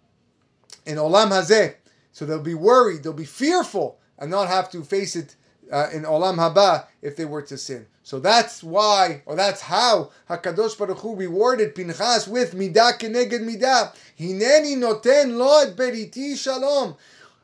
in 0.85 0.97
Olam 0.97 1.31
Hazeh. 1.31 1.75
So 2.13 2.25
they'll 2.25 2.41
be 2.41 2.55
worried, 2.55 3.03
they'll 3.03 3.13
be 3.13 3.25
fearful, 3.25 3.99
and 4.19 4.31
not 4.31 4.49
have 4.49 4.71
to 4.71 4.83
face 4.83 5.17
it 5.17 5.37
uh, 5.71 5.89
in 5.93 6.03
Olam 6.03 6.37
Haba 6.37 6.87
if 7.03 7.17
they 7.17 7.25
were 7.25 7.43
to 7.43 7.59
sin. 7.59 7.87
So 8.07 8.21
that's 8.21 8.63
why, 8.63 9.23
or 9.27 9.35
that's 9.35 9.63
how 9.63 10.13
Hakadosh 10.31 10.79
Baruch 10.79 10.99
Hu 10.99 11.17
rewarded 11.17 11.75
Pinchas 11.75 12.29
with 12.29 12.55
midah 12.55 13.01
keneged 13.01 13.41
midah. 13.41 13.93
Hineni 14.17 14.77
noten 14.77 15.37
lo 15.37 15.63
et 15.63 15.75
beriti 15.75 16.37
shalom. 16.37 16.95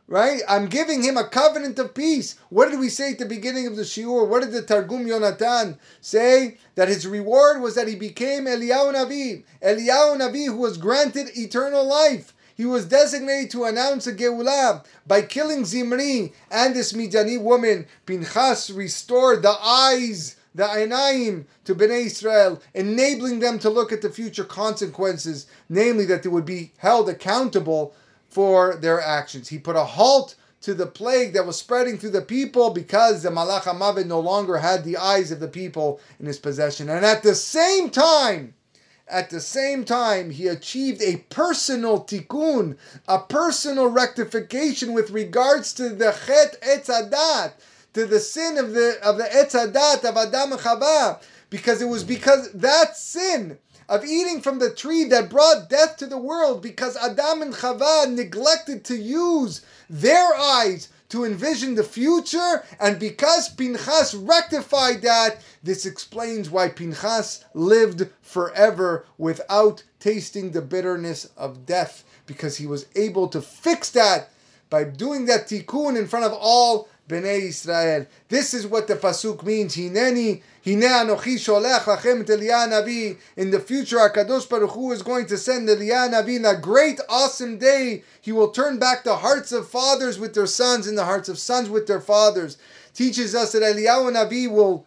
Right? 0.07 0.41
I'm 0.49 0.69
giving 0.69 1.03
him 1.03 1.17
a 1.17 1.27
covenant 1.27 1.81
of 1.81 1.95
peace. 1.95 2.37
What 2.49 2.71
did 2.71 2.79
we 2.79 2.91
say 2.91 3.11
at 3.11 3.19
the 3.19 3.27
beginning 3.27 3.67
of 3.67 3.75
the 3.75 3.83
shiur? 3.83 4.29
What 4.29 4.45
did 4.45 4.53
the 4.53 4.63
Targum 4.63 5.05
Yonatan 5.05 5.79
say? 6.01 6.59
That 6.77 6.87
his 6.87 7.09
reward 7.09 7.61
was 7.61 7.75
that 7.75 7.89
he 7.89 7.97
became 7.97 8.45
Eliyahu 8.45 8.95
Navi. 8.95 9.43
Eliyahu 9.61 10.21
Navi 10.21 10.47
who 10.47 10.59
was 10.59 10.77
granted 10.77 11.37
eternal 11.37 11.85
life. 11.85 12.35
He 12.55 12.67
was 12.67 12.87
designated 12.87 13.51
to 13.51 13.65
announce 13.65 14.07
a 14.07 14.13
Geulah 14.13 14.85
by 15.09 15.23
killing 15.23 15.65
Zimri 15.65 16.33
and 16.53 16.73
this 16.73 16.93
Midiani 16.93 17.43
woman. 17.43 17.87
Pinchas 18.07 18.71
restored 18.71 19.43
the 19.43 19.57
eyes 19.61 20.37
the 20.55 20.65
Ainaim 20.65 21.47
to 21.65 21.75
Bnei 21.75 22.07
Israel, 22.07 22.61
enabling 22.75 23.41
them 23.41 23.59
to 23.61 23.71
look 23.71 23.93
at 23.93 24.03
the 24.03 24.11
future 24.11 24.45
consequences, 24.45 25.47
namely 25.69 26.05
that 26.07 26.23
they 26.23 26.29
would 26.29 26.45
be 26.45 26.73
held 26.79 27.09
accountable 27.09 27.95
for 28.29 28.77
their 28.77 29.01
actions. 29.01 29.49
He 29.49 29.59
put 29.59 29.77
a 29.77 29.85
halt 29.85 30.35
to 30.63 30.75
the 30.75 30.87
plague 30.87 31.33
that 31.35 31.47
was 31.47 31.59
spreading 31.59 31.99
through 31.99 32.11
the 32.11 32.23
people 32.23 32.71
because 32.71 33.23
the 33.23 33.31
Malach 33.31 33.63
HaMavet 33.63 34.07
no 34.07 34.21
longer 34.21 34.59
had 34.59 34.85
the 34.85 34.97
eyes 34.97 35.31
of 35.33 35.41
the 35.41 35.49
people 35.49 36.01
in 36.21 36.27
his 36.27 36.39
possession. 36.39 36.89
And 36.89 37.05
at 37.05 37.23
the 37.23 37.35
same 37.35 37.91
time, 37.91 38.55
at 39.09 39.31
the 39.31 39.41
same 39.41 39.85
time, 39.85 40.31
he 40.31 40.47
achieved 40.47 41.03
a 41.03 41.19
personal 41.29 42.05
tikkun, 42.05 42.77
a 43.09 43.19
personal 43.19 43.89
rectification 43.89 44.93
with 44.93 45.11
regards 45.11 45.75
to 45.75 45.91
the 45.91 46.17
chet 46.27 46.61
etzadat, 46.63 47.53
to 47.95 48.07
the 48.07 48.21
sin 48.21 48.59
of 48.59 48.73
the 48.73 48.99
of 49.03 49.19
the 49.19 49.25
etzadat 49.25 50.05
of 50.05 50.17
Adam 50.17 50.53
and 50.53 50.61
Chava, 50.61 51.23
because 51.51 51.83
it 51.83 51.89
was 51.89 52.05
because 52.05 52.53
that 52.53 52.97
sin 52.97 53.59
of 53.89 54.05
eating 54.05 54.41
from 54.41 54.59
the 54.59 54.71
tree 54.75 55.05
that 55.05 55.29
brought 55.29 55.69
death 55.69 55.97
to 55.99 56.07
the 56.07 56.17
world, 56.19 56.63
because 56.63 56.97
Adam 56.97 57.43
and 57.43 57.53
Chava 57.53 58.11
neglected 58.11 58.85
to 58.85 58.97
use 58.97 59.63
their 59.91 60.35
eyes 60.35 60.89
to 61.11 61.27
envision 61.27 61.75
the 61.75 61.85
future, 61.85 62.65
and 62.81 62.99
because 62.99 63.51
Pinchas 63.51 64.15
rectified 64.15 65.03
that, 65.03 65.43
this 65.63 65.85
explains 65.85 66.49
why 66.49 66.69
Pinchas 66.69 67.45
lived 67.53 68.09
forever 68.23 69.05
without 69.19 69.83
tasting 70.01 70.53
the 70.53 70.63
bitterness 70.63 71.29
of 71.37 71.67
death, 71.67 72.05
because 72.25 72.57
he 72.57 72.67
was 72.67 72.87
able 72.97 73.29
to 73.29 73.43
fix 73.43 73.91
that 73.91 74.31
by 74.71 74.85
doing 74.85 75.27
that 75.27 75.49
tikkun 75.49 75.99
in 75.99 76.09
front 76.09 76.25
of 76.25 76.33
all 76.33 76.89
Bnei 77.13 77.43
Israel. 77.43 78.07
This 78.29 78.55
is 78.55 78.67
what 78.67 78.89
the 78.89 78.97
pasuk 78.97 79.43
means. 79.45 79.77
Hineni, 79.77 80.41
hine 80.65 80.81
anochi 80.81 81.37
sholech 81.37 81.81
lachem 81.81 82.25
Navi. 82.25 83.19
In 83.37 83.51
the 83.51 83.61
future, 83.61 83.99
Hakadosh 83.99 84.49
Baruch 84.49 84.71
Hu 84.71 84.93
is 84.93 85.03
going 85.03 85.27
to 85.27 85.37
send 85.37 85.69
the 85.69 85.77
Eliyahu 85.77 86.13
Navi 86.13 86.37
in 86.37 86.45
a 86.47 86.57
great, 86.57 87.01
awesome 87.09 87.59
day. 87.59 88.03
He 88.21 88.33
will 88.33 88.51
turn 88.51 88.79
back 88.79 89.05
the 89.05 89.17
hearts 89.17 89.53
of 89.53 89.69
fathers 89.69 90.19
with 90.19 90.33
their 90.35 90.47
sons 90.47 90.87
and 90.87 90.97
the 90.97 91.05
hearts 91.05 91.29
of 91.29 91.39
sons 91.39 91.69
with 91.69 91.87
their 91.87 92.01
fathers. 92.01 92.57
Teaches 92.95 93.35
us 93.35 93.53
that 93.53 93.63
Eliyahu 93.63 94.13
Navi 94.13 94.51
will 94.51 94.87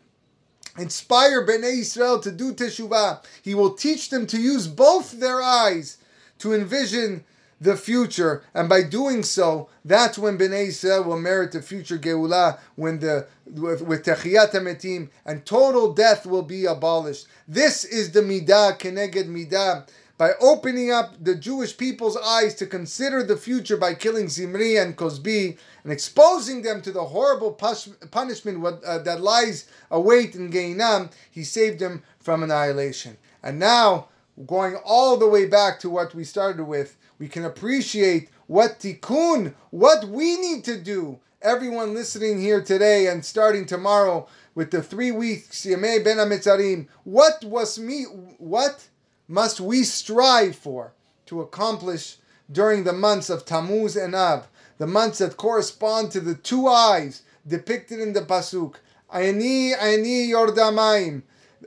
inspire 0.78 1.46
Bnei 1.46 1.80
Israel 1.80 2.20
to 2.20 2.32
do 2.32 2.54
teshuvah. 2.54 3.24
He 3.44 3.54
will 3.54 3.76
teach 3.76 4.10
them 4.10 4.26
to 4.28 4.42
use 4.42 4.68
both 4.68 5.20
their 5.20 5.42
eyes 5.42 5.98
to 6.40 6.54
envision 6.54 7.24
the 7.60 7.78
future, 7.78 8.44
and 8.54 8.68
by 8.68 8.84
doing 8.84 9.24
so, 9.24 9.70
that's 9.84 10.18
when 10.18 10.38
Bnei 10.38 10.68
Israel 10.68 11.04
will 11.04 11.20
merit 11.20 11.54
the 11.54 11.62
future 11.62 11.98
Geulah, 11.98 12.60
when 12.76 13.00
the 13.00 13.28
with, 13.46 13.82
with 13.82 14.04
Techiyat 14.04 14.52
HaMetim, 14.52 15.10
and 15.26 15.46
total 15.46 15.94
death 15.94 16.26
will 16.26 16.44
be 16.44 16.66
abolished. 16.66 17.28
This 17.48 17.86
is 17.86 18.12
the 18.12 18.22
Midah, 18.22 18.78
Keneged 18.80 19.28
Midah, 19.28 19.88
by 20.18 20.32
opening 20.42 20.92
up 20.92 21.14
the 21.22 21.36
Jewish 21.36 21.76
people's 21.76 22.18
eyes 22.18 22.56
to 22.56 22.66
consider 22.66 23.22
the 23.22 23.38
future 23.38 23.78
by 23.78 23.94
killing 23.94 24.30
Zimri 24.30 24.78
and 24.78 24.98
Kozbi, 24.98 25.58
and 25.84 25.92
exposing 25.92 26.62
them 26.62 26.82
to 26.82 26.92
the 26.92 27.04
horrible 27.04 27.52
punishment 27.52 28.66
uh, 28.66 29.00
that 29.00 29.22
lies 29.22 29.68
await 29.92 30.36
in 30.36 30.52
Gehinam, 30.52 31.12
he 31.30 31.44
saved 31.44 31.80
them 31.80 32.04
from 32.20 32.44
annihilation. 32.44 33.18
And 33.44 33.60
now, 33.60 34.08
going 34.48 34.76
all 34.84 35.18
the 35.18 35.28
way 35.28 35.46
back 35.46 35.80
to 35.82 35.90
what 35.90 36.16
we 36.16 36.24
started 36.24 36.64
with, 36.64 36.98
we 37.20 37.28
can 37.28 37.46
appreciate 37.46 38.30
what 38.48 38.80
tikkun, 38.80 39.54
what 39.72 40.06
we 40.08 40.38
need 40.38 40.64
to 40.66 40.80
do. 40.80 41.20
Everyone 41.42 41.94
listening 41.94 42.42
here 42.42 42.62
today 42.62 43.08
and 43.08 43.24
starting 43.24 43.66
tomorrow 43.66 44.28
with 44.54 44.72
the 44.72 44.82
three 44.82 45.12
weeks 45.12 45.66
Yemei 45.66 46.04
Ben 46.04 46.18
Amitzarim, 46.18 46.88
what 47.04 47.44
was 47.44 47.78
me? 47.78 48.04
What 48.38 48.88
must 49.28 49.60
we 49.60 49.84
strive 49.84 50.56
for 50.56 50.94
to 51.28 51.42
accomplish 51.42 52.18
during 52.52 52.84
the 52.84 52.94
months 52.94 53.30
of 53.30 53.46
Tammuz 53.46 53.96
and 53.96 54.16
Av, 54.16 54.48
the 54.78 54.88
months 54.88 55.20
that 55.20 55.38
correspond 55.38 56.12
to 56.12 56.20
the 56.20 56.36
two 56.36 56.68
eyes 56.68 57.24
depicted 57.48 58.00
in 58.00 58.14
the 58.14 58.22
pasuk? 58.22 58.76
Aini, 59.14 59.76
aini 59.76 60.30
yordamayim. 60.30 61.22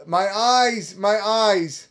My 0.07 0.29
eyes, 0.35 0.97
my 0.97 1.19
eyes 1.25 1.89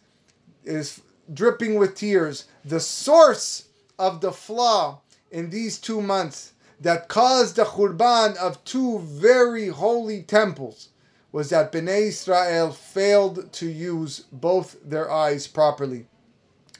is 0.64 1.01
dripping 1.34 1.75
with 1.75 1.95
tears. 1.95 2.45
The 2.63 2.80
source 2.80 3.67
of 3.99 4.21
the 4.21 4.32
flaw 4.32 5.01
in 5.32 5.49
these 5.49 5.78
two 5.78 6.01
months 6.01 6.53
that 6.80 7.07
caused 7.07 7.55
the 7.55 7.65
khurban 7.65 8.36
of 8.38 8.63
two 8.63 8.99
very 8.99 9.67
holy 9.67 10.21
temples 10.21 10.89
was 11.32 11.49
that 11.49 11.71
Bnei 11.71 12.07
Israel 12.07 12.71
failed 12.71 13.51
to 13.53 13.67
use 13.67 14.25
both 14.32 14.78
their 14.84 15.11
eyes 15.11 15.47
properly. 15.47 16.07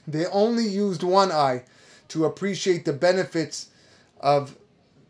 They 0.06 0.26
only 0.26 0.66
used 0.66 1.02
one 1.02 1.30
eye 1.30 1.64
to 2.08 2.24
appreciate 2.24 2.84
the 2.84 2.92
benefits 2.92 3.68
of 4.20 4.56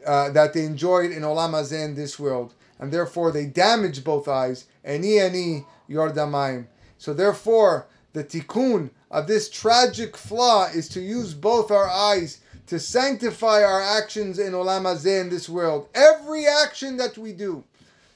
uh, 0.07 0.31
that 0.31 0.53
they 0.53 0.65
enjoyed 0.65 1.11
in 1.11 1.23
Olam 1.23 1.53
Hazeh 1.53 1.95
this 1.95 2.19
world, 2.19 2.55
and 2.79 2.93
therefore 2.93 3.31
they 3.31 3.47
damaged 3.47 4.05
both 4.05 4.27
eyes. 4.29 4.65
Eni 4.85 5.19
eni 5.19 5.67
yordamayim. 5.89 6.67
So 6.99 7.15
therefore, 7.15 7.87
the 8.13 8.25
tikkun 8.25 8.91
of 9.11 9.27
this 9.27 9.49
tragic 9.49 10.17
flaw 10.17 10.67
is 10.67 10.89
to 10.89 11.01
use 11.01 11.35
both 11.35 11.71
our 11.71 11.89
eyes 11.89 12.41
to 12.67 12.79
sanctify 12.79 13.63
our 13.63 13.81
actions 13.81 14.39
in 14.39 14.53
Olam 14.53 14.83
Hazeh 14.83 15.23
in 15.23 15.31
this 15.31 15.49
world. 15.49 15.89
Every 15.95 16.47
action 16.47 16.99
that 16.99 17.17
we 17.17 17.33
do 17.33 17.65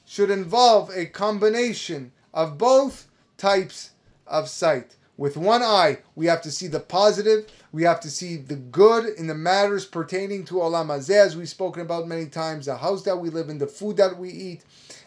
should 0.05 0.29
involve 0.29 0.91
a 0.93 1.07
combination 1.07 2.11
of 2.33 2.57
both 2.57 3.07
types 3.37 3.91
of 4.27 4.47
sight. 4.47 4.95
With 5.17 5.37
one 5.37 5.63
eye, 5.63 5.99
we 6.15 6.25
have 6.27 6.41
to 6.41 6.51
see 6.51 6.67
the 6.67 6.79
positive, 6.79 7.47
we 7.71 7.83
have 7.83 7.99
to 8.01 8.09
see 8.09 8.35
the 8.35 8.55
good 8.55 9.17
in 9.17 9.27
the 9.27 9.35
matters 9.35 9.85
pertaining 9.85 10.45
to 10.45 10.55
Olam 10.55 10.87
Hazeh, 10.87 11.25
as 11.25 11.37
we've 11.37 11.49
spoken 11.49 11.81
about 11.81 12.07
many 12.07 12.27
times, 12.27 12.65
the 12.65 12.77
house 12.77 13.03
that 13.03 13.17
we 13.17 13.29
live 13.29 13.49
in, 13.49 13.57
the 13.57 13.67
food 13.67 13.97
that 13.97 14.17
we 14.17 14.29
eat, 14.29 14.63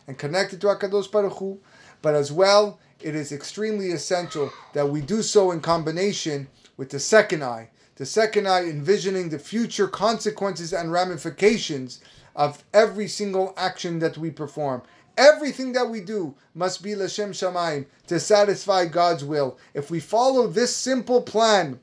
and 0.06 0.18
connected 0.18 0.60
to 0.60 0.68
HaKadosh 0.68 1.10
Baruch 1.10 1.38
Hu. 1.38 1.60
But 2.02 2.14
as 2.14 2.30
well, 2.30 2.78
it 3.00 3.14
is 3.14 3.32
extremely 3.32 3.90
essential 3.92 4.52
that 4.72 4.88
we 4.88 5.00
do 5.00 5.22
so 5.22 5.50
in 5.50 5.60
combination 5.60 6.48
with 6.76 6.90
the 6.90 7.00
second 7.00 7.44
eye. 7.44 7.70
The 7.96 8.06
second 8.06 8.46
eye 8.46 8.64
envisioning 8.64 9.28
the 9.28 9.38
future 9.38 9.88
consequences 9.88 10.72
and 10.72 10.92
ramifications 10.92 12.00
of 12.34 12.62
every 12.74 13.08
single 13.08 13.54
action 13.56 13.98
that 14.00 14.18
we 14.18 14.30
perform. 14.30 14.82
Everything 15.16 15.72
that 15.72 15.88
we 15.88 16.00
do 16.00 16.34
must 16.54 16.82
be 16.82 16.90
Lashem 16.90 17.30
Shamayim 17.30 17.86
to 18.06 18.20
satisfy 18.20 18.84
God's 18.84 19.24
will. 19.24 19.56
If 19.72 19.90
we 19.90 19.98
follow 19.98 20.46
this 20.46 20.76
simple 20.76 21.22
plan, 21.22 21.80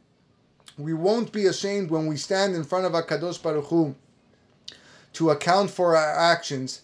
we 0.78 0.94
won't 0.94 1.32
be 1.32 1.48
ashamed 1.48 1.90
when 1.90 2.06
we 2.06 2.18
stand 2.18 2.56
in 2.56 2.64
front 2.64 2.86
of 2.86 2.92
HaKadosh 2.92 3.42
Baruch 3.42 3.66
Hu 3.66 3.96
to 5.14 5.32
account 5.32 5.72
for 5.72 5.96
our 5.96 6.20
actions 6.20 6.82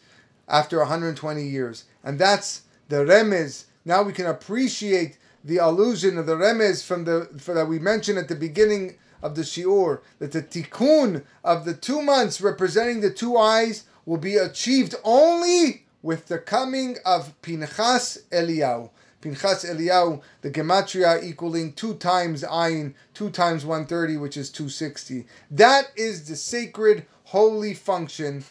after 0.48 0.80
120 0.80 1.44
years. 1.44 1.86
And 2.04 2.18
that's 2.18 2.64
the 2.88 2.98
remez 2.98 3.66
now 3.86 4.04
we 4.04 4.14
can 4.14 4.26
appreciate 4.26 5.18
the 5.44 5.58
allusion 5.58 6.18
of 6.18 6.26
the 6.26 6.36
remez 6.36 6.86
from 6.86 7.06
the 7.06 7.30
that 7.48 7.68
we 7.68 7.80
mentioned 7.80 8.18
at 8.18 8.28
the 8.28 8.36
beginning 8.36 8.96
of 9.22 9.36
the 9.36 9.42
shiur 9.42 10.02
that 10.20 10.32
the 10.32 10.42
tikkun 10.42 11.24
of 11.44 11.66
the 11.66 11.74
two 11.74 12.02
months 12.02 12.42
representing 12.42 13.02
the 13.02 13.12
two 13.12 13.38
eyes 13.38 13.84
will 14.06 14.18
be 14.18 14.36
achieved 14.36 14.96
only 15.04 15.86
with 16.02 16.28
the 16.28 16.40
coming 16.40 16.98
of 17.06 17.40
Pinchas 17.42 18.20
Eliyahu. 18.32 18.90
Pinchas 19.22 19.66
Eliyahu, 19.66 20.22
the 20.42 20.50
gematria 20.50 21.22
equaling 21.22 21.74
two 21.74 21.94
times 21.96 22.42
ayin, 22.44 22.94
two 23.14 23.30
times 23.30 23.66
130, 23.66 24.16
which 24.16 24.38
is 24.38 24.50
260. 24.50 25.26
That 25.52 25.92
is 25.98 26.28
the 26.28 26.38
sacred, 26.38 27.06
holy 27.26 27.74
function 27.74 28.46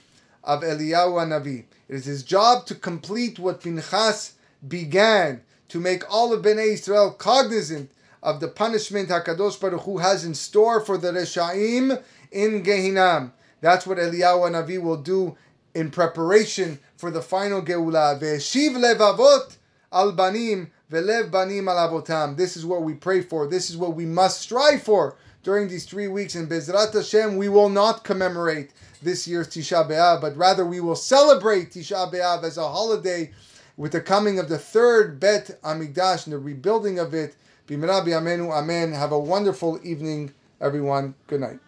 of 0.45 0.63
Eliyahu 0.63 1.27
Navi. 1.27 1.65
It 1.89 1.95
is 1.95 2.05
his 2.05 2.23
job 2.23 2.67
to 2.67 2.75
complete 2.75 3.39
what 3.39 3.63
Pinchas 3.63 4.35
began 4.67 5.43
to 5.69 5.81
make 5.81 6.03
all 6.13 6.33
of 6.33 6.43
Bnei 6.43 6.73
Israel 6.73 7.11
cognizant 7.13 7.91
of 8.23 8.41
the 8.41 8.49
punishment 8.49 9.09
Hakadosh 9.09 9.61
Baruch 9.61 9.83
Hu 9.83 9.99
has 9.99 10.25
in 10.25 10.35
store 10.35 10.81
for 10.81 10.99
the 10.99 11.13
Reshaim 11.13 12.03
in 12.33 12.63
Gehinam. 12.63 13.33
That's 13.61 13.87
what 13.87 13.99
Eliyahu 13.99 14.51
Navi 14.51 14.81
will 14.81 14.97
do 14.97 15.37
in 15.75 15.91
preparation 15.91 16.79
for 16.97 17.11
the 17.11 17.23
final 17.23 17.63
Geulah. 17.63 18.21
Ve'eshiv 18.21 18.77
levavot 18.77 19.57
al 19.93 20.13
banim 20.13 20.71
ve'lev 20.91 21.31
banim 21.31 21.69
al 21.69 21.89
avotam. 21.89 22.37
This 22.37 22.57
is 22.57 22.67
what 22.67 22.83
we 22.83 22.95
pray 22.95 23.21
for. 23.21 23.47
This 23.47 23.71
is 23.71 23.77
what 23.77 23.95
we 23.95 24.07
must 24.07 24.41
strive 24.41 24.83
for 24.83 25.17
during 25.43 25.69
these 25.69 25.85
three 25.85 26.09
weeks. 26.09 26.35
In 26.35 26.47
Bezrat 26.47 26.93
Hashem, 26.93 27.37
we 27.37 27.49
will 27.49 27.69
not 27.69 28.05
commemorate 28.05 28.71
this 29.03 29.29
year's 29.29 29.49
Tisha 29.49 29.89
B'Av, 29.89 30.21
but 30.21 30.37
rather 30.37 30.67
we 30.67 30.81
will 30.81 30.97
celebrate 30.97 31.71
Tisha 31.71 32.13
B'Av 32.13 32.43
as 32.43 32.57
a 32.57 32.69
holiday 32.69 33.31
with 33.79 33.93
the 33.93 34.01
coming 34.03 34.39
of 34.39 34.51
the 34.51 34.59
third 34.59 35.19
Beit 35.19 35.57
HaMikdash 35.63 36.27
and 36.27 36.35
the 36.35 36.39
rebuilding 36.39 36.99
of 36.99 37.15
it. 37.15 37.37
Bimrabi 37.67 38.09
Amenu 38.09 38.51
Amen. 38.51 38.93
Have 38.93 39.13
a 39.13 39.19
wonderful 39.19 39.79
evening, 39.83 40.35
everyone. 40.61 41.15
Good 41.29 41.41
night. 41.41 41.61